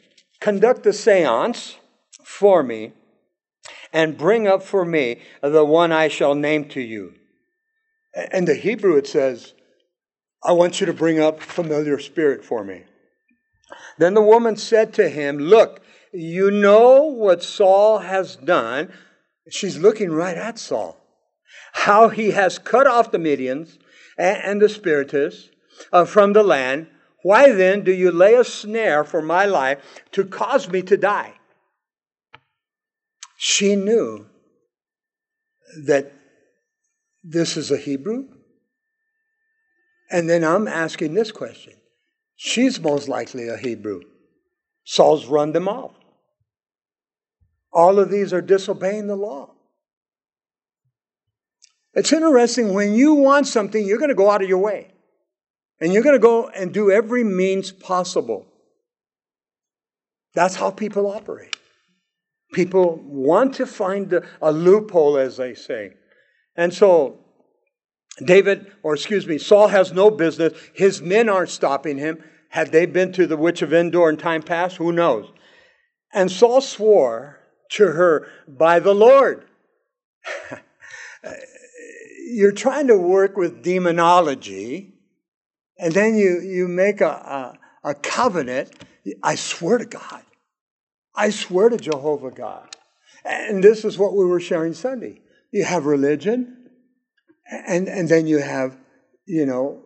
conduct 0.41 0.85
a 0.85 0.91
seance 0.91 1.77
for 2.21 2.61
me 2.61 2.91
and 3.93 4.17
bring 4.17 4.49
up 4.49 4.63
for 4.63 4.83
me 4.83 5.21
the 5.41 5.63
one 5.63 5.93
I 5.93 6.09
shall 6.09 6.35
name 6.35 6.67
to 6.69 6.81
you. 6.81 7.13
And 8.13 8.45
the 8.45 8.55
Hebrew 8.55 8.97
it 8.97 9.07
says, 9.07 9.53
I 10.43 10.51
want 10.51 10.81
you 10.81 10.87
to 10.87 10.93
bring 10.93 11.21
up 11.21 11.39
familiar 11.39 11.99
spirit 11.99 12.43
for 12.43 12.65
me. 12.65 12.83
Then 13.97 14.13
the 14.13 14.21
woman 14.21 14.57
said 14.57 14.93
to 14.95 15.07
him, 15.07 15.37
Look, 15.37 15.81
you 16.11 16.51
know 16.51 17.03
what 17.03 17.43
Saul 17.43 17.99
has 17.99 18.35
done. 18.35 18.91
She's 19.49 19.77
looking 19.77 20.11
right 20.11 20.35
at 20.35 20.59
Saul. 20.59 20.98
How 21.83 22.09
he 22.09 22.31
has 22.31 22.59
cut 22.59 22.87
off 22.87 23.11
the 23.11 23.17
mediums 23.17 23.79
and 24.17 24.61
the 24.61 24.67
Spiritists 24.67 25.49
uh, 25.93 26.03
from 26.03 26.33
the 26.33 26.43
land. 26.43 26.87
Why 27.23 27.53
then 27.53 27.85
do 27.85 27.93
you 27.93 28.11
lay 28.11 28.33
a 28.33 28.43
snare 28.43 29.05
for 29.05 29.21
my 29.21 29.45
life 29.45 29.79
to 30.11 30.25
cause 30.25 30.67
me 30.67 30.81
to 30.81 30.97
die? 30.97 31.35
She 33.37 33.77
knew 33.77 34.25
that 35.85 36.11
this 37.23 37.55
is 37.55 37.71
a 37.71 37.77
Hebrew. 37.77 38.27
And 40.11 40.29
then 40.29 40.43
I'm 40.43 40.67
asking 40.67 41.13
this 41.13 41.31
question 41.31 41.73
She's 42.35 42.79
most 42.79 43.07
likely 43.07 43.47
a 43.47 43.55
Hebrew. 43.55 44.01
Saul's 44.83 45.27
run 45.27 45.53
them 45.53 45.69
off. 45.69 45.95
All 47.71 47.99
of 47.99 48.09
these 48.09 48.33
are 48.33 48.41
disobeying 48.41 49.07
the 49.07 49.15
law. 49.15 49.51
It's 51.93 52.13
interesting 52.13 52.73
when 52.73 52.93
you 52.93 53.15
want 53.15 53.47
something, 53.47 53.85
you're 53.85 53.97
going 53.97 54.09
to 54.09 54.15
go 54.15 54.29
out 54.29 54.41
of 54.41 54.49
your 54.49 54.59
way. 54.59 54.91
And 55.81 55.93
you're 55.93 56.03
going 56.03 56.15
to 56.15 56.19
go 56.19 56.49
and 56.49 56.73
do 56.73 56.91
every 56.91 57.23
means 57.23 57.71
possible. 57.71 58.45
That's 60.33 60.55
how 60.55 60.71
people 60.71 61.07
operate. 61.07 61.55
People 62.53 62.99
want 63.03 63.55
to 63.55 63.65
find 63.65 64.11
a, 64.41 64.51
loophole, 64.51 65.17
as 65.17 65.37
they 65.37 65.53
say. 65.53 65.93
And 66.55 66.73
so 66.73 67.19
David, 68.23 68.71
or 68.83 68.95
excuse 68.95 69.27
me, 69.27 69.37
Saul 69.37 69.69
has 69.69 69.93
no 69.93 70.11
business. 70.11 70.53
His 70.73 71.01
men 71.01 71.29
aren't 71.29 71.49
stopping 71.49 71.97
him. 71.97 72.23
Had 72.49 72.71
they 72.71 72.85
been 72.85 73.11
to 73.13 73.27
the 73.27 73.37
witch 73.37 73.61
of 73.61 73.73
Endor 73.73 74.09
in 74.09 74.17
time 74.17 74.41
past? 74.41 74.77
Who 74.77 74.91
knows? 74.91 75.31
And 76.11 76.31
Saul 76.31 76.61
swore 76.61 77.39
to 77.71 77.91
her 77.91 78.27
by 78.47 78.79
the 78.79 78.95
Lord. 78.95 79.45
You're 82.31 82.51
trying 82.51 82.87
to 82.87 82.97
work 82.97 83.35
with 83.37 83.63
demonology, 83.63 84.93
and 85.79 85.93
then 85.93 86.15
you, 86.15 86.41
you 86.41 86.67
make 86.67 87.01
a, 87.01 87.07
a, 87.83 87.89
a 87.89 87.95
covenant. 87.95 88.71
I 89.23 89.35
swear 89.35 89.79
to 89.79 89.85
God. 89.85 90.23
I 91.15 91.31
swear 91.31 91.69
to 91.69 91.77
Jehovah 91.77 92.31
God. 92.31 92.69
And 93.25 93.63
this 93.63 93.83
is 93.83 93.97
what 93.97 94.15
we 94.15 94.25
were 94.25 94.39
sharing 94.39 94.73
Sunday. 94.73 95.21
You 95.51 95.63
have 95.65 95.85
religion, 95.85 96.69
and, 97.49 97.87
and 97.87 98.07
then 98.07 98.27
you 98.27 98.37
have, 98.37 98.77
you 99.25 99.45
know, 99.45 99.81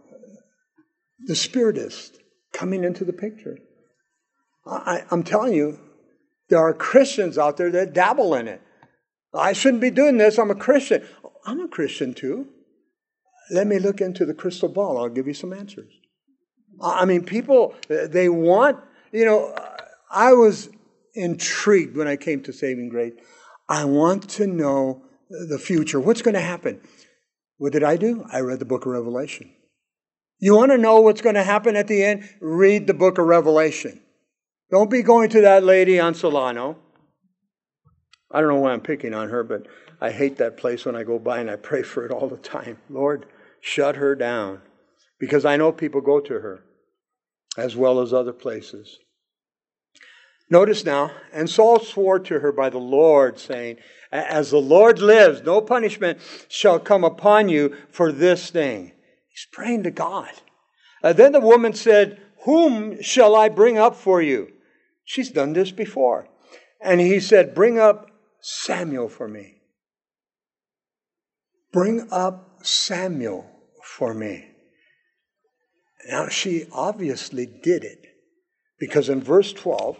the 1.25 1.35
spiritist 1.35 2.17
coming 2.51 2.83
into 2.83 3.05
the 3.05 3.13
picture. 3.13 3.57
I, 4.65 5.03
I'm 5.09 5.23
telling 5.23 5.53
you, 5.53 5.79
there 6.49 6.59
are 6.59 6.73
Christians 6.73 7.37
out 7.37 7.55
there 7.55 7.71
that 7.71 7.93
dabble 7.93 8.35
in 8.35 8.47
it. 8.47 8.61
I 9.33 9.53
shouldn't 9.53 9.81
be 9.81 9.91
doing 9.91 10.17
this. 10.17 10.37
I'm 10.37 10.51
a 10.51 10.55
Christian. 10.55 11.05
I'm 11.45 11.59
a 11.59 11.67
Christian 11.67 12.13
too. 12.13 12.47
Let 13.51 13.67
me 13.67 13.79
look 13.79 14.01
into 14.01 14.25
the 14.25 14.33
crystal 14.33 14.69
ball. 14.69 14.97
I'll 14.97 15.09
give 15.09 15.27
you 15.27 15.33
some 15.33 15.53
answers. 15.53 15.91
I 16.81 17.05
mean, 17.05 17.23
people, 17.23 17.75
uh, 17.89 18.07
they 18.07 18.29
want, 18.29 18.79
you 19.11 19.25
know, 19.25 19.55
I 20.09 20.33
was 20.33 20.69
intrigued 21.13 21.95
when 21.97 22.07
I 22.07 22.15
came 22.15 22.41
to 22.43 22.53
Saving 22.53 22.89
Grace. 22.89 23.13
I 23.69 23.85
want 23.85 24.29
to 24.31 24.47
know 24.47 25.03
the 25.29 25.59
future. 25.59 25.99
What's 25.99 26.21
going 26.21 26.35
to 26.35 26.41
happen? 26.41 26.81
What 27.57 27.73
did 27.73 27.83
I 27.83 27.97
do? 27.97 28.25
I 28.31 28.39
read 28.39 28.59
the 28.59 28.65
book 28.65 28.85
of 28.85 28.91
Revelation. 28.91 29.51
You 30.39 30.55
want 30.55 30.71
to 30.71 30.77
know 30.77 30.99
what's 30.99 31.21
going 31.21 31.35
to 31.35 31.43
happen 31.43 31.75
at 31.75 31.87
the 31.87 32.03
end? 32.03 32.29
Read 32.41 32.87
the 32.87 32.93
book 32.93 33.17
of 33.17 33.25
Revelation. 33.25 34.01
Don't 34.71 34.89
be 34.89 35.01
going 35.01 35.29
to 35.29 35.41
that 35.41 35.63
lady 35.63 35.99
on 35.99 36.15
Solano. 36.15 36.77
I 38.33 38.39
don't 38.39 38.49
know 38.49 38.59
why 38.59 38.73
I'm 38.73 38.81
picking 38.81 39.13
on 39.13 39.29
her, 39.29 39.43
but 39.43 39.67
I 40.01 40.11
hate 40.11 40.37
that 40.37 40.57
place 40.57 40.85
when 40.85 40.95
I 40.95 41.03
go 41.03 41.19
by 41.19 41.39
and 41.39 41.49
I 41.49 41.55
pray 41.55 41.83
for 41.83 42.05
it 42.05 42.11
all 42.11 42.27
the 42.27 42.37
time. 42.37 42.77
Lord, 42.89 43.27
shut 43.61 43.95
her 43.95 44.15
down. 44.15 44.61
Because 45.19 45.45
I 45.45 45.55
know 45.55 45.71
people 45.71 46.01
go 46.01 46.19
to 46.19 46.33
her 46.33 46.65
as 47.57 47.75
well 47.75 48.01
as 48.01 48.11
other 48.11 48.33
places. 48.33 48.99
Notice 50.49 50.83
now, 50.83 51.11
and 51.31 51.49
Saul 51.49 51.79
swore 51.79 52.19
to 52.19 52.39
her 52.39 52.51
by 52.51 52.69
the 52.69 52.79
Lord, 52.79 53.39
saying, 53.39 53.77
As 54.11 54.51
the 54.51 54.57
Lord 54.57 54.99
lives, 54.99 55.41
no 55.43 55.61
punishment 55.61 56.19
shall 56.49 56.79
come 56.79 57.03
upon 57.03 57.49
you 57.49 57.77
for 57.89 58.11
this 58.11 58.49
thing. 58.49 58.91
He's 59.29 59.47
praying 59.51 59.83
to 59.83 59.91
God. 59.91 60.31
Uh, 61.01 61.13
then 61.13 61.31
the 61.31 61.39
woman 61.39 61.73
said, 61.73 62.21
Whom 62.43 63.01
shall 63.01 63.35
I 63.35 63.49
bring 63.49 63.77
up 63.77 63.95
for 63.95 64.21
you? 64.21 64.51
She's 65.05 65.29
done 65.29 65.53
this 65.53 65.71
before. 65.71 66.27
And 66.81 66.99
he 66.99 67.19
said, 67.19 67.55
Bring 67.55 67.79
up 67.79 68.11
Samuel 68.43 69.07
for 69.07 69.27
me. 69.27 69.61
Bring 71.71 72.09
up 72.11 72.59
Samuel 72.61 73.49
for 73.81 74.13
me. 74.13 74.45
Now, 76.09 76.27
she 76.27 76.65
obviously 76.73 77.45
did 77.45 77.85
it 77.85 78.05
because 78.77 79.07
in 79.07 79.21
verse 79.21 79.53
12, 79.53 79.97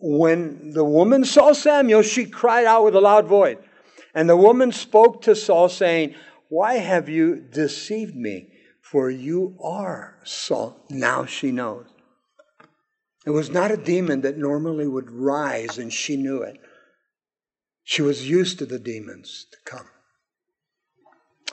when 0.00 0.70
the 0.72 0.84
woman 0.84 1.24
saw 1.24 1.52
Samuel, 1.52 2.00
she 2.00 2.24
cried 2.24 2.64
out 2.64 2.84
with 2.84 2.96
a 2.96 3.00
loud 3.00 3.26
voice. 3.26 3.58
And 4.14 4.28
the 4.28 4.36
woman 4.36 4.72
spoke 4.72 5.20
to 5.22 5.36
Saul, 5.36 5.68
saying, 5.68 6.14
Why 6.48 6.74
have 6.76 7.10
you 7.10 7.36
deceived 7.36 8.16
me? 8.16 8.48
For 8.80 9.10
you 9.10 9.58
are 9.62 10.18
Saul. 10.24 10.82
Now 10.88 11.26
she 11.26 11.52
knows. 11.52 11.84
It 13.26 13.30
was 13.30 13.50
not 13.50 13.70
a 13.70 13.76
demon 13.76 14.22
that 14.22 14.38
normally 14.38 14.88
would 14.88 15.10
rise, 15.10 15.76
and 15.76 15.92
she 15.92 16.16
knew 16.16 16.40
it. 16.40 16.58
She 17.88 18.02
was 18.02 18.28
used 18.28 18.58
to 18.58 18.66
the 18.66 18.78
demons 18.78 19.46
to 19.50 19.56
come. 19.64 19.86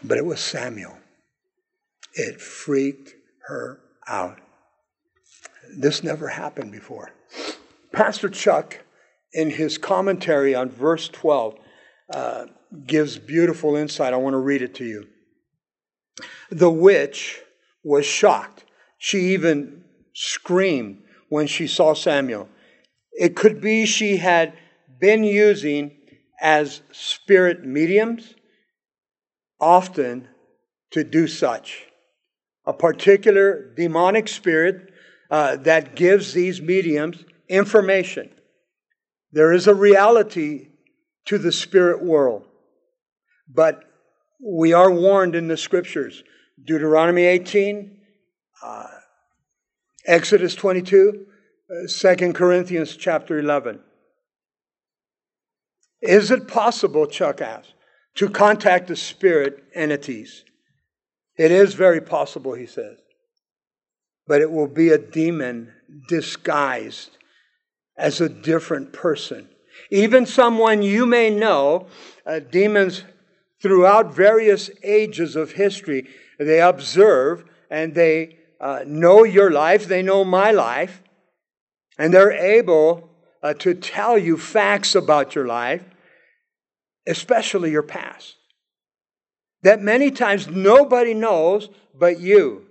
But 0.04 0.18
it 0.18 0.26
was 0.26 0.42
Samuel. 0.42 0.98
It 2.14 2.42
freaked 2.42 3.14
her 3.48 3.80
out. 4.06 4.42
This 5.78 6.04
never 6.04 6.28
happened 6.28 6.74
before. 6.74 7.14
Pastor 7.94 8.28
Chuck, 8.28 8.82
in 9.32 9.50
his 9.50 9.78
commentary 9.78 10.54
on 10.54 10.68
verse 10.68 11.08
12, 11.08 11.56
uh, 12.14 12.48
gives 12.86 13.18
beautiful 13.18 13.78
insight. 13.78 14.14
I 14.14 14.18
want 14.18 14.34
to 14.34 14.40
read 14.40 14.62
it 14.62 14.76
to 14.76 14.84
you. 14.84 15.08
The 16.52 16.70
witch 16.70 17.40
was 17.82 18.06
shocked. 18.06 18.66
She 18.98 19.34
even 19.34 19.86
screamed 20.14 21.02
when 21.30 21.48
she 21.48 21.66
saw 21.66 21.94
Samuel. 21.94 22.50
It 23.14 23.38
could 23.38 23.62
be 23.62 23.86
she 23.86 24.18
had 24.18 24.52
been 25.00 25.24
using 25.24 25.92
as 26.46 26.82
spirit 26.92 27.66
mediums, 27.66 28.36
often 29.60 30.28
to 30.92 31.04
do 31.04 31.26
such. 31.26 31.86
A 32.68 32.74
particular 32.74 33.74
demonic 33.76 34.28
spirit 34.28 34.94
uh, 35.32 35.56
that 35.56 35.96
gives 35.96 36.34
these 36.34 36.62
mediums 36.62 37.26
information. 37.50 38.30
There 39.32 39.54
is 39.54 39.66
a 39.66 39.74
reality 39.74 40.68
to 41.26 41.40
the 41.40 41.52
spirit 41.52 42.06
world, 42.06 42.46
but 43.52 43.84
we 44.40 44.72
are 44.72 44.92
warned 44.92 45.34
in 45.34 45.48
the 45.48 45.58
scriptures 45.58 46.24
Deuteronomy 46.64 47.24
18, 47.24 47.98
uh, 48.64 48.86
Exodus 50.06 50.54
22, 50.54 51.26
uh, 51.72 52.16
2 52.16 52.34
Corinthians 52.34 52.96
chapter 52.96 53.40
11. 53.40 53.80
Is 56.06 56.32
it 56.32 56.48
possible, 56.48 57.08
Chuck 57.08 57.42
asked, 57.42 57.74
to 58.16 58.30
contact 58.30 58.88
the 58.88 58.96
spirit 58.96 59.64
entities? 59.74 60.44
It 61.38 61.52
is 61.52 61.74
very 61.74 62.02
possible, 62.02 62.54
he 62.54 62.66
says. 62.66 62.98
But 64.28 64.42
it 64.42 64.52
will 64.52 64.68
be 64.68 64.90
a 64.90 64.98
demon 64.98 65.74
disguised 66.08 67.18
as 67.98 68.22
a 68.22 68.30
different 68.30 68.94
person. 68.94 69.50
Even 69.92 70.26
someone 70.26 70.82
you 70.82 71.06
may 71.06 71.30
know, 71.30 71.88
uh, 72.26 72.40
demons 72.40 73.04
throughout 73.62 74.14
various 74.14 74.70
ages 74.84 75.36
of 75.36 75.54
history, 75.54 76.08
they 76.40 76.62
observe 76.62 77.46
and 77.70 77.94
they 77.94 78.38
uh, 78.60 78.84
know 78.86 79.24
your 79.24 79.52
life, 79.52 79.88
they 79.88 80.02
know 80.02 80.24
my 80.24 80.52
life, 80.52 81.02
and 81.98 82.14
they're 82.14 82.32
able 82.32 83.10
uh, 83.44 83.54
to 83.54 83.74
tell 83.74 84.18
you 84.18 84.38
facts 84.38 84.96
about 84.96 85.36
your 85.36 85.46
life, 85.46 85.84
especially 87.08 87.72
your 87.72 87.84
past. 87.84 88.36
That 89.64 89.82
many 89.82 90.12
times 90.12 90.48
nobody 90.48 91.14
knows 91.14 91.70
but 91.94 92.20
you. 92.20 92.68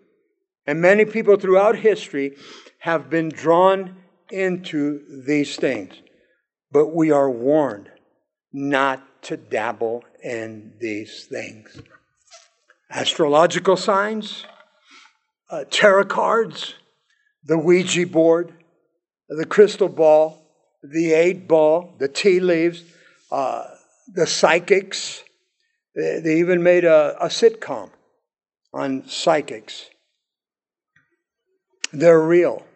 And 0.67 0.81
many 0.81 1.05
people 1.05 1.37
throughout 1.37 1.77
history 1.77 2.37
have 2.79 3.11
been 3.11 3.29
drawn 3.29 3.97
into 4.31 5.01
these 5.27 5.57
things. 5.57 5.95
But 6.71 6.95
we 6.95 7.11
are 7.11 7.31
warned 7.31 7.91
not 8.53 9.23
to 9.23 9.37
dabble 9.37 10.05
in 10.23 10.73
these 10.81 11.25
things. 11.25 11.81
Astrological 12.91 13.77
signs, 13.77 14.45
uh, 15.51 15.65
tarot 15.71 16.05
cards, 16.05 16.75
the 17.45 17.59
Ouija 17.59 18.07
board, 18.07 18.53
the 19.29 19.45
crystal 19.45 19.89
ball, 19.89 20.43
the 20.83 21.13
eight 21.13 21.49
ball, 21.49 21.95
the 21.99 22.09
tea 22.09 22.41
leaves, 22.41 22.83
uh, 23.31 23.65
the 24.07 24.27
psychics. 24.27 25.23
They, 25.95 26.21
they 26.21 26.39
even 26.39 26.63
made 26.63 26.85
a, 26.85 27.17
a 27.21 27.29
sitcom 27.29 27.91
on 28.73 29.07
psychics. 29.09 29.87
They're 31.93 32.21
real. 32.21 32.67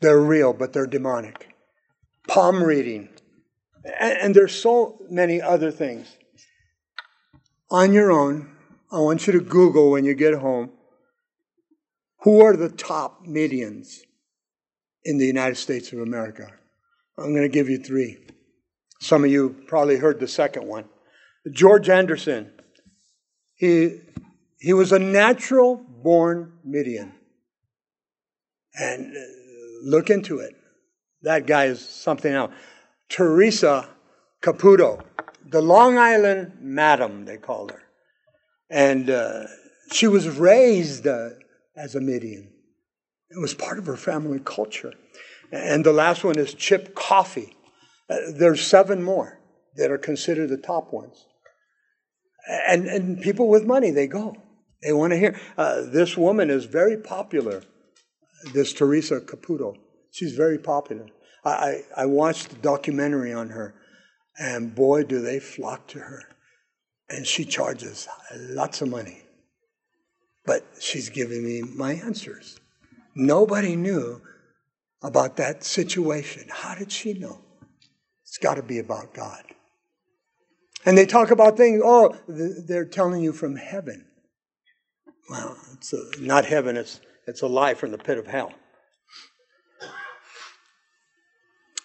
They're 0.00 0.20
real, 0.20 0.52
but 0.52 0.72
they're 0.72 0.86
demonic. 0.86 1.54
Palm 2.28 2.62
reading. 2.62 3.08
And, 3.84 4.18
and 4.18 4.34
there's 4.34 4.54
so 4.54 4.98
many 5.10 5.40
other 5.40 5.70
things. 5.70 6.16
On 7.70 7.92
your 7.92 8.10
own, 8.10 8.50
I 8.90 8.98
want 8.98 9.26
you 9.26 9.32
to 9.34 9.40
Google 9.40 9.90
when 9.90 10.04
you 10.04 10.14
get 10.14 10.34
home 10.34 10.72
who 12.22 12.40
are 12.44 12.56
the 12.56 12.68
top 12.68 13.26
mediums 13.26 14.02
in 15.04 15.18
the 15.18 15.26
United 15.26 15.56
States 15.56 15.92
of 15.92 15.98
America? 15.98 16.52
I'm 17.18 17.34
going 17.34 17.42
to 17.42 17.48
give 17.48 17.68
you 17.68 17.78
three. 17.78 18.18
Some 19.02 19.24
of 19.24 19.30
you 19.32 19.56
probably 19.66 19.96
heard 19.96 20.20
the 20.20 20.28
second 20.28 20.64
one. 20.64 20.84
George 21.50 21.88
Anderson. 21.88 22.52
He, 23.56 23.98
he 24.60 24.72
was 24.72 24.92
a 24.92 24.98
natural 25.00 25.74
born 25.76 26.52
medium. 26.64 27.12
And 28.78 29.16
uh, 29.16 29.20
look 29.82 30.08
into 30.08 30.38
it. 30.38 30.54
That 31.22 31.46
guy 31.46 31.64
is 31.64 31.84
something 31.84 32.32
else. 32.32 32.52
Teresa 33.08 33.88
Caputo, 34.40 35.02
the 35.50 35.60
Long 35.60 35.98
Island 35.98 36.58
Medium, 36.60 37.24
they 37.24 37.38
called 37.38 37.72
her. 37.72 37.82
And 38.70 39.10
uh, 39.10 39.46
she 39.90 40.06
was 40.06 40.28
raised 40.28 41.08
uh, 41.08 41.30
as 41.76 41.96
a 41.96 42.00
medium. 42.00 42.50
It 43.30 43.40
was 43.40 43.52
part 43.52 43.80
of 43.80 43.86
her 43.86 43.96
family 43.96 44.40
culture. 44.44 44.92
And 45.50 45.84
the 45.84 45.92
last 45.92 46.22
one 46.22 46.38
is 46.38 46.54
Chip 46.54 46.94
Coffey. 46.94 47.56
Uh, 48.12 48.32
there's 48.34 48.64
seven 48.64 49.02
more 49.02 49.38
that 49.76 49.90
are 49.90 49.98
considered 49.98 50.48
the 50.48 50.56
top 50.56 50.92
ones. 50.92 51.26
And, 52.68 52.86
and 52.86 53.20
people 53.20 53.48
with 53.48 53.64
money, 53.64 53.90
they 53.90 54.06
go. 54.06 54.36
They 54.82 54.92
want 54.92 55.12
to 55.12 55.18
hear. 55.18 55.40
Uh, 55.56 55.82
this 55.82 56.16
woman 56.16 56.50
is 56.50 56.64
very 56.64 56.96
popular, 56.96 57.62
this 58.52 58.72
Teresa 58.72 59.20
Caputo. 59.20 59.76
She's 60.10 60.34
very 60.34 60.58
popular. 60.58 61.06
I, 61.44 61.50
I, 61.50 61.82
I 61.98 62.06
watched 62.06 62.50
the 62.50 62.56
documentary 62.56 63.32
on 63.32 63.50
her, 63.50 63.74
and 64.38 64.74
boy, 64.74 65.04
do 65.04 65.20
they 65.20 65.38
flock 65.38 65.86
to 65.88 66.00
her. 66.00 66.24
And 67.08 67.26
she 67.26 67.44
charges 67.44 68.08
lots 68.34 68.82
of 68.82 68.88
money 68.88 69.22
but 70.44 70.64
she's 70.80 71.08
giving 71.08 71.44
me 71.44 71.62
my 71.62 71.92
answers. 71.92 72.58
Nobody 73.14 73.76
knew 73.76 74.20
about 75.02 75.36
that 75.36 75.64
situation. 75.64 76.46
How 76.50 76.74
did 76.74 76.90
she 76.90 77.14
know? 77.14 77.40
It's 78.32 78.38
got 78.38 78.54
to 78.54 78.62
be 78.62 78.78
about 78.78 79.12
God. 79.12 79.42
And 80.86 80.96
they 80.96 81.04
talk 81.04 81.30
about 81.30 81.58
things, 81.58 81.82
oh, 81.84 82.16
they're 82.26 82.86
telling 82.86 83.20
you 83.22 83.30
from 83.30 83.56
heaven. 83.56 84.06
Well, 85.28 85.54
it's 85.74 85.92
a, 85.92 86.02
not 86.18 86.46
heaven, 86.46 86.78
it's, 86.78 87.02
it's 87.26 87.42
a 87.42 87.46
lie 87.46 87.74
from 87.74 87.90
the 87.90 87.98
pit 87.98 88.16
of 88.16 88.26
hell. 88.26 88.54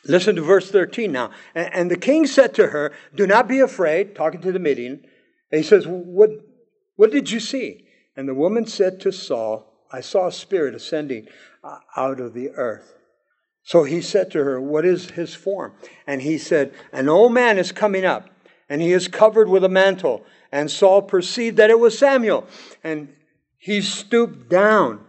Listen 0.06 0.38
to 0.38 0.42
verse 0.42 0.72
13 0.72 1.12
now. 1.12 1.32
And, 1.54 1.74
and 1.74 1.92
the 1.92 1.98
king 1.98 2.26
said 2.26 2.54
to 2.54 2.68
her, 2.68 2.94
Do 3.14 3.28
not 3.28 3.50
be 3.50 3.60
afraid, 3.60 4.16
talking 4.16 4.40
to 4.40 4.54
the 4.54 4.58
medium. 4.58 5.02
And 5.52 5.62
he 5.62 5.64
says, 5.64 5.86
What, 5.86 6.30
what 6.96 7.12
did 7.12 7.30
you 7.30 7.42
see? 7.42 7.88
And 8.16 8.26
the 8.26 8.34
woman 8.34 8.66
said 8.66 9.02
to 9.02 9.12
Saul, 9.12 9.66
I 9.92 10.00
saw 10.00 10.28
a 10.28 10.32
spirit 10.32 10.76
ascending 10.76 11.28
uh, 11.62 11.80
out 11.98 12.22
of 12.22 12.34
the 12.34 12.52
earth. 12.52 12.97
So 13.68 13.84
he 13.84 14.02
said 14.02 14.32
to 14.32 14.46
her, 14.46 14.62
What 14.62 14.86
is 14.86 15.10
his 15.10 15.36
form? 15.36 15.74
And 16.08 16.22
he 16.22 16.38
said, 16.38 16.74
An 16.94 17.10
old 17.10 17.34
man 17.34 17.58
is 17.58 17.74
coming 17.74 18.06
up, 18.06 18.30
and 18.70 18.82
he 18.82 18.94
is 18.94 19.10
covered 19.10 19.50
with 19.50 19.62
a 19.66 19.70
mantle. 19.70 20.24
And 20.54 20.72
Saul 20.72 21.02
perceived 21.02 21.58
that 21.58 21.70
it 21.70 21.78
was 21.78 22.00
Samuel. 22.00 22.48
And 22.82 23.14
he 23.58 23.82
stooped 23.82 24.48
down 24.48 25.06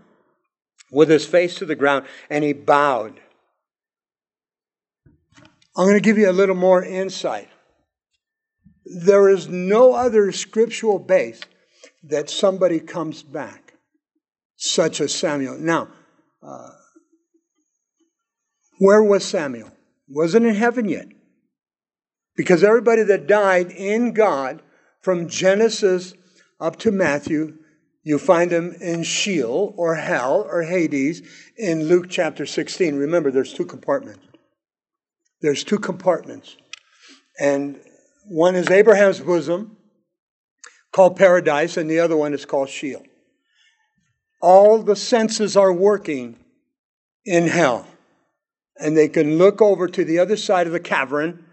with 0.91 1.09
his 1.09 1.25
face 1.25 1.55
to 1.59 1.67
the 1.67 1.77
ground, 1.77 2.07
and 2.29 2.43
he 2.43 2.53
bowed. 2.53 3.21
I'm 5.77 5.87
going 5.87 5.95
to 5.95 6.01
give 6.01 6.19
you 6.19 6.29
a 6.29 6.33
little 6.33 6.57
more 6.57 6.83
insight. 6.83 7.49
There 8.85 9.29
is 9.29 9.47
no 9.47 9.93
other 9.93 10.33
scriptural 10.33 10.99
base 10.99 11.43
that 12.03 12.29
somebody 12.29 12.81
comes 12.81 13.23
back, 13.23 13.75
such 14.57 15.01
as 15.01 15.15
Samuel. 15.15 15.59
Now, 15.59 15.91
uh, 16.43 16.71
where 18.79 19.03
was 19.03 19.25
Samuel? 19.25 19.71
Wasn't 20.09 20.47
in 20.47 20.55
heaven 20.55 20.89
yet. 20.89 21.09
Because 22.37 22.63
everybody 22.63 23.03
that 23.03 23.27
died 23.27 23.71
in 23.71 24.13
God 24.13 24.63
from 25.01 25.29
Genesis 25.29 26.15
up 26.61 26.77
to 26.81 26.91
Matthew, 26.91 27.59
you 28.05 28.19
find 28.19 28.51
them 28.51 28.75
in 28.81 29.03
Sheol 29.03 29.75
or 29.77 29.97
hell 29.97 30.47
or 30.49 30.63
Hades 30.63 31.23
in 31.57 31.89
Luke 31.89 32.07
chapter 32.09 32.47
16. 32.47 32.97
Remember, 32.97 33.31
there's 33.31 33.53
two 33.53 33.67
compartments. 33.67 34.25
There's 35.41 35.65
two 35.65 35.79
compartments. 35.79 36.57
And 37.39 37.81
one 38.27 38.55
is 38.55 38.71
Abraham's 38.71 39.21
bosom, 39.21 39.77
called 40.93 41.17
paradise, 41.17 41.77
and 41.77 41.91
the 41.91 42.01
other 42.01 42.17
one 42.17 42.35
is 42.35 42.45
called 42.45 42.69
Sheol. 42.69 43.03
All 44.41 44.83
the 44.83 44.97
senses 44.97 45.57
are 45.57 45.73
working 45.73 46.37
in 47.25 47.47
hell. 47.47 47.87
And 48.81 48.97
they 48.97 49.09
can 49.09 49.39
look 49.39 49.61
over 49.61 49.89
to 49.89 50.05
the 50.05 50.19
other 50.19 50.37
side 50.37 50.67
of 50.67 50.73
the 50.73 50.81
cavern 50.81 51.45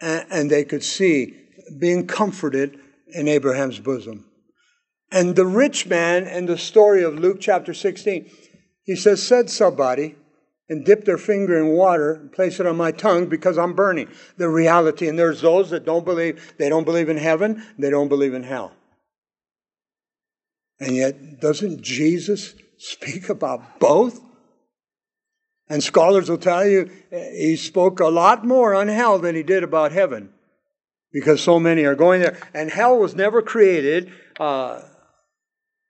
and, 0.00 0.26
and 0.30 0.50
they 0.50 0.64
could 0.64 0.84
see 0.84 1.36
being 1.78 2.06
comforted 2.06 2.78
in 3.08 3.28
Abraham's 3.28 3.80
bosom. 3.80 4.26
And 5.10 5.36
the 5.36 5.46
rich 5.46 5.86
man 5.86 6.26
in 6.26 6.46
the 6.46 6.58
story 6.58 7.02
of 7.02 7.18
Luke 7.18 7.38
chapter 7.40 7.72
16, 7.72 8.30
he 8.84 8.96
says, 8.96 9.22
said 9.22 9.48
somebody, 9.50 10.16
and 10.68 10.84
dip 10.84 11.04
their 11.04 11.18
finger 11.18 11.58
in 11.58 11.68
water 11.68 12.14
and 12.14 12.32
place 12.32 12.58
it 12.58 12.66
on 12.66 12.76
my 12.76 12.90
tongue 12.90 13.26
because 13.26 13.58
I'm 13.58 13.74
burning. 13.74 14.08
The 14.38 14.48
reality. 14.48 15.08
And 15.08 15.18
there's 15.18 15.42
those 15.42 15.70
that 15.70 15.84
don't 15.84 16.04
believe, 16.04 16.54
they 16.58 16.68
don't 16.68 16.84
believe 16.84 17.08
in 17.08 17.18
heaven, 17.18 17.64
they 17.78 17.90
don't 17.90 18.08
believe 18.08 18.34
in 18.34 18.42
hell. 18.42 18.72
And 20.80 20.96
yet, 20.96 21.40
doesn't 21.40 21.82
Jesus 21.82 22.54
speak 22.78 23.28
about 23.28 23.78
both? 23.78 24.20
And 25.68 25.82
scholars 25.82 26.28
will 26.28 26.38
tell 26.38 26.66
you 26.66 26.90
eh, 27.10 27.30
he 27.32 27.56
spoke 27.56 28.00
a 28.00 28.06
lot 28.06 28.44
more 28.44 28.74
on 28.74 28.88
hell 28.88 29.18
than 29.18 29.34
he 29.34 29.42
did 29.42 29.62
about 29.62 29.92
heaven 29.92 30.30
because 31.12 31.40
so 31.40 31.58
many 31.58 31.84
are 31.84 31.94
going 31.94 32.20
there. 32.20 32.36
And 32.52 32.70
hell 32.70 32.98
was 32.98 33.14
never 33.14 33.40
created 33.40 34.12
uh, 34.38 34.82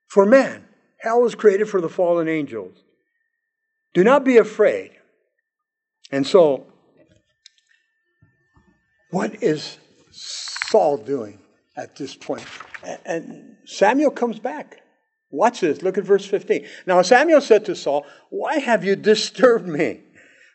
for 0.07 0.25
man, 0.25 0.65
hell 0.99 1.21
was 1.21 1.35
created 1.35 1.67
for 1.67 1.81
the 1.81 1.89
fallen 1.89 2.29
angels. 2.29 2.77
Do 3.93 4.03
not 4.03 4.23
be 4.23 4.37
afraid. 4.37 4.91
And 6.11 6.25
so, 6.25 6.67
what 9.09 9.43
is 9.43 9.77
Saul 10.11 10.97
doing 10.97 11.39
at 11.75 11.95
this 11.95 12.15
point? 12.15 12.45
And 13.05 13.57
Samuel 13.65 14.11
comes 14.11 14.39
back. 14.39 14.84
Watch 15.31 15.61
this. 15.61 15.81
Look 15.81 15.97
at 15.97 16.03
verse 16.03 16.25
15. 16.25 16.65
Now 16.85 17.01
Samuel 17.01 17.41
said 17.41 17.65
to 17.65 17.75
Saul, 17.75 18.05
Why 18.29 18.59
have 18.59 18.83
you 18.83 18.95
disturbed 18.95 19.67
me 19.67 20.01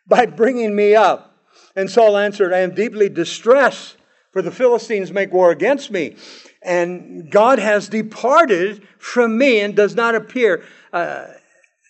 by 0.06 0.26
bringing 0.26 0.74
me 0.74 0.94
up? 0.94 1.36
And 1.76 1.90
Saul 1.90 2.16
answered, 2.16 2.52
I 2.52 2.58
am 2.58 2.74
deeply 2.74 3.08
distressed, 3.08 3.96
for 4.32 4.42
the 4.42 4.50
Philistines 4.50 5.12
make 5.12 5.32
war 5.32 5.50
against 5.50 5.90
me. 5.90 6.16
And 6.62 7.30
God 7.30 7.58
has 7.58 7.88
departed 7.88 8.86
from 8.98 9.36
me 9.38 9.60
and 9.60 9.74
does 9.74 9.94
not 9.94 10.14
appear, 10.14 10.64
uh, 10.92 11.26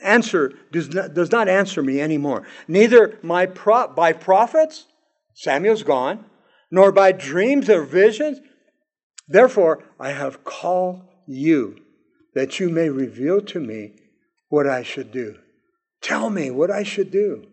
answer, 0.02 0.52
does 0.72 0.92
not, 0.92 1.14
does 1.14 1.30
not 1.30 1.48
answer 1.48 1.82
me 1.82 2.00
anymore. 2.00 2.46
Neither 2.66 3.18
my 3.22 3.46
pro- 3.46 3.88
by 3.88 4.12
prophets, 4.12 4.86
Samuel's 5.34 5.82
gone, 5.82 6.24
nor 6.70 6.92
by 6.92 7.12
dreams 7.12 7.68
or 7.68 7.84
visions. 7.84 8.40
Therefore, 9.28 9.84
I 9.98 10.10
have 10.12 10.44
called 10.44 11.02
you 11.26 11.76
that 12.34 12.60
you 12.60 12.68
may 12.68 12.88
reveal 12.88 13.40
to 13.40 13.60
me 13.60 13.92
what 14.48 14.66
I 14.66 14.82
should 14.82 15.10
do. 15.12 15.38
Tell 16.00 16.30
me 16.30 16.50
what 16.50 16.70
I 16.70 16.82
should 16.82 17.10
do. 17.10 17.46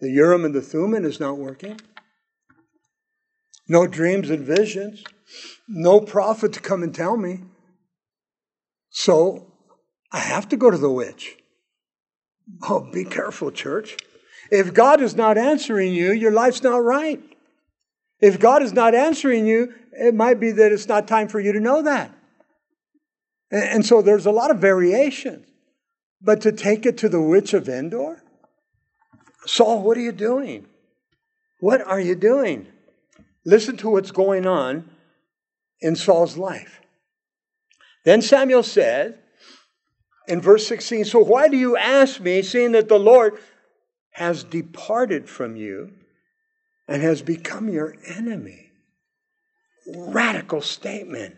The 0.00 0.10
Urim 0.10 0.44
and 0.44 0.54
the 0.54 0.62
Thummim 0.62 1.04
is 1.04 1.20
not 1.20 1.38
working. 1.38 1.80
No 3.68 3.86
dreams 3.86 4.30
and 4.30 4.44
visions. 4.44 5.02
No 5.68 6.00
prophet 6.00 6.52
to 6.54 6.60
come 6.60 6.82
and 6.82 6.94
tell 6.94 7.16
me. 7.16 7.40
So 8.90 9.52
I 10.12 10.18
have 10.18 10.48
to 10.50 10.56
go 10.56 10.70
to 10.70 10.78
the 10.78 10.90
witch. 10.90 11.36
Oh, 12.68 12.88
be 12.92 13.04
careful, 13.04 13.50
church. 13.50 13.96
If 14.50 14.74
God 14.74 15.00
is 15.00 15.16
not 15.16 15.38
answering 15.38 15.94
you, 15.94 16.12
your 16.12 16.30
life's 16.30 16.62
not 16.62 16.82
right. 16.82 17.22
If 18.20 18.38
God 18.38 18.62
is 18.62 18.72
not 18.72 18.94
answering 18.94 19.46
you, 19.46 19.74
it 19.92 20.14
might 20.14 20.38
be 20.38 20.50
that 20.52 20.72
it's 20.72 20.88
not 20.88 21.08
time 21.08 21.28
for 21.28 21.40
you 21.40 21.52
to 21.52 21.60
know 21.60 21.82
that. 21.82 22.14
And 23.50 23.84
so 23.84 24.02
there's 24.02 24.26
a 24.26 24.32
lot 24.32 24.50
of 24.50 24.58
variations. 24.58 25.46
But 26.20 26.40
to 26.42 26.52
take 26.52 26.86
it 26.86 26.96
to 26.98 27.08
the 27.08 27.20
witch 27.20 27.52
of 27.52 27.68
Endor? 27.68 28.22
Saul, 29.46 29.82
what 29.82 29.98
are 29.98 30.02
you 30.02 30.12
doing? 30.12 30.66
What 31.60 31.82
are 31.82 32.00
you 32.00 32.14
doing? 32.14 32.66
Listen 33.44 33.76
to 33.78 33.90
what's 33.90 34.10
going 34.10 34.46
on 34.46 34.88
in 35.80 35.96
Saul's 35.96 36.38
life. 36.38 36.80
Then 38.04 38.22
Samuel 38.22 38.62
said 38.62 39.18
in 40.26 40.40
verse 40.40 40.66
16, 40.66 41.04
So 41.04 41.18
why 41.18 41.48
do 41.48 41.56
you 41.56 41.76
ask 41.76 42.20
me, 42.20 42.42
seeing 42.42 42.72
that 42.72 42.88
the 42.88 42.98
Lord 42.98 43.38
has 44.12 44.44
departed 44.44 45.28
from 45.28 45.56
you 45.56 45.92
and 46.88 47.02
has 47.02 47.20
become 47.20 47.68
your 47.68 47.94
enemy? 48.06 48.70
Radical 49.86 50.62
statement 50.62 51.36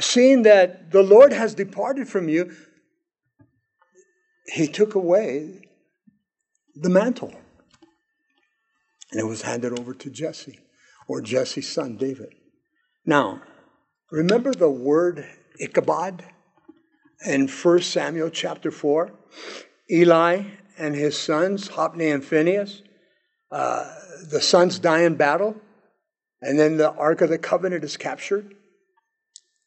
seeing 0.00 0.42
that 0.42 0.90
the 0.90 1.02
Lord 1.02 1.32
has 1.32 1.54
departed 1.54 2.08
from 2.08 2.28
you, 2.28 2.52
he 4.46 4.66
took 4.66 4.94
away 4.94 5.62
the 6.74 6.88
mantle. 6.88 7.34
And 9.10 9.20
it 9.20 9.24
was 9.24 9.42
handed 9.42 9.78
over 9.78 9.94
to 9.94 10.10
Jesse, 10.10 10.60
or 11.06 11.20
Jesse's 11.20 11.68
son, 11.68 11.96
David. 11.96 12.34
Now, 13.06 13.42
remember 14.10 14.52
the 14.52 14.70
word 14.70 15.26
Ichabod 15.58 16.24
in 17.26 17.48
1 17.48 17.82
Samuel 17.82 18.30
chapter 18.30 18.70
4? 18.70 19.12
Eli 19.90 20.42
and 20.76 20.94
his 20.94 21.18
sons, 21.18 21.68
Hophni 21.68 22.10
and 22.10 22.24
Phinehas, 22.24 22.82
uh, 23.50 23.90
the 24.30 24.40
sons 24.40 24.78
die 24.78 25.02
in 25.02 25.16
battle, 25.16 25.56
and 26.42 26.58
then 26.58 26.76
the 26.76 26.92
Ark 26.92 27.22
of 27.22 27.30
the 27.30 27.38
Covenant 27.38 27.82
is 27.82 27.96
captured. 27.96 28.54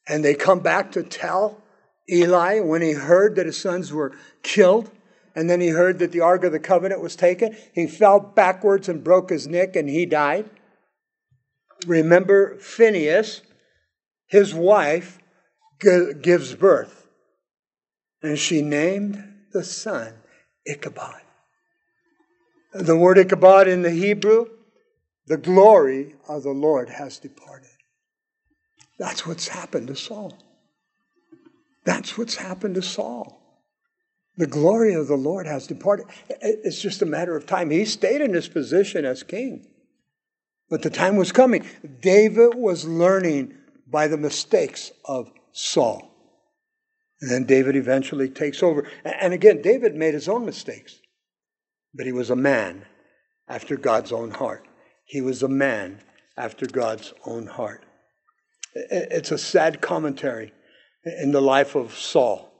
And 0.07 0.23
they 0.25 0.33
come 0.33 0.59
back 0.59 0.91
to 0.93 1.03
tell 1.03 1.61
Eli 2.09 2.59
when 2.59 2.81
he 2.81 2.93
heard 2.93 3.35
that 3.35 3.45
his 3.45 3.59
sons 3.59 3.93
were 3.93 4.13
killed. 4.43 4.91
And 5.35 5.49
then 5.49 5.61
he 5.61 5.69
heard 5.69 5.99
that 5.99 6.11
the 6.11 6.19
Ark 6.19 6.43
of 6.43 6.51
the 6.51 6.59
Covenant 6.59 7.01
was 7.01 7.15
taken. 7.15 7.55
He 7.73 7.87
fell 7.87 8.19
backwards 8.19 8.89
and 8.89 9.03
broke 9.03 9.29
his 9.29 9.47
neck 9.47 9.75
and 9.75 9.87
he 9.89 10.05
died. 10.05 10.49
Remember 11.87 12.57
Phinehas, 12.59 13.41
his 14.27 14.53
wife, 14.53 15.19
gives 15.79 16.53
birth. 16.55 17.07
And 18.21 18.37
she 18.37 18.61
named 18.61 19.23
the 19.51 19.63
son 19.63 20.13
Ichabod. 20.65 21.21
The 22.73 22.95
word 22.95 23.17
Ichabod 23.17 23.67
in 23.67 23.81
the 23.81 23.91
Hebrew, 23.91 24.45
the 25.25 25.37
glory 25.37 26.15
of 26.27 26.43
the 26.43 26.51
Lord 26.51 26.89
has 26.89 27.17
departed. 27.17 27.70
That's 29.01 29.25
what's 29.25 29.47
happened 29.47 29.87
to 29.87 29.95
Saul. 29.95 30.37
That's 31.85 32.19
what's 32.19 32.35
happened 32.35 32.75
to 32.75 32.83
Saul. 32.83 33.35
The 34.37 34.45
glory 34.45 34.93
of 34.93 35.07
the 35.07 35.17
Lord 35.17 35.47
has 35.47 35.65
departed. 35.65 36.05
It's 36.29 36.79
just 36.79 37.01
a 37.01 37.07
matter 37.07 37.35
of 37.35 37.47
time. 37.47 37.71
He 37.71 37.83
stayed 37.85 38.21
in 38.21 38.31
his 38.31 38.47
position 38.47 39.03
as 39.03 39.23
king. 39.23 39.65
But 40.69 40.83
the 40.83 40.91
time 40.91 41.15
was 41.15 41.31
coming. 41.31 41.65
David 41.99 42.53
was 42.53 42.85
learning 42.85 43.55
by 43.87 44.07
the 44.07 44.17
mistakes 44.17 44.91
of 45.03 45.31
Saul. 45.51 46.07
And 47.21 47.31
then 47.31 47.45
David 47.45 47.75
eventually 47.75 48.29
takes 48.29 48.61
over. 48.61 48.87
And 49.03 49.33
again, 49.33 49.63
David 49.63 49.95
made 49.95 50.13
his 50.13 50.29
own 50.29 50.45
mistakes. 50.45 50.99
But 51.95 52.05
he 52.05 52.11
was 52.11 52.29
a 52.29 52.35
man 52.35 52.85
after 53.47 53.77
God's 53.77 54.11
own 54.11 54.29
heart. 54.29 54.67
He 55.05 55.21
was 55.21 55.41
a 55.41 55.49
man 55.49 56.01
after 56.37 56.67
God's 56.67 57.15
own 57.25 57.47
heart. 57.47 57.83
It's 58.73 59.31
a 59.31 59.37
sad 59.37 59.81
commentary 59.81 60.53
in 61.03 61.31
the 61.31 61.41
life 61.41 61.75
of 61.75 61.97
Saul. 61.97 62.51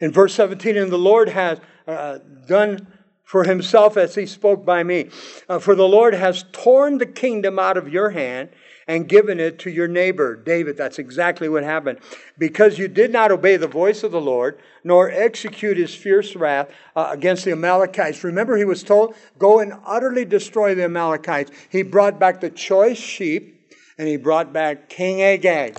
In 0.00 0.12
verse 0.12 0.34
17, 0.34 0.76
and 0.76 0.92
the 0.92 0.98
Lord 0.98 1.28
has 1.28 1.60
uh, 1.86 2.18
done 2.46 2.86
for 3.24 3.44
himself 3.44 3.96
as 3.96 4.14
he 4.14 4.26
spoke 4.26 4.64
by 4.64 4.82
me. 4.82 5.10
Uh, 5.48 5.58
for 5.58 5.74
the 5.74 5.88
Lord 5.88 6.14
has 6.14 6.44
torn 6.52 6.98
the 6.98 7.06
kingdom 7.06 7.58
out 7.58 7.76
of 7.76 7.88
your 7.88 8.10
hand 8.10 8.48
and 8.86 9.06
given 9.06 9.38
it 9.38 9.58
to 9.58 9.70
your 9.70 9.86
neighbor, 9.86 10.34
David. 10.34 10.78
That's 10.78 10.98
exactly 10.98 11.48
what 11.48 11.62
happened. 11.62 11.98
Because 12.38 12.78
you 12.78 12.88
did 12.88 13.12
not 13.12 13.30
obey 13.30 13.58
the 13.58 13.66
voice 13.66 14.02
of 14.02 14.12
the 14.12 14.20
Lord, 14.20 14.58
nor 14.82 15.10
execute 15.10 15.76
his 15.76 15.94
fierce 15.94 16.34
wrath 16.36 16.70
uh, 16.96 17.08
against 17.10 17.44
the 17.44 17.52
Amalekites. 17.52 18.24
Remember, 18.24 18.56
he 18.56 18.64
was 18.64 18.82
told, 18.82 19.14
Go 19.38 19.60
and 19.60 19.74
utterly 19.84 20.24
destroy 20.24 20.74
the 20.74 20.84
Amalekites. 20.84 21.50
He 21.68 21.82
brought 21.82 22.18
back 22.18 22.40
the 22.40 22.50
choice 22.50 22.96
sheep 22.96 23.57
and 23.98 24.06
he 24.06 24.16
brought 24.16 24.52
back 24.52 24.88
King 24.88 25.20
Agag. 25.22 25.76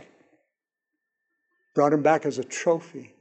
Brought 1.73 1.93
him 1.93 2.03
back 2.03 2.25
as 2.25 2.37
a 2.37 2.43
trophy. 2.43 3.13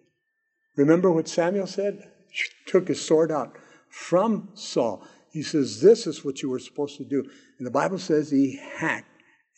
Remember 0.77 1.11
what 1.11 1.29
Samuel 1.29 1.69
said? 1.69 2.11
He 2.31 2.43
took 2.67 2.89
his 2.89 3.01
sword 3.01 3.31
out 3.31 3.57
from 3.89 4.49
Saul. 4.55 5.07
He 5.33 5.43
says, 5.43 5.81
This 5.81 6.07
is 6.07 6.25
what 6.25 6.43
you 6.43 6.51
were 6.51 6.59
supposed 6.59 6.97
to 6.99 7.05
do. 7.05 7.25
And 7.59 7.67
the 7.67 7.71
Bible 7.71 7.99
says 7.99 8.31
he 8.31 8.61
hacked 8.77 9.07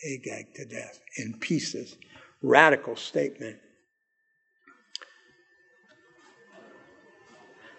Agag 0.04 0.54
to 0.56 0.66
death 0.66 1.00
in 1.16 1.38
pieces. 1.40 1.96
Radical 2.42 2.96
statement. 2.96 3.58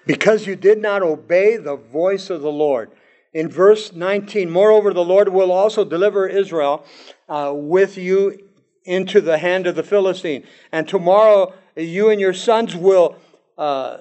Because 0.06 0.48
you 0.48 0.56
did 0.56 0.80
not 0.80 1.04
obey 1.04 1.58
the 1.58 1.76
voice 1.76 2.30
of 2.30 2.42
the 2.42 2.52
Lord 2.52 2.92
in 3.34 3.50
verse 3.50 3.94
19, 3.94 4.50
moreover, 4.50 4.94
the 4.94 5.04
Lord 5.04 5.30
will 5.30 5.52
also 5.52 5.86
deliver 5.86 6.28
Israel 6.28 6.86
uh, 7.30 7.52
with 7.56 7.98
you 7.98 8.50
into 8.84 9.22
the 9.22 9.38
hand 9.38 9.68
of 9.68 9.76
the 9.76 9.84
Philistine. 9.84 10.44
And 10.72 10.88
tomorrow 10.88 11.54
you 11.76 12.10
and 12.10 12.20
your 12.20 12.34
sons 12.34 12.76
will 12.76 13.16
uh, 13.58 13.98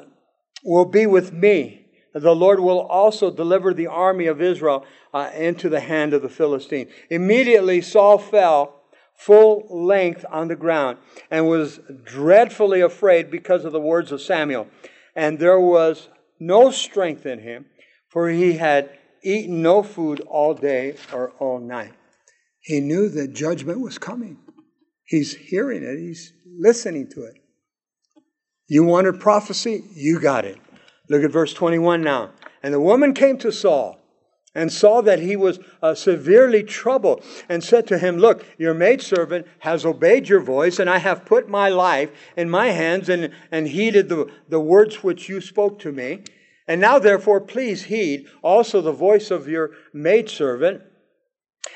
will 0.65 0.85
be 0.85 1.07
with 1.07 1.33
me. 1.33 1.87
The 2.13 2.35
Lord 2.35 2.61
will 2.61 2.81
also 2.81 3.31
deliver 3.31 3.73
the 3.73 3.87
army 3.87 4.27
of 4.27 4.43
Israel 4.43 4.85
uh, 5.15 5.31
into 5.35 5.69
the 5.69 5.81
hand 5.81 6.13
of 6.13 6.23
the 6.23 6.29
Philistine. 6.29 6.89
Immediately 7.09 7.83
Saul 7.83 8.19
fell 8.19 8.81
full 9.15 9.67
length 9.71 10.25
on 10.31 10.49
the 10.49 10.57
ground 10.57 10.99
and 11.31 11.47
was 11.47 11.79
dreadfully 12.05 12.81
afraid 12.81 13.31
because 13.31 13.65
of 13.65 13.73
the 13.73 13.81
words 13.81 14.11
of 14.13 14.21
Samuel. 14.21 14.67
And 15.15 15.39
there 15.39 15.61
was 15.61 16.09
no 16.41 16.71
strength 16.71 17.27
in 17.27 17.41
him, 17.41 17.67
for 18.09 18.29
he 18.31 18.55
had 18.55 18.91
eaten 19.23 19.63
no 19.63 19.83
food 19.83 20.21
all 20.21 20.55
day 20.55 20.97
or 21.13 21.31
all 21.39 21.59
night. 21.59 21.93
He 22.61 22.81
knew 22.81 23.09
that 23.09 23.35
judgment 23.35 23.81
was 23.81 23.99
coming. 23.99 24.39
He's 25.05 25.35
hearing 25.35 25.83
it, 25.83 25.99
he's 25.99 26.33
listening 26.47 27.09
to 27.11 27.25
it. 27.25 27.35
You 28.69 28.85
wanted 28.85 29.19
prophecy? 29.19 29.83
You 29.95 30.21
got 30.21 30.45
it. 30.45 30.59
Look 31.09 31.25
at 31.25 31.33
verse 31.33 31.53
21 31.53 32.03
now. 32.03 32.31
And 32.63 32.73
the 32.73 32.81
woman 32.81 33.15
came 33.15 33.37
to 33.39 33.51
Saul 33.51 33.99
and 34.55 34.73
saw 34.73 35.01
that 35.03 35.21
he 35.21 35.37
was 35.37 35.59
uh, 35.83 35.95
severely 35.95 36.63
troubled 36.63 37.25
and 37.49 37.63
said 37.63 37.87
to 37.89 37.99
him, 37.99 38.19
Look, 38.19 38.45
your 38.59 38.75
maidservant 38.75 39.47
has 39.61 39.85
obeyed 39.85 40.29
your 40.29 40.41
voice, 40.41 40.79
and 40.79 40.91
I 40.91 40.99
have 40.99 41.25
put 41.25 41.49
my 41.49 41.69
life 41.69 42.11
in 42.37 42.51
my 42.51 42.69
hands 42.69 43.09
and, 43.09 43.33
and 43.51 43.69
heeded 43.69 44.09
the, 44.09 44.31
the 44.49 44.61
words 44.61 45.03
which 45.03 45.29
you 45.29 45.41
spoke 45.41 45.79
to 45.81 45.93
me. 45.93 46.23
And 46.71 46.81
now, 46.81 47.01
therefore, 47.01 47.41
please 47.41 47.83
heed 47.83 48.29
also 48.43 48.81
the 48.81 48.93
voice 48.93 49.33
of 49.33 49.49
your 49.49 49.73
maidservant, 49.93 50.83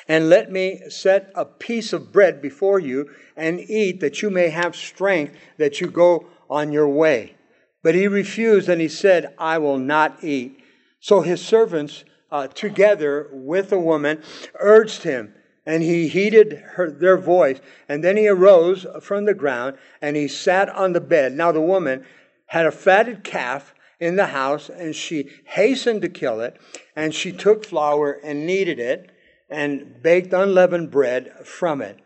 and 0.07 0.31
let 0.31 0.53
me 0.53 0.83
set 0.89 1.33
a 1.35 1.45
piece 1.45 1.93
of 1.93 2.13
bread 2.13 2.41
before 2.41 2.79
you 2.79 3.11
and 3.37 3.59
eat, 3.59 3.99
that 3.99 4.23
you 4.23 4.31
may 4.31 4.51
have 4.51 4.77
strength 4.77 5.35
that 5.59 5.81
you 5.81 5.91
go 5.91 6.29
on 6.49 6.71
your 6.71 6.87
way. 6.87 7.35
But 7.83 7.97
he 7.97 8.07
refused, 8.07 8.69
and 8.69 8.81
he 8.81 8.87
said, 8.87 9.35
I 9.37 9.59
will 9.59 9.79
not 9.79 10.23
eat. 10.23 10.63
So 11.01 11.23
his 11.23 11.45
servants 11.45 12.05
uh, 12.31 12.47
together 12.47 13.31
with 13.33 13.73
a 13.73 13.81
woman, 13.81 14.23
urged 14.61 15.03
him, 15.03 15.35
and 15.67 15.83
he 15.83 16.07
heeded 16.07 16.53
her, 16.75 16.89
their 16.89 17.19
voice. 17.19 17.59
And 17.89 18.05
then 18.05 18.17
he 18.17 18.29
arose 18.29 18.87
from 19.01 19.25
the 19.25 19.35
ground 19.35 19.77
and 20.01 20.15
he 20.15 20.29
sat 20.29 20.69
on 20.69 20.93
the 20.93 21.01
bed. 21.01 21.33
Now 21.33 21.51
the 21.51 21.61
woman 21.61 22.05
had 22.47 22.67
a 22.67 22.71
fatted 22.71 23.25
calf 23.25 23.75
in 24.05 24.17
the 24.17 24.27
house, 24.27 24.69
and 24.69 24.95
she 24.95 25.31
hastened 25.47 26.03
to 26.03 26.09
kill 26.09 26.41
it. 26.41 26.61
And 26.95 27.15
she 27.15 27.33
took 27.33 27.65
flour 27.65 28.13
and 28.13 28.47
kneaded 28.47 28.79
it 28.79 29.11
and 29.49 30.03
baked 30.03 30.33
unleavened 30.33 30.91
bread 30.91 31.33
from 31.45 31.81
it. 31.81 31.99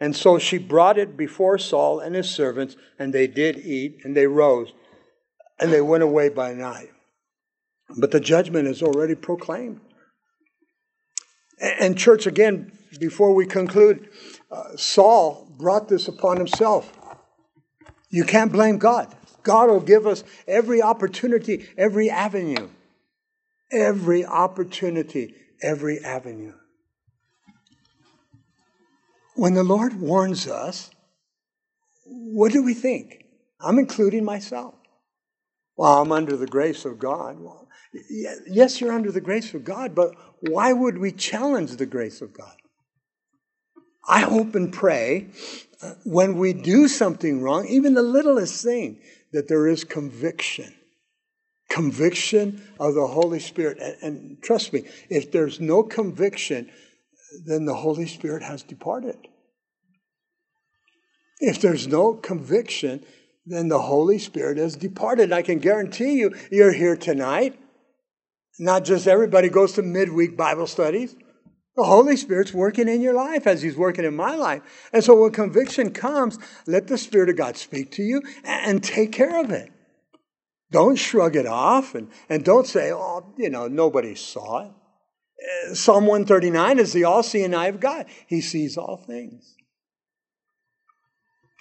And 0.00 0.14
so 0.14 0.38
she 0.38 0.58
brought 0.58 0.98
it 0.98 1.16
before 1.16 1.56
Saul 1.58 2.00
and 2.00 2.14
his 2.14 2.28
servants, 2.28 2.76
and 2.98 3.12
they 3.12 3.26
did 3.26 3.58
eat, 3.58 4.00
and 4.04 4.16
they 4.16 4.26
rose, 4.26 4.72
and 5.60 5.72
they 5.72 5.80
went 5.80 6.02
away 6.02 6.28
by 6.28 6.52
night. 6.52 6.90
But 7.96 8.10
the 8.10 8.20
judgment 8.20 8.66
is 8.66 8.82
already 8.82 9.14
proclaimed. 9.14 9.80
And, 11.60 11.96
church, 11.96 12.26
again, 12.26 12.72
before 12.98 13.32
we 13.32 13.46
conclude, 13.46 14.08
uh, 14.50 14.76
Saul 14.76 15.48
brought 15.56 15.88
this 15.88 16.08
upon 16.08 16.36
himself. 16.38 16.92
You 18.10 18.24
can't 18.24 18.52
blame 18.52 18.78
God. 18.78 19.14
God 19.44 19.68
will 19.68 19.80
give 19.80 20.06
us 20.06 20.24
every 20.48 20.82
opportunity, 20.82 21.68
every 21.78 22.10
avenue. 22.10 22.68
Every 23.70 24.24
opportunity, 24.24 25.34
every 25.62 26.04
avenue. 26.04 26.54
When 29.36 29.54
the 29.54 29.64
Lord 29.64 30.00
warns 30.00 30.46
us, 30.46 30.90
what 32.04 32.52
do 32.52 32.62
we 32.62 32.74
think? 32.74 33.24
I'm 33.60 33.78
including 33.78 34.24
myself. 34.24 34.74
Well, 35.76 36.02
I'm 36.02 36.12
under 36.12 36.36
the 36.36 36.46
grace 36.46 36.84
of 36.84 36.98
God. 36.98 37.40
Well, 37.40 37.68
yes, 38.48 38.80
you're 38.80 38.92
under 38.92 39.10
the 39.10 39.20
grace 39.20 39.54
of 39.54 39.64
God, 39.64 39.94
but 39.94 40.14
why 40.40 40.72
would 40.72 40.98
we 40.98 41.10
challenge 41.10 41.72
the 41.72 41.86
grace 41.86 42.20
of 42.20 42.32
God? 42.32 42.54
I 44.06 44.20
hope 44.20 44.54
and 44.54 44.72
pray 44.72 45.28
uh, 45.82 45.94
when 46.04 46.36
we 46.36 46.52
do 46.52 46.88
something 46.88 47.40
wrong, 47.40 47.66
even 47.66 47.94
the 47.94 48.02
littlest 48.02 48.62
thing, 48.62 48.98
that 49.34 49.48
there 49.48 49.66
is 49.66 49.82
conviction. 49.82 50.72
Conviction 51.68 52.62
of 52.78 52.94
the 52.94 53.06
Holy 53.06 53.40
Spirit. 53.40 53.78
And, 53.80 53.96
and 54.02 54.42
trust 54.42 54.72
me, 54.72 54.84
if 55.10 55.32
there's 55.32 55.60
no 55.60 55.82
conviction, 55.82 56.70
then 57.44 57.64
the 57.64 57.74
Holy 57.74 58.06
Spirit 58.06 58.44
has 58.44 58.62
departed. 58.62 59.18
If 61.40 61.60
there's 61.60 61.88
no 61.88 62.14
conviction, 62.14 63.04
then 63.44 63.68
the 63.68 63.80
Holy 63.80 64.18
Spirit 64.18 64.56
has 64.56 64.76
departed. 64.76 65.32
I 65.32 65.42
can 65.42 65.58
guarantee 65.58 66.14
you, 66.14 66.34
you're 66.52 66.72
here 66.72 66.96
tonight. 66.96 67.58
Not 68.60 68.84
just 68.84 69.08
everybody 69.08 69.48
goes 69.48 69.72
to 69.72 69.82
midweek 69.82 70.36
Bible 70.36 70.68
studies. 70.68 71.16
The 71.76 71.84
Holy 71.84 72.16
Spirit's 72.16 72.54
working 72.54 72.88
in 72.88 73.00
your 73.00 73.14
life 73.14 73.46
as 73.46 73.62
He's 73.62 73.76
working 73.76 74.04
in 74.04 74.14
my 74.14 74.36
life. 74.36 74.62
And 74.92 75.02
so 75.02 75.20
when 75.20 75.32
conviction 75.32 75.90
comes, 75.90 76.38
let 76.66 76.86
the 76.86 76.98
Spirit 76.98 77.30
of 77.30 77.36
God 77.36 77.56
speak 77.56 77.90
to 77.92 78.02
you 78.02 78.22
and 78.44 78.82
take 78.82 79.12
care 79.12 79.40
of 79.40 79.50
it. 79.50 79.72
Don't 80.70 80.96
shrug 80.96 81.36
it 81.36 81.46
off 81.46 81.94
and, 81.94 82.10
and 82.28 82.44
don't 82.44 82.66
say, 82.66 82.92
oh, 82.92 83.32
you 83.36 83.50
know, 83.50 83.68
nobody 83.68 84.14
saw 84.14 84.66
it. 84.66 84.72
Uh, 85.70 85.74
Psalm 85.74 86.06
139 86.06 86.78
is 86.78 86.92
the 86.92 87.04
all 87.04 87.22
seeing 87.22 87.54
eye 87.54 87.66
of 87.66 87.80
God, 87.80 88.06
He 88.26 88.40
sees 88.40 88.76
all 88.76 88.96
things. 88.96 89.53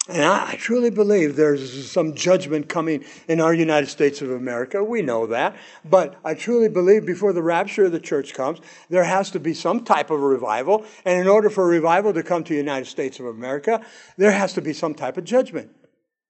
And 0.09 0.21
I, 0.21 0.55
truly 0.55 0.89
believe 0.89 1.37
there's 1.37 1.89
some 1.89 2.13
judgment 2.13 2.67
coming 2.67 3.05
in 3.29 3.39
our 3.39 3.53
United 3.53 3.87
States 3.87 4.21
of 4.21 4.31
America. 4.31 4.83
We 4.83 5.01
know 5.01 5.27
that. 5.27 5.55
But 5.85 6.19
I 6.25 6.33
truly 6.33 6.67
believe 6.67 7.05
before 7.05 7.31
the 7.31 7.41
rapture 7.41 7.85
of 7.85 7.93
the 7.93 8.01
church 8.01 8.33
comes, 8.33 8.59
there 8.89 9.05
has 9.05 9.31
to 9.31 9.39
be 9.39 9.53
some 9.53 9.85
type 9.85 10.09
of 10.09 10.21
a 10.21 10.27
revival. 10.27 10.85
And 11.05 11.21
in 11.21 11.29
order 11.29 11.49
for 11.49 11.63
a 11.63 11.67
revival 11.67 12.11
to 12.13 12.21
come 12.21 12.43
to 12.43 12.49
the 12.49 12.57
United 12.57 12.87
States 12.87 13.17
of 13.21 13.27
America, 13.27 13.81
there 14.17 14.31
has 14.31 14.51
to 14.53 14.61
be 14.61 14.73
some 14.73 14.93
type 14.93 15.15
of 15.15 15.23
judgment. 15.23 15.71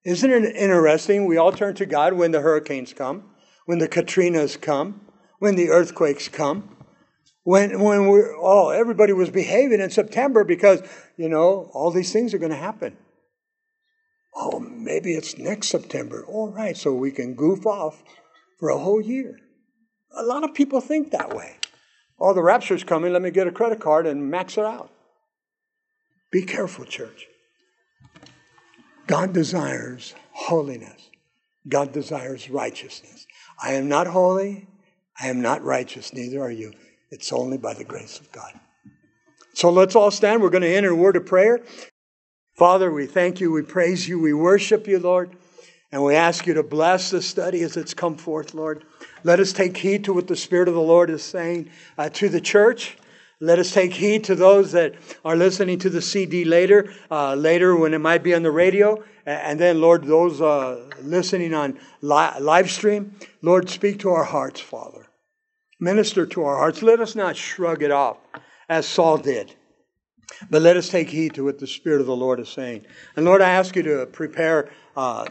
Isn't 0.06 0.30
it 0.30 0.56
interesting? 0.56 1.26
We 1.26 1.38
all 1.38 1.52
turn 1.52 1.74
to 1.76 1.88
God 1.88 2.14
when 2.14 2.30
the 2.30 2.42
hurricanes 2.42 2.94
come, 2.94 3.24
when 3.66 3.80
the 3.80 3.88
Katrinas 3.88 4.60
come, 4.60 5.02
when 5.40 5.56
the 5.56 5.70
earthquakes 5.70 6.28
come, 6.28 6.78
when, 7.42 7.80
when 7.82 8.08
we're, 8.08 8.36
oh, 8.38 8.70
everybody 8.70 9.14
was 9.14 9.32
behaving 9.32 9.82
in 9.82 9.90
September 9.90 10.44
because, 10.44 10.84
you 11.18 11.28
know, 11.28 11.72
all 11.74 11.90
these 11.90 12.14
things 12.14 12.36
are 12.36 12.38
going 12.38 12.52
to 12.52 12.58
happen. 12.58 12.98
Oh, 14.36 14.60
maybe 14.60 15.14
it's 15.14 15.38
next 15.38 15.68
September. 15.68 16.26
All 16.28 16.50
right, 16.50 16.76
so 16.76 16.94
we 16.94 17.12
can 17.12 17.36
goof 17.36 17.66
off 17.66 18.04
for 18.60 18.70
a 18.70 18.78
whole 18.78 19.02
year. 19.02 19.40
A 20.16 20.24
lot 20.24 20.44
of 20.44 20.54
people 20.54 20.82
think 20.82 21.12
that 21.12 21.34
way. 21.36 21.58
Oh, 22.20 22.34
the 22.34 22.42
rapture's 22.42 22.84
coming. 22.84 23.14
Let 23.14 23.22
me 23.22 23.32
get 23.32 23.48
a 23.48 23.52
credit 23.52 23.80
card 23.80 24.08
and 24.08 24.30
max 24.30 24.58
it 24.58 24.66
out. 24.66 24.92
Be 26.32 26.44
careful, 26.44 26.86
church. 26.86 27.28
God 29.08 29.34
desires 29.34 30.16
holiness. 30.32 31.10
God 31.68 31.92
desires 31.92 32.50
righteousness. 32.50 33.28
I 33.62 33.74
am 33.74 33.88
not 33.88 34.08
holy. 34.08 34.68
I 35.20 35.28
am 35.28 35.42
not 35.42 35.64
righteous. 35.64 36.14
Neither 36.14 36.42
are 36.42 36.52
you. 36.52 36.74
It's 37.12 37.32
only 37.32 37.58
by 37.58 37.74
the 37.74 37.84
grace 37.84 38.20
of 38.20 38.32
God. 38.32 38.60
So 39.54 39.70
let's 39.70 39.96
all 39.96 40.10
stand. 40.10 40.42
We're 40.42 40.50
going 40.50 40.64
to 40.64 40.76
enter 40.76 40.90
a 40.90 40.96
word 40.96 41.16
of 41.16 41.26
prayer. 41.26 41.62
Father, 42.56 42.92
we 42.92 43.08
thank 43.08 43.40
you, 43.40 43.52
we 43.52 43.64
praise 43.64 44.08
you, 44.08 44.20
we 44.20 44.32
worship 44.32 44.88
you, 44.88 45.00
Lord, 45.00 45.36
and 45.92 46.04
we 46.04 46.14
ask 46.14 46.46
you 46.46 46.54
to 46.54 46.64
bless 46.64 47.10
the 47.10 47.22
study 47.22 47.64
as 47.64 47.78
it's 47.78 47.96
come 47.96 48.16
forth, 48.16 48.54
Lord. 48.54 48.84
Let 49.24 49.40
us 49.40 49.54
take 49.54 49.76
heed 49.76 50.04
to 50.06 50.14
what 50.14 50.28
the 50.28 50.36
Spirit 50.36 50.68
of 50.68 50.76
the 50.76 50.82
Lord 50.82 51.10
is 51.10 51.24
saying 51.24 51.72
uh, 51.98 52.10
to 52.10 52.30
the 52.30 52.42
church. 52.42 52.96
Let 53.40 53.58
us 53.58 53.72
take 53.72 53.94
heed 53.94 54.26
to 54.26 54.36
those 54.36 54.72
that 54.74 54.94
are 55.26 55.36
listening 55.36 55.80
to 55.80 55.90
the 55.90 56.02
CD 56.02 56.46
later, 56.46 56.94
uh, 57.10 57.34
later 57.34 57.76
when 57.76 57.96
it 57.96 58.00
might 58.00 58.22
be 58.22 58.36
on 58.36 58.44
the 58.44 58.52
radio. 58.52 59.04
And 59.26 59.60
then, 59.60 59.82
Lord, 59.82 60.04
those 60.04 60.40
uh, 60.40 60.90
listening 61.02 61.54
on 61.54 61.80
li- 62.02 62.40
live 62.40 62.70
stream, 62.70 63.16
Lord, 63.42 63.68
speak 63.70 64.00
to 64.00 64.10
our 64.12 64.24
hearts, 64.24 64.62
Father. 64.62 65.08
Minister 65.80 66.26
to 66.28 66.44
our 66.44 66.58
hearts. 66.58 66.84
Let 66.84 67.00
us 67.00 67.16
not 67.16 67.36
shrug 67.36 67.82
it 67.82 67.92
off 67.92 68.18
as 68.70 68.88
Saul 68.88 69.18
did. 69.18 69.56
But 70.50 70.62
let 70.62 70.78
us 70.78 70.90
take 70.90 71.10
heed 71.10 71.36
to 71.36 71.44
what 71.44 71.60
the 71.60 71.68
Spirit 71.68 72.02
of 72.02 72.08
the 72.08 72.16
Lord 72.16 72.40
is 72.40 72.50
saying. 72.50 72.86
And 73.16 73.26
Lord, 73.26 73.42
I 73.42 73.50
ask 73.52 73.76
you 73.76 73.84
to 73.84 74.06
prepare 74.06 74.70
uh, 74.96 75.28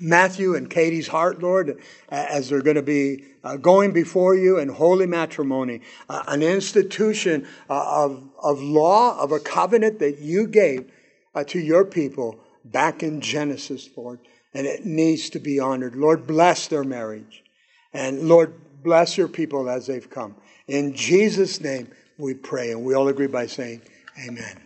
Matthew 0.00 0.54
and 0.56 0.68
Katie's 0.68 1.08
heart, 1.08 1.42
Lord, 1.42 1.80
as 2.08 2.48
they're 2.48 2.62
going 2.62 2.76
to 2.76 2.82
be 2.82 3.24
uh, 3.44 3.56
going 3.56 3.92
before 3.92 4.34
you 4.34 4.58
in 4.58 4.68
holy 4.68 5.06
matrimony, 5.06 5.80
uh, 6.08 6.24
an 6.26 6.42
institution 6.42 7.46
uh, 7.68 8.04
of, 8.04 8.28
of 8.42 8.60
law, 8.60 9.18
of 9.18 9.32
a 9.32 9.38
covenant 9.38 9.98
that 9.98 10.18
you 10.18 10.46
gave 10.46 10.90
uh, 11.34 11.44
to 11.44 11.58
your 11.58 11.84
people 11.84 12.40
back 12.64 13.02
in 13.02 13.20
Genesis, 13.20 13.88
Lord. 13.96 14.20
And 14.54 14.66
it 14.66 14.84
needs 14.84 15.30
to 15.30 15.38
be 15.38 15.60
honored. 15.60 15.96
Lord, 15.96 16.26
bless 16.26 16.66
their 16.66 16.84
marriage. 16.84 17.42
And 17.92 18.28
Lord, 18.28 18.54
bless 18.82 19.16
your 19.16 19.28
people 19.28 19.68
as 19.68 19.86
they've 19.86 20.10
come. 20.10 20.34
In 20.66 20.94
Jesus' 20.94 21.60
name 21.60 21.88
we 22.18 22.34
pray. 22.34 22.70
And 22.72 22.84
we 22.84 22.94
all 22.94 23.08
agree 23.08 23.28
by 23.28 23.46
saying, 23.46 23.82
Amen. 24.22 24.62